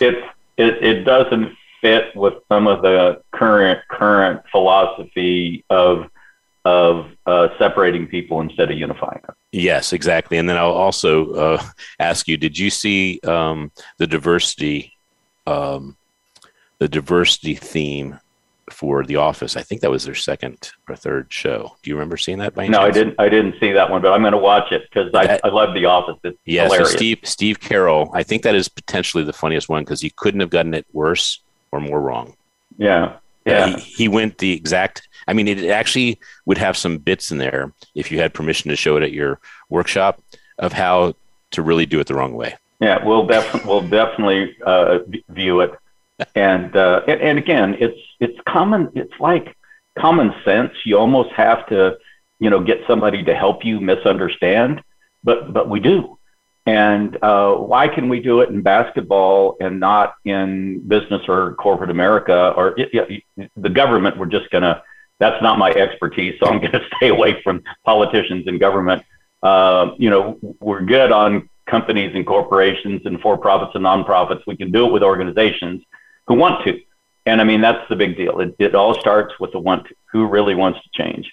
it, 0.00 0.24
it, 0.56 0.82
it 0.82 1.04
doesn't 1.04 1.54
fit 1.82 2.14
with 2.16 2.34
some 2.48 2.66
of 2.66 2.80
the 2.80 3.20
current 3.32 3.80
current 3.88 4.40
philosophy 4.50 5.64
of 5.68 6.08
of 6.64 7.10
uh, 7.26 7.48
separating 7.58 8.06
people 8.06 8.40
instead 8.40 8.70
of 8.70 8.78
unifying 8.78 9.20
them. 9.26 9.34
Yes, 9.50 9.92
exactly. 9.92 10.38
And 10.38 10.48
then 10.48 10.56
I'll 10.56 10.70
also 10.70 11.32
uh, 11.32 11.62
ask 11.98 12.28
you: 12.28 12.36
Did 12.36 12.56
you 12.56 12.70
see 12.70 13.20
um, 13.24 13.72
the 13.98 14.06
diversity, 14.06 14.92
um, 15.46 15.96
the 16.78 16.88
diversity 16.88 17.56
theme 17.56 18.20
for 18.72 19.04
The 19.04 19.16
Office. 19.16 19.56
I 19.56 19.62
think 19.62 19.80
that 19.82 19.90
was 19.90 20.04
their 20.04 20.14
second 20.14 20.72
or 20.88 20.96
third 20.96 21.32
show. 21.32 21.76
Do 21.82 21.90
you 21.90 21.96
remember 21.96 22.16
seeing 22.16 22.38
that 22.38 22.54
by 22.54 22.64
any 22.64 22.72
No, 22.72 22.78
chance? 22.78 22.96
I 22.96 22.98
didn't. 22.98 23.14
I 23.20 23.28
didn't 23.28 23.54
see 23.60 23.72
that 23.72 23.90
one, 23.90 24.02
but 24.02 24.12
I'm 24.12 24.20
going 24.20 24.32
to 24.32 24.38
watch 24.38 24.72
it 24.72 24.82
because 24.88 25.10
I, 25.14 25.38
I 25.44 25.48
love 25.48 25.74
The 25.74 25.84
Office. 25.84 26.18
It's 26.24 26.38
yeah, 26.44 26.64
hilarious. 26.64 26.90
So 26.90 26.96
Steve 26.96 27.18
Steve 27.22 27.60
Carell. 27.60 28.10
I 28.14 28.22
think 28.22 28.42
that 28.42 28.54
is 28.54 28.68
potentially 28.68 29.24
the 29.24 29.32
funniest 29.32 29.68
one 29.68 29.84
because 29.84 30.00
he 30.00 30.10
couldn't 30.10 30.40
have 30.40 30.50
gotten 30.50 30.74
it 30.74 30.86
worse 30.92 31.40
or 31.70 31.80
more 31.80 32.00
wrong. 32.00 32.34
Yeah, 32.78 33.16
yeah. 33.44 33.76
he, 33.76 33.80
he 33.80 34.08
went 34.08 34.38
the 34.38 34.52
exact. 34.52 35.08
I 35.28 35.34
mean, 35.34 35.46
it 35.46 35.64
actually 35.66 36.18
would 36.46 36.58
have 36.58 36.76
some 36.76 36.98
bits 36.98 37.30
in 37.30 37.38
there 37.38 37.72
if 37.94 38.10
you 38.10 38.18
had 38.18 38.34
permission 38.34 38.70
to 38.70 38.76
show 38.76 38.96
it 38.96 39.02
at 39.02 39.12
your 39.12 39.38
workshop 39.68 40.20
of 40.58 40.72
how 40.72 41.14
to 41.52 41.62
really 41.62 41.86
do 41.86 42.00
it 42.00 42.06
the 42.06 42.14
wrong 42.14 42.34
way. 42.34 42.56
Yeah, 42.80 43.04
we'll 43.04 43.26
definitely 43.26 43.68
we'll 43.68 43.88
definitely 43.88 44.56
uh, 44.66 44.98
view 45.28 45.60
it 45.60 45.72
and, 46.34 46.74
uh, 46.76 47.02
and 47.06 47.20
and 47.20 47.38
again, 47.38 47.76
it's 47.78 47.98
it's 48.20 48.38
common. 48.46 48.90
It's 48.94 49.12
like 49.18 49.56
common 49.98 50.34
sense. 50.44 50.72
You 50.84 50.98
almost 50.98 51.30
have 51.32 51.66
to, 51.68 51.98
you 52.38 52.50
know, 52.50 52.60
get 52.60 52.80
somebody 52.86 53.22
to 53.24 53.34
help 53.34 53.64
you 53.64 53.80
misunderstand, 53.80 54.82
but 55.24 55.52
but 55.52 55.68
we 55.68 55.80
do. 55.80 56.18
And 56.64 57.18
uh, 57.22 57.54
why 57.54 57.88
can 57.88 58.08
we 58.08 58.20
do 58.20 58.40
it 58.40 58.50
in 58.50 58.62
basketball 58.62 59.56
and 59.60 59.80
not 59.80 60.14
in 60.24 60.86
business 60.86 61.22
or 61.26 61.54
corporate 61.54 61.90
America 61.90 62.52
or 62.56 62.78
it, 62.78 62.90
it, 63.36 63.50
the 63.56 63.70
government? 63.70 64.16
We're 64.16 64.26
just 64.26 64.50
gonna. 64.50 64.82
That's 65.18 65.40
not 65.42 65.58
my 65.58 65.70
expertise, 65.70 66.38
so 66.40 66.48
I'm 66.48 66.58
going 66.58 66.72
to 66.72 66.84
stay 66.96 67.08
away 67.08 67.40
from 67.42 67.62
politicians 67.84 68.46
and 68.46 68.58
government. 68.58 69.02
Uh, 69.42 69.92
you 69.98 70.10
know, 70.10 70.38
we're 70.60 70.82
good 70.82 71.12
on 71.12 71.48
companies 71.66 72.12
and 72.14 72.26
corporations 72.26 73.02
and 73.04 73.20
for 73.20 73.36
profits 73.38 73.72
and 73.74 73.84
nonprofits. 73.84 74.42
We 74.46 74.56
can 74.56 74.70
do 74.70 74.86
it 74.86 74.92
with 74.92 75.02
organizations 75.02 75.82
who 76.26 76.34
want 76.34 76.64
to. 76.64 76.80
And 77.26 77.40
I 77.40 77.44
mean, 77.44 77.60
that's 77.60 77.88
the 77.88 77.96
big 77.96 78.16
deal. 78.16 78.40
It, 78.40 78.54
it 78.58 78.74
all 78.74 78.98
starts 78.98 79.38
with 79.38 79.52
the 79.52 79.60
want 79.60 79.86
to. 79.88 79.94
Who 80.12 80.26
really 80.26 80.54
wants 80.54 80.80
to 80.82 80.88
change? 80.92 81.30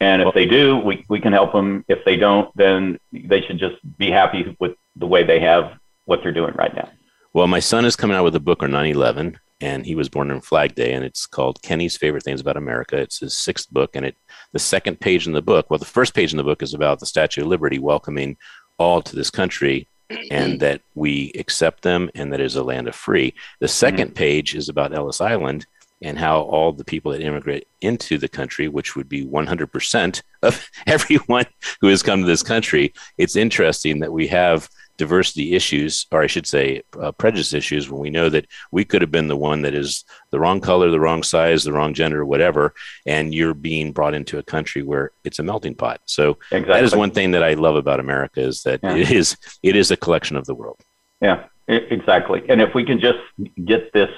And 0.00 0.22
if 0.22 0.26
well, 0.26 0.32
they 0.32 0.46
do, 0.46 0.76
we, 0.78 1.04
we 1.08 1.20
can 1.20 1.32
help 1.32 1.52
them. 1.52 1.84
If 1.88 2.04
they 2.04 2.16
don't, 2.16 2.54
then 2.56 2.98
they 3.12 3.40
should 3.42 3.58
just 3.58 3.76
be 3.98 4.10
happy 4.10 4.56
with 4.60 4.74
the 4.96 5.06
way 5.06 5.24
they 5.24 5.40
have 5.40 5.72
what 6.04 6.22
they're 6.22 6.32
doing 6.32 6.54
right 6.54 6.74
now. 6.74 6.88
Well, 7.32 7.46
my 7.46 7.60
son 7.60 7.84
is 7.84 7.96
coming 7.96 8.16
out 8.16 8.24
with 8.24 8.34
a 8.36 8.40
book 8.40 8.62
on 8.62 8.70
9 8.70 8.90
11, 8.90 9.38
and 9.60 9.84
he 9.84 9.94
was 9.94 10.08
born 10.08 10.30
on 10.30 10.40
Flag 10.40 10.74
Day, 10.74 10.92
and 10.92 11.04
it's 11.04 11.26
called 11.26 11.62
Kenny's 11.62 11.96
Favorite 11.96 12.22
Things 12.22 12.40
About 12.40 12.56
America. 12.56 12.96
It's 12.96 13.18
his 13.20 13.36
sixth 13.36 13.70
book, 13.70 13.94
and 13.94 14.06
it 14.06 14.16
the 14.52 14.58
second 14.58 15.00
page 15.00 15.26
in 15.26 15.32
the 15.32 15.42
book, 15.42 15.68
well, 15.68 15.78
the 15.78 15.84
first 15.84 16.14
page 16.14 16.32
in 16.32 16.36
the 16.36 16.44
book 16.44 16.62
is 16.62 16.74
about 16.74 17.00
the 17.00 17.06
Statue 17.06 17.42
of 17.42 17.48
Liberty 17.48 17.78
welcoming 17.78 18.36
all 18.78 19.02
to 19.02 19.14
this 19.14 19.30
country 19.30 19.88
and 20.30 20.60
that 20.60 20.80
we 20.94 21.32
accept 21.38 21.82
them 21.82 22.10
and 22.14 22.32
that 22.32 22.40
is 22.40 22.56
a 22.56 22.62
land 22.62 22.88
of 22.88 22.94
free. 22.94 23.34
The 23.60 23.66
2nd 23.66 23.96
mm-hmm. 23.96 24.12
page 24.12 24.54
is 24.54 24.68
about 24.68 24.94
Ellis 24.94 25.20
Island 25.20 25.66
and 26.00 26.18
how 26.18 26.42
all 26.42 26.72
the 26.72 26.84
people 26.84 27.12
that 27.12 27.20
immigrate 27.20 27.66
into 27.80 28.18
the 28.18 28.28
country, 28.28 28.68
which 28.68 28.94
would 28.94 29.08
be 29.08 29.26
100% 29.26 30.22
of 30.42 30.70
everyone 30.86 31.46
who 31.80 31.88
has 31.88 32.02
come 32.02 32.20
to 32.20 32.26
this 32.26 32.42
country, 32.42 32.92
it's 33.16 33.36
interesting 33.36 34.00
that 34.00 34.12
we 34.12 34.28
have 34.28 34.68
diversity 34.98 35.54
issues, 35.54 36.06
or 36.12 36.20
I 36.20 36.26
should 36.26 36.46
say, 36.46 36.82
uh, 37.00 37.12
prejudice 37.12 37.54
issues, 37.54 37.88
when 37.88 38.00
we 38.00 38.10
know 38.10 38.28
that 38.28 38.46
we 38.70 38.84
could 38.84 39.00
have 39.00 39.10
been 39.10 39.28
the 39.28 39.36
one 39.36 39.62
that 39.62 39.74
is 39.74 40.04
the 40.30 40.40
wrong 40.40 40.60
color, 40.60 40.90
the 40.90 41.00
wrong 41.00 41.22
size, 41.22 41.64
the 41.64 41.72
wrong 41.72 41.94
gender, 41.94 42.26
whatever, 42.26 42.74
and 43.06 43.32
you're 43.32 43.54
being 43.54 43.92
brought 43.92 44.12
into 44.12 44.38
a 44.38 44.42
country 44.42 44.82
where 44.82 45.12
it's 45.24 45.38
a 45.38 45.42
melting 45.42 45.76
pot. 45.76 46.00
So 46.04 46.38
exactly. 46.50 46.74
that 46.74 46.84
is 46.84 46.94
one 46.94 47.12
thing 47.12 47.30
that 47.30 47.44
I 47.44 47.54
love 47.54 47.76
about 47.76 48.00
America 48.00 48.40
is 48.40 48.64
that 48.64 48.80
yeah. 48.82 48.96
it 48.96 49.10
is 49.10 49.36
it 49.62 49.76
is 49.76 49.90
a 49.90 49.96
collection 49.96 50.36
of 50.36 50.44
the 50.44 50.54
world. 50.54 50.80
Yeah, 51.20 51.44
exactly. 51.68 52.42
And 52.48 52.60
if 52.60 52.74
we 52.74 52.84
can 52.84 53.00
just 53.00 53.20
get 53.64 53.92
this 53.92 54.10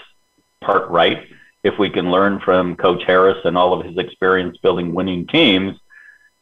part 0.61 0.89
right, 0.91 1.29
if 1.63 1.79
we 1.79 1.91
can 1.91 2.11
learn 2.11 2.41
from 2.41 2.75
Coach 2.75 3.05
Harris 3.07 3.39
and 3.45 3.57
all 3.57 3.79
of 3.79 3.85
his 3.85 3.99
experience 3.99 4.57
building 4.59 4.95
winning 4.95 5.27
teams, 5.27 5.79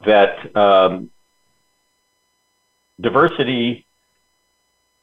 that 0.07 0.57
um, 0.57 1.11
diversity 3.01 3.84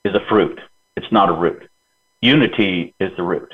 is 0.05 0.13
a 0.13 0.21
fruit. 0.29 0.61
It's 0.95 1.11
not 1.11 1.29
a 1.29 1.33
root. 1.33 1.67
Unity 2.21 2.93
is 2.99 3.11
the 3.17 3.23
root. 3.23 3.53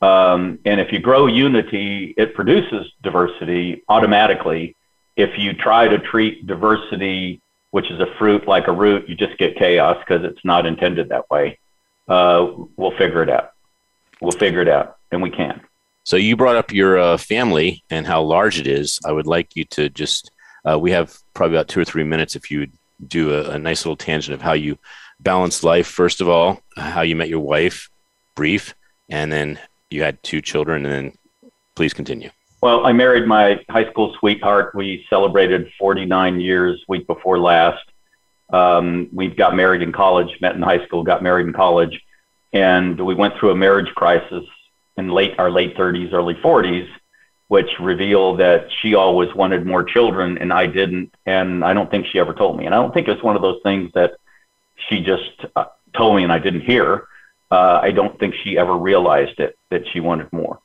Um, 0.00 0.58
and 0.64 0.80
if 0.80 0.92
you 0.92 0.98
grow 0.98 1.26
unity, 1.26 2.14
it 2.16 2.34
produces 2.34 2.90
diversity 3.02 3.82
automatically. 3.88 4.76
If 5.16 5.38
you 5.38 5.52
try 5.52 5.88
to 5.88 5.98
treat 5.98 6.46
diversity, 6.46 7.42
which 7.70 7.90
is 7.90 8.00
a 8.00 8.06
fruit, 8.18 8.48
like 8.48 8.68
a 8.68 8.72
root, 8.72 9.08
you 9.08 9.14
just 9.14 9.36
get 9.36 9.56
chaos 9.56 9.98
because 9.98 10.24
it's 10.24 10.44
not 10.44 10.64
intended 10.64 11.10
that 11.10 11.28
way. 11.28 11.58
Uh, 12.08 12.52
we'll 12.76 12.96
figure 12.96 13.22
it 13.22 13.28
out. 13.28 13.52
We'll 14.20 14.32
figure 14.32 14.62
it 14.62 14.68
out, 14.68 14.96
and 15.12 15.22
we 15.22 15.30
can. 15.30 15.60
So 16.04 16.16
you 16.16 16.36
brought 16.36 16.56
up 16.56 16.72
your 16.72 16.98
uh, 16.98 17.16
family 17.18 17.84
and 17.90 18.06
how 18.06 18.22
large 18.22 18.58
it 18.58 18.66
is. 18.66 18.98
I 19.04 19.12
would 19.12 19.26
like 19.26 19.54
you 19.54 19.64
to 19.66 19.90
just. 19.90 20.30
Uh, 20.68 20.78
we 20.78 20.90
have 20.90 21.16
probably 21.34 21.56
about 21.56 21.68
two 21.68 21.80
or 21.80 21.84
three 21.84 22.04
minutes 22.04 22.36
if 22.36 22.50
you 22.50 22.68
do 23.06 23.34
a, 23.34 23.50
a 23.50 23.58
nice 23.58 23.84
little 23.84 23.96
tangent 23.96 24.34
of 24.34 24.42
how 24.42 24.52
you 24.52 24.78
balance 25.22 25.62
life. 25.62 25.86
First 25.86 26.20
of 26.20 26.28
all, 26.28 26.62
how 26.76 27.02
you 27.02 27.16
met 27.16 27.28
your 27.28 27.40
wife, 27.40 27.90
brief, 28.34 28.74
and 29.08 29.30
then 29.30 29.58
you 29.90 30.02
had 30.02 30.22
two 30.22 30.40
children, 30.40 30.84
and 30.84 30.92
then 30.92 31.12
please 31.74 31.92
continue. 31.92 32.30
Well, 32.62 32.84
I 32.84 32.92
married 32.92 33.26
my 33.26 33.60
high 33.70 33.90
school 33.90 34.14
sweetheart. 34.18 34.74
We 34.74 35.06
celebrated 35.08 35.70
49 35.78 36.40
years 36.40 36.84
week 36.88 37.06
before 37.06 37.38
last. 37.38 37.82
Um, 38.52 39.08
we 39.12 39.28
got 39.28 39.54
married 39.54 39.82
in 39.82 39.92
college, 39.92 40.28
met 40.40 40.56
in 40.56 40.62
high 40.62 40.84
school, 40.84 41.02
got 41.02 41.22
married 41.22 41.46
in 41.46 41.52
college, 41.52 42.00
and 42.52 43.00
we 43.00 43.14
went 43.14 43.34
through 43.38 43.50
a 43.50 43.56
marriage 43.56 43.92
crisis 43.94 44.44
in 44.96 45.08
late 45.08 45.38
our 45.38 45.50
late 45.50 45.76
30s, 45.76 46.12
early 46.12 46.34
40s, 46.34 46.88
which 47.48 47.70
revealed 47.80 48.40
that 48.40 48.68
she 48.80 48.94
always 48.94 49.34
wanted 49.34 49.66
more 49.66 49.82
children 49.82 50.38
and 50.38 50.52
I 50.52 50.66
didn't, 50.66 51.14
and 51.26 51.64
I 51.64 51.72
don't 51.72 51.90
think 51.90 52.06
she 52.06 52.18
ever 52.18 52.34
told 52.34 52.58
me. 52.58 52.66
And 52.66 52.74
I 52.74 52.78
don't 52.78 52.92
think 52.92 53.08
it's 53.08 53.22
one 53.22 53.36
of 53.36 53.42
those 53.42 53.60
things 53.62 53.90
that 53.94 54.14
she 54.88 55.02
just 55.02 55.44
uh, 55.56 55.66
told 55.96 56.16
me 56.16 56.22
and 56.22 56.32
I 56.32 56.38
didn't 56.38 56.62
hear. 56.62 57.06
Uh, 57.50 57.80
I 57.82 57.90
don't 57.90 58.18
think 58.18 58.34
she 58.42 58.56
ever 58.58 58.76
realized 58.76 59.40
it 59.40 59.58
that 59.70 59.82
she 59.92 60.00
wanted 60.00 60.32
more. 60.32 60.60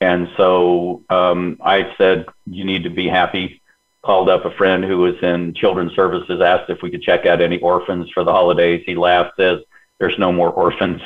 And 0.00 0.28
so 0.36 1.02
um, 1.10 1.58
I 1.62 1.94
said, 1.98 2.26
"You 2.46 2.64
need 2.64 2.84
to 2.84 2.90
be 2.90 3.08
happy." 3.08 3.62
Called 4.02 4.30
up 4.30 4.46
a 4.46 4.50
friend 4.52 4.82
who 4.82 4.96
was 4.96 5.16
in 5.22 5.52
children's 5.52 5.94
services, 5.94 6.40
asked 6.40 6.70
if 6.70 6.80
we 6.80 6.90
could 6.90 7.02
check 7.02 7.26
out 7.26 7.42
any 7.42 7.58
orphans 7.60 8.08
for 8.14 8.24
the 8.24 8.32
holidays. 8.32 8.82
He 8.86 8.94
laughed, 8.94 9.36
says, 9.36 9.60
"There's 9.98 10.18
no 10.18 10.32
more 10.32 10.50
orphans. 10.50 11.02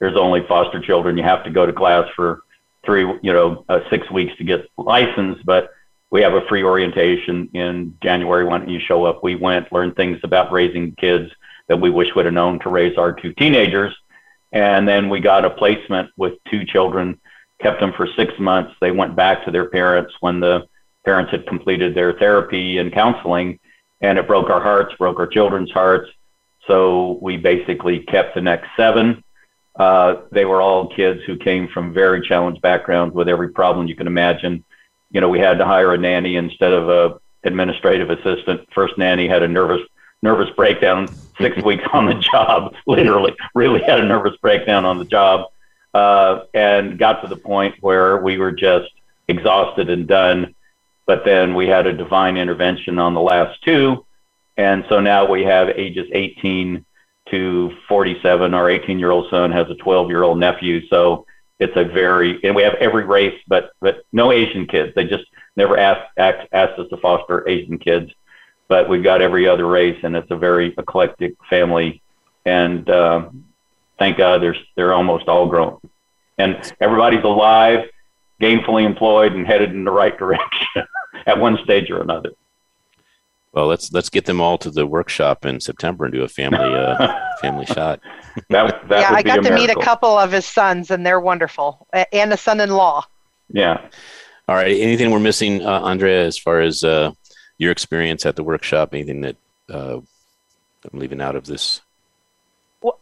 There's 0.00 0.16
only 0.16 0.44
foster 0.48 0.80
children. 0.80 1.16
You 1.16 1.22
have 1.22 1.44
to 1.44 1.50
go 1.50 1.64
to 1.64 1.72
class 1.72 2.08
for 2.16 2.42
three, 2.84 3.02
you 3.22 3.32
know, 3.32 3.64
uh, 3.68 3.80
six 3.88 4.10
weeks 4.10 4.36
to 4.38 4.44
get 4.44 4.68
licensed, 4.76 5.46
but 5.46 5.70
we 6.10 6.22
have 6.22 6.34
a 6.34 6.46
free 6.48 6.64
orientation 6.64 7.48
in 7.54 7.96
January. 8.02 8.44
Why 8.44 8.58
don't 8.58 8.68
you 8.68 8.80
show 8.80 9.04
up? 9.04 9.22
We 9.22 9.36
went, 9.36 9.72
learned 9.72 9.96
things 9.96 10.18
about 10.22 10.52
raising 10.52 10.92
kids 10.96 11.30
that 11.68 11.80
we 11.80 11.90
wish 11.90 12.14
we'd 12.14 12.26
have 12.26 12.34
known 12.34 12.58
to 12.60 12.68
raise 12.68 12.96
our 12.98 13.12
two 13.12 13.32
teenagers. 13.34 13.94
And 14.52 14.86
then 14.86 15.08
we 15.08 15.20
got 15.20 15.44
a 15.44 15.50
placement 15.50 16.10
with 16.16 16.34
two 16.48 16.64
children, 16.64 17.20
kept 17.60 17.80
them 17.80 17.92
for 17.92 18.06
six 18.16 18.32
months. 18.38 18.72
They 18.80 18.92
went 18.92 19.16
back 19.16 19.44
to 19.44 19.50
their 19.50 19.68
parents 19.68 20.14
when 20.20 20.40
the 20.40 20.66
parents 21.04 21.30
had 21.32 21.46
completed 21.46 21.94
their 21.94 22.12
therapy 22.14 22.78
and 22.78 22.92
counseling, 22.92 23.58
and 24.00 24.18
it 24.18 24.26
broke 24.26 24.50
our 24.50 24.62
hearts, 24.62 24.94
broke 24.96 25.18
our 25.18 25.26
children's 25.26 25.72
hearts. 25.72 26.10
So 26.66 27.18
we 27.20 27.36
basically 27.36 28.00
kept 28.00 28.34
the 28.34 28.40
next 28.40 28.68
seven. 28.76 29.22
Uh, 29.76 30.22
they 30.30 30.44
were 30.44 30.62
all 30.62 30.94
kids 30.94 31.22
who 31.24 31.36
came 31.36 31.68
from 31.68 31.92
very 31.92 32.26
challenged 32.26 32.62
backgrounds 32.62 33.14
with 33.14 33.28
every 33.28 33.50
problem 33.50 33.88
you 33.88 33.96
can 33.96 34.06
imagine. 34.06 34.64
You 35.10 35.20
know, 35.20 35.28
we 35.28 35.40
had 35.40 35.58
to 35.58 35.64
hire 35.64 35.94
a 35.94 35.98
nanny 35.98 36.36
instead 36.36 36.72
of 36.72 36.88
a 36.88 37.18
administrative 37.46 38.08
assistant. 38.10 38.68
First 38.72 38.96
nanny 38.98 39.28
had 39.28 39.42
a 39.42 39.48
nervous 39.48 39.82
nervous 40.22 40.48
breakdown 40.56 41.06
six 41.40 41.62
weeks 41.62 41.84
on 41.92 42.06
the 42.06 42.14
job, 42.14 42.74
literally, 42.86 43.34
really 43.54 43.82
had 43.82 44.00
a 44.00 44.04
nervous 44.04 44.36
breakdown 44.40 44.84
on 44.84 44.98
the 44.98 45.04
job, 45.04 45.50
uh, 45.94 46.40
and 46.54 46.98
got 46.98 47.22
to 47.22 47.28
the 47.28 47.36
point 47.36 47.74
where 47.80 48.18
we 48.18 48.38
were 48.38 48.52
just 48.52 48.90
exhausted 49.28 49.90
and 49.90 50.06
done. 50.06 50.54
But 51.06 51.24
then 51.24 51.54
we 51.54 51.66
had 51.66 51.86
a 51.86 51.92
divine 51.92 52.36
intervention 52.36 52.98
on 52.98 53.14
the 53.14 53.20
last 53.20 53.62
two. 53.62 54.04
And 54.56 54.84
so 54.88 55.00
now 55.00 55.28
we 55.28 55.44
have 55.44 55.68
ages 55.68 56.08
18 56.12 56.84
to 57.30 57.72
47. 57.88 58.54
Our 58.54 58.70
18 58.70 58.98
year 58.98 59.10
old 59.10 59.28
son 59.30 59.50
has 59.52 59.68
a 59.70 59.74
12 59.74 60.08
year 60.08 60.22
old 60.22 60.38
nephew. 60.38 60.86
So 60.88 61.26
it's 61.58 61.76
a 61.76 61.84
very, 61.84 62.40
and 62.42 62.54
we 62.54 62.62
have 62.62 62.74
every 62.74 63.04
race, 63.04 63.38
but, 63.46 63.70
but 63.80 64.04
no 64.12 64.32
Asian 64.32 64.66
kids. 64.66 64.92
They 64.94 65.04
just 65.04 65.24
never 65.56 65.78
asked, 65.78 66.10
asked, 66.16 66.48
asked 66.52 66.78
us 66.78 66.88
to 66.90 66.96
foster 66.98 67.48
Asian 67.48 67.78
kids 67.78 68.10
but 68.68 68.88
we've 68.88 69.02
got 69.02 69.20
every 69.20 69.48
other 69.48 69.66
race, 69.66 69.98
and 70.02 70.16
it's 70.16 70.30
a 70.30 70.36
very 70.36 70.74
eclectic 70.78 71.34
family. 71.48 72.02
And 72.44 72.88
uh, 72.88 73.30
thank 73.98 74.18
God, 74.18 74.42
they're 74.42 74.56
they're 74.76 74.94
almost 74.94 75.28
all 75.28 75.46
grown, 75.46 75.80
and 76.38 76.72
everybody's 76.80 77.24
alive, 77.24 77.88
gainfully 78.40 78.84
employed, 78.84 79.32
and 79.32 79.46
headed 79.46 79.70
in 79.70 79.84
the 79.84 79.90
right 79.90 80.16
direction 80.24 80.84
at 81.26 81.38
one 81.38 81.58
stage 81.64 81.90
or 81.90 82.00
another. 82.00 82.30
Well, 83.52 83.68
let's 83.68 83.92
let's 83.92 84.10
get 84.10 84.24
them 84.24 84.40
all 84.40 84.58
to 84.58 84.70
the 84.70 84.86
workshop 84.86 85.46
in 85.46 85.60
September 85.60 86.06
and 86.06 86.14
do 86.14 86.22
a 86.22 86.28
family 86.28 86.74
uh, 86.74 87.18
family 87.40 87.66
shot. 87.66 88.00
that, 88.50 88.88
that 88.88 89.00
yeah, 89.00 89.12
I 89.12 89.22
got 89.22 89.44
to 89.44 89.54
meet 89.54 89.70
a 89.70 89.76
couple 89.76 90.18
of 90.18 90.32
his 90.32 90.44
sons, 90.44 90.90
and 90.90 91.06
they're 91.06 91.20
wonderful, 91.20 91.86
and 92.12 92.32
a 92.32 92.36
son-in-law. 92.36 93.06
Yeah. 93.48 93.88
All 94.48 94.56
right. 94.56 94.76
Anything 94.76 95.10
we're 95.10 95.20
missing, 95.20 95.64
uh, 95.64 95.80
Andrea, 95.80 96.26
as 96.26 96.36
far 96.36 96.60
as 96.60 96.84
uh, 96.84 97.12
your 97.58 97.72
experience 97.72 98.26
at 98.26 98.36
the 98.36 98.44
workshop? 98.44 98.94
Anything 98.94 99.20
that 99.22 99.36
uh, 99.70 100.00
I'm 100.92 100.98
leaving 100.98 101.20
out 101.20 101.36
of 101.36 101.46
this? 101.46 101.80
Well, 102.84 102.98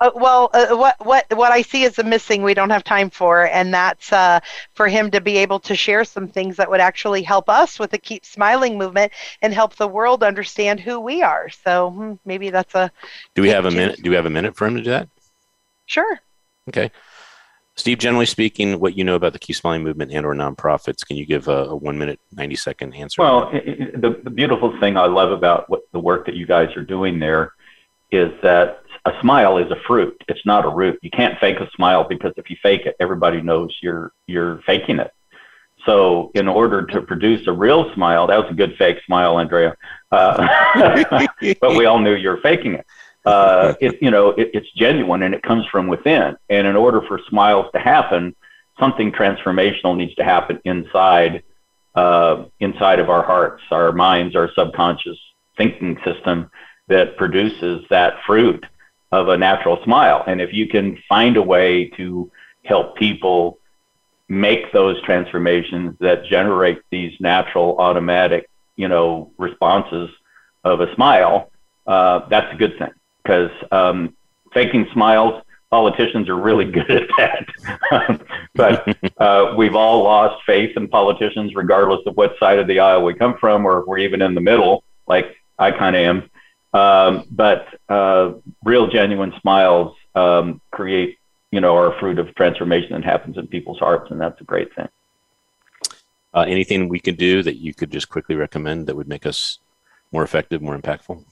uh, 0.54 0.66
uh, 0.70 0.76
what 0.76 1.04
what 1.04 1.26
what 1.36 1.50
I 1.50 1.62
see 1.62 1.82
is 1.82 1.96
the 1.96 2.04
missing 2.04 2.44
we 2.44 2.54
don't 2.54 2.70
have 2.70 2.84
time 2.84 3.10
for, 3.10 3.48
and 3.48 3.74
that's 3.74 4.12
uh, 4.12 4.38
for 4.74 4.86
him 4.86 5.10
to 5.10 5.20
be 5.20 5.38
able 5.38 5.58
to 5.58 5.74
share 5.74 6.04
some 6.04 6.28
things 6.28 6.56
that 6.58 6.70
would 6.70 6.78
actually 6.78 7.24
help 7.24 7.48
us 7.48 7.80
with 7.80 7.90
the 7.90 7.98
Keep 7.98 8.24
Smiling 8.24 8.78
movement 8.78 9.10
and 9.42 9.52
help 9.52 9.74
the 9.74 9.88
world 9.88 10.22
understand 10.22 10.78
who 10.78 11.00
we 11.00 11.20
are. 11.20 11.48
So 11.48 11.90
hmm, 11.90 12.12
maybe 12.24 12.50
that's 12.50 12.76
a. 12.76 12.92
Do 13.34 13.42
we 13.42 13.48
have 13.48 13.64
a 13.64 13.72
minute? 13.72 14.00
Do 14.00 14.10
we 14.10 14.14
have 14.14 14.26
a 14.26 14.30
minute 14.30 14.54
for 14.54 14.68
him 14.68 14.76
to 14.76 14.82
do 14.82 14.90
that? 14.90 15.08
Sure. 15.86 16.20
Okay. 16.68 16.92
Steve, 17.74 17.98
generally 17.98 18.26
speaking, 18.26 18.78
what 18.78 18.96
you 18.96 19.04
know 19.04 19.14
about 19.14 19.32
the 19.32 19.38
Keep 19.38 19.56
Smiling 19.56 19.82
movement 19.82 20.12
and 20.12 20.26
or 20.26 20.34
nonprofits, 20.34 21.06
can 21.06 21.16
you 21.16 21.24
give 21.24 21.48
a, 21.48 21.64
a 21.64 21.76
one 21.76 21.98
minute, 21.98 22.20
90 22.32 22.56
second 22.56 22.94
answer? 22.94 23.22
Well, 23.22 23.50
it, 23.52 24.00
the, 24.00 24.20
the 24.22 24.30
beautiful 24.30 24.78
thing 24.78 24.96
I 24.96 25.06
love 25.06 25.32
about 25.32 25.70
what 25.70 25.82
the 25.92 25.98
work 25.98 26.26
that 26.26 26.34
you 26.34 26.46
guys 26.46 26.76
are 26.76 26.84
doing 26.84 27.18
there 27.18 27.52
is 28.10 28.30
that 28.42 28.82
a 29.06 29.12
smile 29.22 29.56
is 29.56 29.70
a 29.70 29.76
fruit. 29.86 30.22
It's 30.28 30.44
not 30.44 30.66
a 30.66 30.68
root. 30.68 30.98
You 31.02 31.10
can't 31.10 31.38
fake 31.38 31.60
a 31.60 31.70
smile 31.74 32.04
because 32.04 32.34
if 32.36 32.50
you 32.50 32.56
fake 32.62 32.82
it, 32.84 32.94
everybody 33.00 33.40
knows 33.40 33.74
you're, 33.82 34.12
you're 34.26 34.60
faking 34.62 34.98
it. 34.98 35.10
So 35.86 36.30
in 36.34 36.48
order 36.48 36.86
to 36.86 37.00
produce 37.00 37.46
a 37.46 37.52
real 37.52 37.92
smile, 37.94 38.26
that 38.26 38.36
was 38.38 38.50
a 38.50 38.54
good 38.54 38.76
fake 38.76 38.98
smile, 39.06 39.38
Andrea. 39.38 39.74
Uh, 40.12 41.26
but 41.60 41.76
we 41.76 41.86
all 41.86 41.98
knew 41.98 42.14
you're 42.14 42.40
faking 42.42 42.74
it 42.74 42.86
uh, 43.24 43.74
it, 43.80 44.00
you 44.02 44.10
know, 44.10 44.30
it, 44.30 44.50
it's 44.54 44.70
genuine 44.72 45.22
and 45.22 45.34
it 45.34 45.42
comes 45.42 45.66
from 45.66 45.86
within. 45.88 46.36
And 46.48 46.66
in 46.66 46.76
order 46.76 47.02
for 47.02 47.20
smiles 47.28 47.66
to 47.74 47.80
happen, 47.80 48.34
something 48.78 49.12
transformational 49.12 49.96
needs 49.96 50.14
to 50.16 50.24
happen 50.24 50.60
inside, 50.64 51.42
uh, 51.94 52.44
inside 52.60 52.98
of 52.98 53.10
our 53.10 53.22
hearts, 53.22 53.62
our 53.70 53.92
minds, 53.92 54.34
our 54.34 54.50
subconscious 54.54 55.18
thinking 55.56 55.98
system 56.04 56.50
that 56.88 57.16
produces 57.16 57.84
that 57.90 58.14
fruit 58.26 58.64
of 59.12 59.28
a 59.28 59.36
natural 59.36 59.82
smile. 59.84 60.24
And 60.26 60.40
if 60.40 60.52
you 60.52 60.68
can 60.68 60.98
find 61.08 61.36
a 61.36 61.42
way 61.42 61.90
to 61.96 62.30
help 62.64 62.96
people 62.96 63.58
make 64.28 64.72
those 64.72 65.00
transformations 65.02 65.94
that 66.00 66.24
generate 66.24 66.80
these 66.90 67.12
natural, 67.20 67.76
automatic, 67.78 68.48
you 68.76 68.88
know, 68.88 69.30
responses 69.36 70.08
of 70.64 70.80
a 70.80 70.94
smile, 70.94 71.50
uh, 71.86 72.20
that's 72.30 72.52
a 72.54 72.56
good 72.56 72.78
thing 72.78 72.90
because 73.22 73.50
um, 73.70 74.14
faking 74.52 74.86
smiles, 74.92 75.42
politicians 75.70 76.28
are 76.28 76.36
really 76.36 76.64
good 76.70 76.90
at 76.90 77.08
that. 77.18 78.20
but 78.54 78.96
uh, 79.18 79.54
we've 79.56 79.74
all 79.74 80.02
lost 80.02 80.44
faith 80.44 80.76
in 80.76 80.88
politicians, 80.88 81.54
regardless 81.54 82.00
of 82.06 82.16
what 82.16 82.38
side 82.38 82.58
of 82.58 82.66
the 82.66 82.78
aisle 82.78 83.04
we 83.04 83.14
come 83.14 83.36
from, 83.38 83.64
or 83.64 83.80
if 83.80 83.86
we're 83.86 83.98
even 83.98 84.22
in 84.22 84.34
the 84.34 84.40
middle, 84.40 84.84
like 85.06 85.36
I 85.58 85.70
kind 85.70 85.96
of 85.96 86.02
am. 86.02 86.30
Um, 86.74 87.24
but 87.30 87.66
uh, 87.88 88.32
real, 88.64 88.86
genuine 88.88 89.32
smiles 89.40 89.96
um, 90.14 90.60
create, 90.70 91.18
you 91.50 91.60
know, 91.60 91.76
are 91.76 91.94
a 91.94 91.98
fruit 91.98 92.18
of 92.18 92.34
transformation 92.34 92.92
that 92.92 93.04
happens 93.04 93.36
in 93.36 93.46
people's 93.46 93.78
hearts, 93.78 94.10
and 94.10 94.20
that's 94.20 94.40
a 94.40 94.44
great 94.44 94.74
thing. 94.74 94.88
Uh, 96.34 96.46
anything 96.48 96.88
we 96.88 96.98
could 96.98 97.18
do 97.18 97.42
that 97.42 97.56
you 97.56 97.74
could 97.74 97.90
just 97.90 98.08
quickly 98.08 98.34
recommend 98.34 98.86
that 98.86 98.96
would 98.96 99.08
make 99.08 99.26
us 99.26 99.58
more 100.12 100.22
effective, 100.22 100.62
more 100.62 100.78
impactful? 100.78 101.24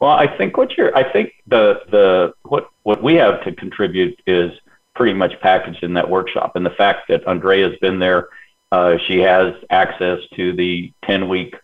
Well, 0.00 0.10
I 0.10 0.34
think 0.38 0.56
what 0.56 0.76
you're, 0.78 0.96
I 0.96 1.10
think 1.12 1.34
the 1.46 1.82
the 1.90 2.32
what 2.42 2.70
what 2.84 3.02
we 3.02 3.14
have 3.14 3.44
to 3.44 3.52
contribute 3.52 4.18
is 4.26 4.50
pretty 4.94 5.12
much 5.12 5.38
packaged 5.40 5.82
in 5.82 5.94
that 5.94 6.08
workshop, 6.08 6.56
and 6.56 6.64
the 6.64 6.70
fact 6.70 7.08
that 7.08 7.26
Andrea's 7.26 7.78
been 7.80 7.98
there, 7.98 8.28
uh, 8.72 8.96
she 9.06 9.18
has 9.18 9.54
access 9.68 10.20
to 10.36 10.54
the 10.54 10.92
ten 11.04 11.28
week 11.28 11.54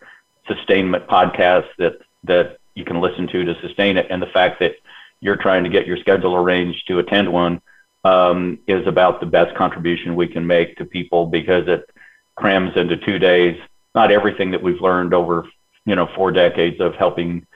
sustainment 0.47 1.07
podcast 1.07 1.67
that 1.79 1.97
that 2.25 2.57
you 2.75 2.85
can 2.85 3.01
listen 3.01 3.27
to 3.27 3.43
to 3.43 3.59
sustain 3.59 3.97
it, 3.97 4.05
and 4.11 4.21
the 4.21 4.27
fact 4.27 4.59
that 4.59 4.75
you're 5.19 5.35
trying 5.35 5.63
to 5.63 5.69
get 5.69 5.87
your 5.87 5.97
schedule 5.97 6.35
arranged 6.35 6.87
to 6.87 6.99
attend 6.99 7.31
one 7.33 7.59
um, 8.03 8.59
is 8.67 8.85
about 8.85 9.19
the 9.19 9.25
best 9.25 9.55
contribution 9.57 10.15
we 10.15 10.27
can 10.27 10.45
make 10.45 10.77
to 10.77 10.85
people 10.85 11.25
because 11.25 11.67
it 11.67 11.89
crams 12.35 12.77
into 12.77 12.97
two 12.97 13.17
days. 13.17 13.59
Not 13.95 14.11
everything 14.11 14.51
that 14.51 14.61
we've 14.61 14.79
learned 14.79 15.15
over 15.15 15.49
you 15.87 15.95
know 15.95 16.07
four 16.15 16.31
decades 16.31 16.79
of 16.79 16.93
helping 16.93 17.47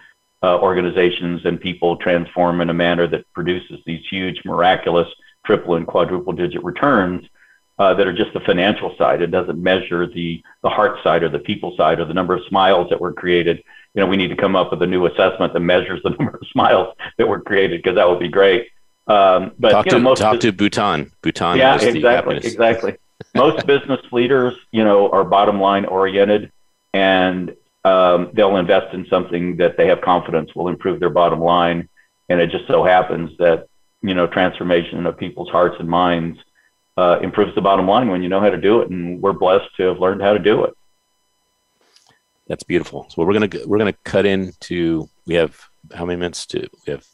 uh, 0.44 0.58
organizations 0.60 1.42
and 1.46 1.60
people 1.60 1.98
transform 1.98 2.62
in 2.62 2.70
a 2.70 2.74
manner 2.74 3.08
that 3.08 3.32
produces 3.34 3.80
these 3.86 4.02
huge, 4.10 4.42
miraculous 4.44 5.08
triple 5.46 5.76
and 5.76 5.88
quadruple 5.88 6.34
digit 6.34 6.64
returns 6.64 7.26
uh, 7.80 7.94
that 7.94 8.08
are 8.08 8.14
just 8.14 8.34
the 8.34 8.40
financial 8.42 8.96
side. 8.98 9.22
It 9.22 9.32
doesn't 9.32 9.62
measure 9.62 10.08
the, 10.08 10.42
the 10.62 10.70
heart 10.70 11.00
side 11.04 11.24
or 11.24 11.30
the 11.30 11.40
people 11.40 11.76
side 11.78 12.00
or 12.00 12.06
the 12.06 12.14
number 12.14 12.36
of 12.36 12.44
smiles 12.48 12.90
that 12.90 13.00
were 13.00 13.14
created. 13.14 13.64
you 13.94 14.02
know, 14.02 14.08
we 14.08 14.18
need 14.18 14.28
to 14.28 14.36
come 14.36 14.56
up 14.56 14.72
with 14.72 14.82
a 14.82 14.88
new 14.88 15.06
assessment 15.06 15.54
that 15.54 15.60
measures 15.60 16.02
the 16.04 16.10
number 16.20 16.38
of 16.40 16.48
smiles 16.52 16.96
that 17.18 17.28
were 17.28 17.42
created 17.42 17.82
because 17.82 17.96
that 17.96 18.10
would 18.10 18.20
be 18.20 18.30
great. 18.30 18.70
Um, 19.08 19.54
but 19.58 19.72
talk 19.72 19.86
you 19.88 19.94
know, 19.94 19.98
to 19.98 20.04
most 20.04 20.20
talk 20.20 20.40
to 20.42 20.52
Bhutan. 20.52 21.12
Bhutan. 21.22 21.58
yeah, 21.58 21.82
exactly, 21.82 22.38
exactly. 22.38 22.98
Most 23.36 23.66
business 23.74 24.00
leaders, 24.12 24.54
you 24.72 24.84
know, 24.84 25.10
are 25.10 25.24
bottom 25.24 25.60
line 25.60 25.86
oriented, 25.86 26.52
and 26.94 27.56
um, 27.84 28.30
they'll 28.34 28.58
invest 28.58 28.94
in 28.94 29.06
something 29.08 29.58
that 29.58 29.78
they 29.78 29.88
have 29.88 30.02
confidence 30.02 30.54
will 30.56 30.68
improve 30.68 31.00
their 31.00 31.10
bottom 31.10 31.40
line. 31.40 31.90
And 32.30 32.40
it 32.40 32.52
just 32.52 32.68
so 32.68 32.84
happens 32.84 33.38
that 33.40 33.68
you 34.02 34.14
know 34.14 34.28
transformation 34.28 35.06
of 35.06 35.18
people's 35.18 35.50
hearts 35.50 35.76
and 35.80 35.90
minds 35.90 36.40
uh, 36.98 37.20
improves 37.22 37.56
the 37.56 37.62
bottom 37.62 37.88
line 37.88 38.10
when 38.10 38.22
you 38.22 38.30
know 38.30 38.40
how 38.40 38.50
to 38.50 38.58
do 38.58 38.82
it, 38.82 38.90
and 38.90 39.22
we're 39.22 39.34
blessed 39.34 39.76
to 39.78 39.84
have 39.84 40.00
learned 40.00 40.22
how 40.22 40.34
to 40.34 40.40
do 40.40 40.64
it. 40.64 40.74
That's 42.48 42.64
beautiful. 42.64 43.08
So 43.10 43.24
we're 43.24 43.34
gonna 43.34 43.50
we're 43.66 43.78
gonna 43.78 43.96
cut 44.04 44.26
into. 44.26 45.10
We 45.26 45.36
have 45.36 45.60
how 45.94 46.06
many 46.06 46.20
minutes 46.20 46.46
to? 46.48 46.68
We 46.86 46.92
have 46.92 47.06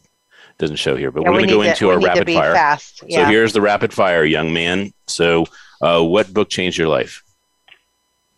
doesn't 0.57 0.77
show 0.77 0.95
here, 0.95 1.11
but 1.11 1.21
Yeah, 1.21 1.29
we're 1.29 1.37
we 1.37 1.43
gonna 1.43 1.53
go 1.53 1.61
into 1.61 1.89
our 1.89 1.99
rapid 1.99 2.27
fire. 2.27 2.53
Fast. 2.53 3.03
So 3.09 3.25
here's 3.25 3.53
the 3.53 3.61
rapid 3.61 3.93
fire, 3.93 4.23
young 4.23 4.53
man. 4.53 4.91
So, 5.07 5.45
uh, 5.81 6.03
what 6.03 6.33
book 6.33 6.49
changed 6.49 6.77
your 6.77 6.87
life? 6.87 7.23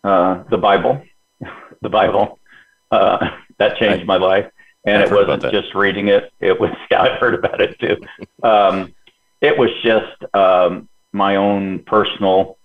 Uh, 0.04 0.42
the 0.50 0.58
Bible, 0.58 1.02
the 1.82 1.88
Bible, 1.88 2.38
uh, 2.90 3.30
that 3.58 3.76
changed 3.78 4.06
my 4.06 4.16
life. 4.16 4.50
And 4.84 5.02
I've 5.02 5.12
it 5.12 5.14
wasn't 5.28 5.52
just 5.52 5.74
reading 5.74 6.08
it. 6.08 6.32
It 6.40 6.58
was, 6.58 6.70
yeah, 6.90 7.02
I've 7.02 7.18
heard 7.20 7.34
about 7.34 7.60
it 7.60 7.78
too. 7.78 7.96
Um, 8.42 8.94
it 9.40 9.56
was 9.58 9.70
just 9.82 10.34
um, 10.34 10.88
my 11.12 11.36
own 11.36 11.80
personal, 11.80 12.56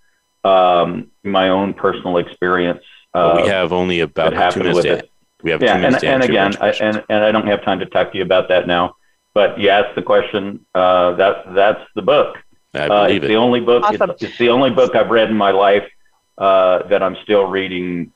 um, 0.44 1.12
my 1.24 1.50
own 1.50 1.74
personal 1.74 2.18
experience. 2.18 2.84
Well, 3.14 3.32
Uh, 3.40 3.42
we 3.44 3.50
have 3.50 3.74
only 3.74 4.00
about 4.02 4.32
two 4.32 4.36
happened 4.36 4.64
minutes. 4.66 4.76
with 4.78 4.86
To, 4.86 4.98
it. 5.00 5.12
we 5.44 5.52
have 5.52 5.62
Yeah, 5.62 5.76
two 5.76 5.82
minutes 5.82 6.04
and, 6.04 6.14
and 6.22 6.24
again, 6.24 6.58
I, 6.62 6.70
and, 6.72 7.04
and 7.10 7.24
I 7.24 7.32
don't 7.32 7.48
have 7.48 7.64
time 7.64 7.80
to 7.80 7.86
talk 7.86 8.12
to 8.12 8.18
you 8.18 8.24
about 8.24 8.48
that 8.50 8.68
now, 8.68 8.96
but 9.34 9.60
you 9.60 9.70
asked 9.70 9.96
the 9.96 10.02
question. 10.02 10.66
Uh, 10.74 11.12
that 11.16 11.54
that's 11.54 11.82
the 11.96 12.02
book. 12.02 12.38
I 12.74 12.88
Uh, 12.88 13.06
believe 13.08 13.24
it's 13.24 13.26
it. 13.26 13.28
the 13.30 13.36
only 13.36 13.60
book. 13.62 13.84
Awesome. 13.84 14.10
It's, 14.12 14.24
it's 14.24 14.38
the 14.38 14.50
only 14.50 14.70
book 14.70 14.96
I've 14.96 15.10
read 15.10 15.30
in 15.30 15.38
my 15.38 15.52
life 15.52 15.88
uh, 16.38 16.84
that 16.90 17.02
I'm 17.04 17.18
still 17.24 17.46
reading. 17.48 18.12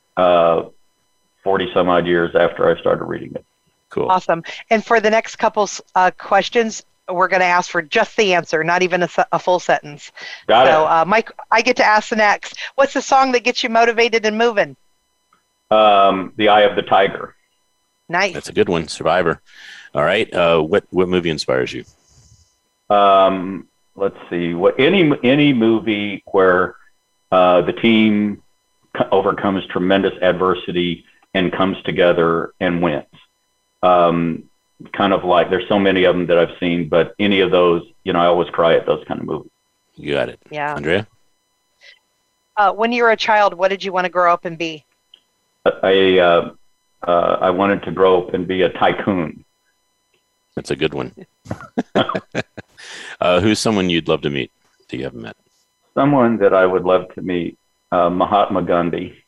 Uh, 1.39 1.43
Forty 1.43 1.71
some 1.73 1.89
odd 1.89 2.05
years 2.05 2.35
after 2.35 2.69
I 2.69 2.79
started 2.79 3.05
reading 3.05 3.31
it. 3.35 3.45
Cool. 3.89 4.09
Awesome. 4.09 4.43
And 4.69 4.85
for 4.85 4.99
the 4.99 5.09
next 5.09 5.37
couple 5.37 5.67
uh, 5.95 6.11
questions, 6.11 6.83
we're 7.09 7.27
going 7.27 7.39
to 7.39 7.45
ask 7.45 7.71
for 7.71 7.81
just 7.81 8.15
the 8.17 8.33
answer, 8.33 8.63
not 8.63 8.83
even 8.83 9.03
a, 9.03 9.09
a 9.31 9.39
full 9.39 9.59
sentence. 9.59 10.11
Got 10.47 10.67
so, 10.67 10.83
it. 10.83 10.87
uh, 10.87 11.05
Mike, 11.05 11.31
I 11.49 11.61
get 11.61 11.75
to 11.77 11.83
ask 11.83 12.09
the 12.09 12.15
next. 12.15 12.57
What's 12.75 12.93
the 12.93 13.01
song 13.01 13.31
that 13.31 13.43
gets 13.43 13.63
you 13.63 13.69
motivated 13.69 14.25
and 14.25 14.37
moving? 14.37 14.75
Um, 15.71 16.33
the 16.35 16.49
Eye 16.49 16.61
of 16.61 16.75
the 16.75 16.83
Tiger. 16.83 17.35
Nice. 18.09 18.33
That's 18.33 18.49
a 18.49 18.53
good 18.53 18.69
one. 18.69 18.87
Survivor. 18.87 19.41
All 19.95 20.03
right. 20.03 20.31
Uh, 20.33 20.61
what 20.61 20.83
what 20.91 21.09
movie 21.09 21.29
inspires 21.29 21.73
you? 21.73 21.85
Um, 22.89 23.67
let's 23.95 24.17
see. 24.29 24.53
What 24.53 24.79
any 24.79 25.11
any 25.23 25.53
movie 25.53 26.23
where 26.27 26.75
uh, 27.31 27.61
the 27.61 27.73
team 27.73 28.41
overcomes 29.11 29.65
tremendous 29.67 30.13
adversity 30.21 31.05
and 31.33 31.51
comes 31.51 31.81
together 31.83 32.53
and 32.59 32.81
wins. 32.81 33.05
Um, 33.83 34.49
kind 34.93 35.13
of 35.13 35.23
like 35.23 35.49
there's 35.49 35.67
so 35.67 35.79
many 35.79 36.03
of 36.05 36.15
them 36.15 36.27
that 36.27 36.37
I've 36.37 36.57
seen, 36.59 36.89
but 36.89 37.13
any 37.19 37.41
of 37.41 37.51
those, 37.51 37.83
you 38.03 38.13
know, 38.13 38.19
I 38.19 38.25
always 38.25 38.49
cry 38.49 38.75
at 38.75 38.85
those 38.85 39.03
kind 39.07 39.19
of 39.19 39.25
movies. 39.25 39.51
You 39.95 40.13
got 40.13 40.29
it, 40.29 40.39
Yeah. 40.49 40.75
Andrea. 40.75 41.07
Uh, 42.55 42.73
when 42.73 42.91
you 42.91 43.03
were 43.03 43.11
a 43.11 43.17
child, 43.17 43.53
what 43.53 43.69
did 43.69 43.83
you 43.83 43.93
want 43.93 44.05
to 44.05 44.09
grow 44.09 44.33
up 44.33 44.45
and 44.45 44.57
be? 44.57 44.85
I 45.65 46.17
uh, 46.19 46.51
uh, 47.07 47.37
I 47.41 47.49
wanted 47.51 47.83
to 47.83 47.91
grow 47.91 48.21
up 48.23 48.33
and 48.33 48.47
be 48.47 48.63
a 48.63 48.69
tycoon. 48.69 49.45
That's 50.55 50.71
a 50.71 50.75
good 50.75 50.93
one. 50.93 51.13
uh, 53.21 53.39
who's 53.39 53.59
someone 53.59 53.89
you'd 53.89 54.07
love 54.07 54.21
to 54.21 54.29
meet 54.29 54.51
that 54.89 54.97
you 54.97 55.03
haven't 55.03 55.21
met? 55.21 55.37
Someone 55.93 56.37
that 56.37 56.53
I 56.53 56.65
would 56.65 56.83
love 56.83 57.13
to 57.15 57.21
meet, 57.21 57.57
uh, 57.91 58.09
Mahatma 58.09 58.61
Gandhi. 58.63 59.23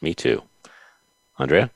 Me 0.00 0.14
too. 0.14 0.42
Andrea. 1.42 1.70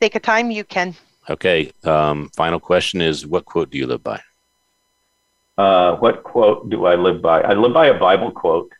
Take 0.00 0.14
a 0.14 0.20
time, 0.20 0.50
you 0.50 0.64
can. 0.64 0.94
Okay. 1.30 1.72
Um, 1.84 2.28
final 2.36 2.60
question 2.60 3.00
is: 3.00 3.26
What 3.26 3.44
quote 3.44 3.70
do 3.70 3.78
you 3.78 3.86
live 3.86 4.02
by? 4.02 4.20
Uh, 5.56 5.96
what 5.96 6.22
quote 6.22 6.68
do 6.68 6.86
I 6.86 6.96
live 6.96 7.22
by? 7.22 7.40
I 7.40 7.54
live 7.54 7.72
by 7.72 7.86
a 7.86 7.98
Bible 7.98 8.30
quote. 8.30 8.72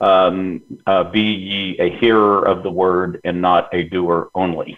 Um, 0.00 0.62
uh, 0.86 1.04
be 1.04 1.20
ye 1.20 1.78
a 1.78 1.96
hearer 1.98 2.44
of 2.44 2.64
the 2.64 2.70
word 2.70 3.20
and 3.22 3.40
not 3.40 3.72
a 3.72 3.84
doer 3.84 4.30
only. 4.34 4.76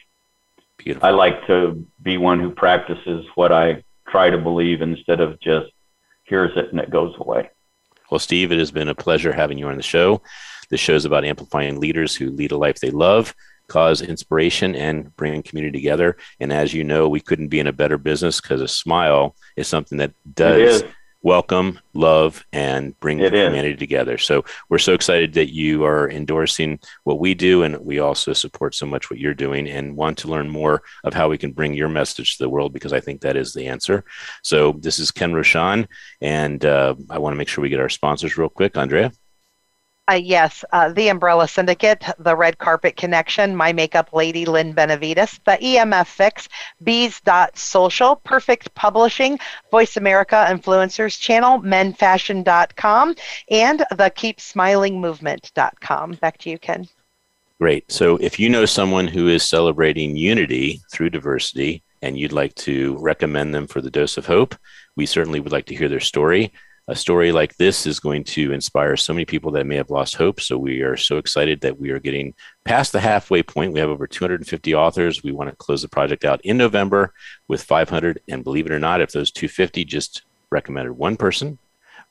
Beautiful. 0.76 1.08
I 1.08 1.12
like 1.12 1.46
to 1.46 1.86
be 2.02 2.18
one 2.18 2.40
who 2.40 2.50
practices 2.50 3.24
what 3.34 3.50
I 3.50 3.82
try 4.08 4.28
to 4.28 4.36
believe 4.36 4.82
instead 4.82 5.20
of 5.20 5.40
just 5.40 5.70
hears 6.24 6.50
it 6.56 6.70
and 6.70 6.80
it 6.80 6.90
goes 6.90 7.14
away. 7.18 7.48
Well, 8.10 8.18
Steve, 8.18 8.52
it 8.52 8.58
has 8.58 8.70
been 8.70 8.88
a 8.88 8.94
pleasure 8.94 9.32
having 9.32 9.56
you 9.56 9.68
on 9.68 9.76
the 9.76 9.82
show. 9.82 10.20
This 10.68 10.80
show 10.80 10.94
is 10.94 11.06
about 11.06 11.24
amplifying 11.24 11.80
leaders 11.80 12.14
who 12.14 12.30
lead 12.30 12.52
a 12.52 12.58
life 12.58 12.80
they 12.80 12.90
love, 12.90 13.34
cause 13.68 14.02
inspiration, 14.02 14.74
and 14.74 15.14
bring 15.16 15.42
community 15.42 15.78
together. 15.78 16.16
And 16.40 16.52
as 16.52 16.74
you 16.74 16.84
know, 16.84 17.08
we 17.08 17.20
couldn't 17.20 17.48
be 17.48 17.60
in 17.60 17.66
a 17.66 17.72
better 17.72 17.98
business 17.98 18.40
because 18.40 18.60
a 18.60 18.68
smile 18.68 19.36
is 19.56 19.68
something 19.68 19.98
that 19.98 20.12
does 20.34 20.82
welcome, 21.24 21.80
love, 21.94 22.44
and 22.52 22.98
bring 23.00 23.18
It 23.18 23.34
is. 23.34 23.48
humanity 23.48 23.76
together. 23.76 24.18
So 24.18 24.44
we're 24.68 24.78
so 24.78 24.92
excited 24.92 25.32
that 25.32 25.52
you 25.52 25.84
are 25.84 26.08
endorsing 26.10 26.78
what 27.04 27.18
we 27.18 27.34
do, 27.34 27.62
and 27.62 27.78
we 27.78 27.98
also 27.98 28.34
support 28.34 28.74
so 28.74 28.86
much 28.86 29.10
what 29.10 29.18
you're 29.18 29.34
doing, 29.34 29.66
and 29.66 29.96
want 29.96 30.18
to 30.18 30.28
learn 30.28 30.50
more 30.50 30.82
of 31.02 31.14
how 31.14 31.28
we 31.28 31.38
can 31.38 31.52
bring 31.52 31.72
your 31.72 31.88
message 31.88 32.36
to 32.36 32.44
the 32.44 32.50
world 32.50 32.72
because 32.74 32.92
I 32.92 33.00
think 33.00 33.22
that 33.22 33.36
is 33.36 33.54
the 33.54 33.66
answer. 33.66 34.04
So 34.42 34.72
this 34.72 34.98
is 34.98 35.10
Ken 35.10 35.32
Rochon, 35.32 35.88
and 36.20 36.64
uh, 36.64 36.94
I 37.08 37.18
want 37.18 37.32
to 37.32 37.38
make 37.38 37.48
sure 37.48 37.62
we 37.62 37.70
get 37.70 37.80
our 37.80 37.88
sponsors 37.88 38.36
real 38.36 38.50
quick. 38.50 38.76
Andrea. 38.76 39.10
Uh, 40.06 40.14
yes, 40.14 40.64
uh, 40.72 40.92
the 40.92 41.08
Umbrella 41.08 41.48
Syndicate, 41.48 42.04
the 42.18 42.36
Red 42.36 42.58
Carpet 42.58 42.94
Connection, 42.94 43.56
My 43.56 43.72
Makeup 43.72 44.12
Lady 44.12 44.44
Lynn 44.44 44.74
Benavides, 44.74 45.40
the 45.46 45.52
EMF 45.52 46.06
Fix, 46.06 46.46
Bees.social, 46.82 48.16
Perfect 48.16 48.74
Publishing, 48.74 49.38
Voice 49.70 49.96
America 49.96 50.46
Influencers 50.50 51.18
Channel, 51.18 51.60
menfashion.com, 51.60 53.14
and 53.50 53.78
the 53.78 54.12
KeepSmilingMovement.com. 54.14 56.12
Back 56.12 56.36
to 56.38 56.50
you, 56.50 56.58
Ken. 56.58 56.86
Great. 57.58 57.90
So 57.90 58.18
if 58.18 58.38
you 58.38 58.50
know 58.50 58.66
someone 58.66 59.06
who 59.06 59.28
is 59.28 59.42
celebrating 59.42 60.16
unity 60.16 60.82
through 60.92 61.08
diversity 61.10 61.82
and 62.02 62.18
you'd 62.18 62.32
like 62.32 62.54
to 62.56 62.98
recommend 62.98 63.54
them 63.54 63.66
for 63.66 63.80
the 63.80 63.90
dose 63.90 64.18
of 64.18 64.26
hope, 64.26 64.54
we 64.96 65.06
certainly 65.06 65.40
would 65.40 65.52
like 65.52 65.64
to 65.66 65.74
hear 65.74 65.88
their 65.88 66.00
story. 66.00 66.52
A 66.86 66.94
story 66.94 67.32
like 67.32 67.56
this 67.56 67.86
is 67.86 67.98
going 67.98 68.24
to 68.24 68.52
inspire 68.52 68.94
so 68.96 69.14
many 69.14 69.24
people 69.24 69.50
that 69.52 69.66
may 69.66 69.76
have 69.76 69.88
lost 69.88 70.16
hope. 70.16 70.38
So 70.38 70.58
we 70.58 70.82
are 70.82 70.98
so 70.98 71.16
excited 71.16 71.62
that 71.62 71.80
we 71.80 71.90
are 71.90 71.98
getting 71.98 72.34
past 72.64 72.92
the 72.92 73.00
halfway 73.00 73.42
point. 73.42 73.72
We 73.72 73.80
have 73.80 73.88
over 73.88 74.06
250 74.06 74.74
authors. 74.74 75.22
We 75.22 75.32
want 75.32 75.48
to 75.48 75.56
close 75.56 75.80
the 75.80 75.88
project 75.88 76.26
out 76.26 76.42
in 76.42 76.58
November 76.58 77.14
with 77.48 77.62
500. 77.62 78.20
And 78.28 78.44
believe 78.44 78.66
it 78.66 78.72
or 78.72 78.78
not, 78.78 79.00
if 79.00 79.12
those 79.12 79.30
250 79.30 79.86
just 79.86 80.24
recommended 80.50 80.92
one 80.92 81.16
person, 81.16 81.58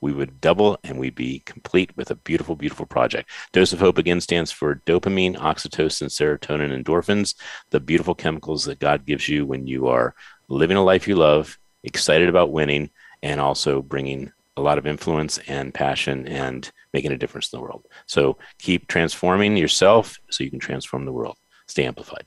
we 0.01 0.11
would 0.11 0.41
double 0.41 0.79
and 0.83 0.97
we'd 0.97 1.13
be 1.13 1.43
complete 1.45 1.95
with 1.95 2.09
a 2.09 2.15
beautiful, 2.15 2.55
beautiful 2.55 2.87
project. 2.87 3.29
Dose 3.51 3.73
of 3.73 3.79
Hope 3.79 3.99
again 3.99 4.21
stands 4.21 4.51
for 4.51 4.81
dopamine, 4.87 5.37
oxytocin, 5.37 6.07
serotonin, 6.07 6.83
endorphins, 6.83 7.35
the 7.69 7.79
beautiful 7.79 8.15
chemicals 8.15 8.65
that 8.65 8.79
God 8.79 9.05
gives 9.05 9.29
you 9.29 9.45
when 9.45 9.67
you 9.67 9.87
are 9.87 10.15
living 10.47 10.77
a 10.77 10.83
life 10.83 11.07
you 11.07 11.15
love, 11.15 11.59
excited 11.83 12.27
about 12.27 12.51
winning, 12.51 12.89
and 13.21 13.39
also 13.39 13.81
bringing 13.81 14.31
a 14.55 14.61
lot 14.61 14.77
of 14.77 14.85
influence 14.85 15.39
and 15.47 15.73
passion 15.73 16.27
and 16.27 16.71
making 16.93 17.11
a 17.11 17.17
difference 17.17 17.51
in 17.51 17.57
the 17.57 17.63
world. 17.63 17.85
So 18.05 18.37
keep 18.59 18.87
transforming 18.87 19.57
yourself 19.57 20.19
so 20.29 20.43
you 20.43 20.49
can 20.49 20.59
transform 20.59 21.05
the 21.05 21.13
world. 21.13 21.37
Stay 21.67 21.85
amplified. 21.85 22.25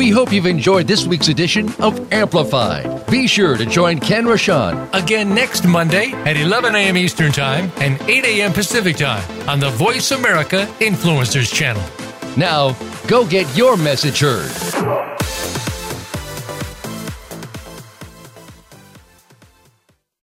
We 0.00 0.08
hope 0.08 0.32
you've 0.32 0.46
enjoyed 0.46 0.86
this 0.86 1.06
week's 1.06 1.28
edition 1.28 1.70
of 1.78 2.10
Amplified. 2.10 3.06
Be 3.10 3.26
sure 3.26 3.58
to 3.58 3.66
join 3.66 3.98
Ken 4.00 4.24
Rochon 4.24 4.88
Again 4.94 5.34
next 5.34 5.66
Monday 5.66 6.12
at 6.12 6.38
11 6.38 6.74
a.m. 6.74 6.96
Eastern 6.96 7.32
Time 7.32 7.70
and 7.76 8.00
8 8.08 8.24
a.m. 8.24 8.54
Pacific 8.54 8.96
Time 8.96 9.22
on 9.46 9.60
the 9.60 9.68
Voice 9.68 10.12
America 10.12 10.66
Influencers 10.78 11.52
Channel. 11.52 11.82
Now, 12.34 12.74
go 13.08 13.26
get 13.26 13.54
your 13.54 13.76
message 13.76 14.20
heard. 14.20 15.59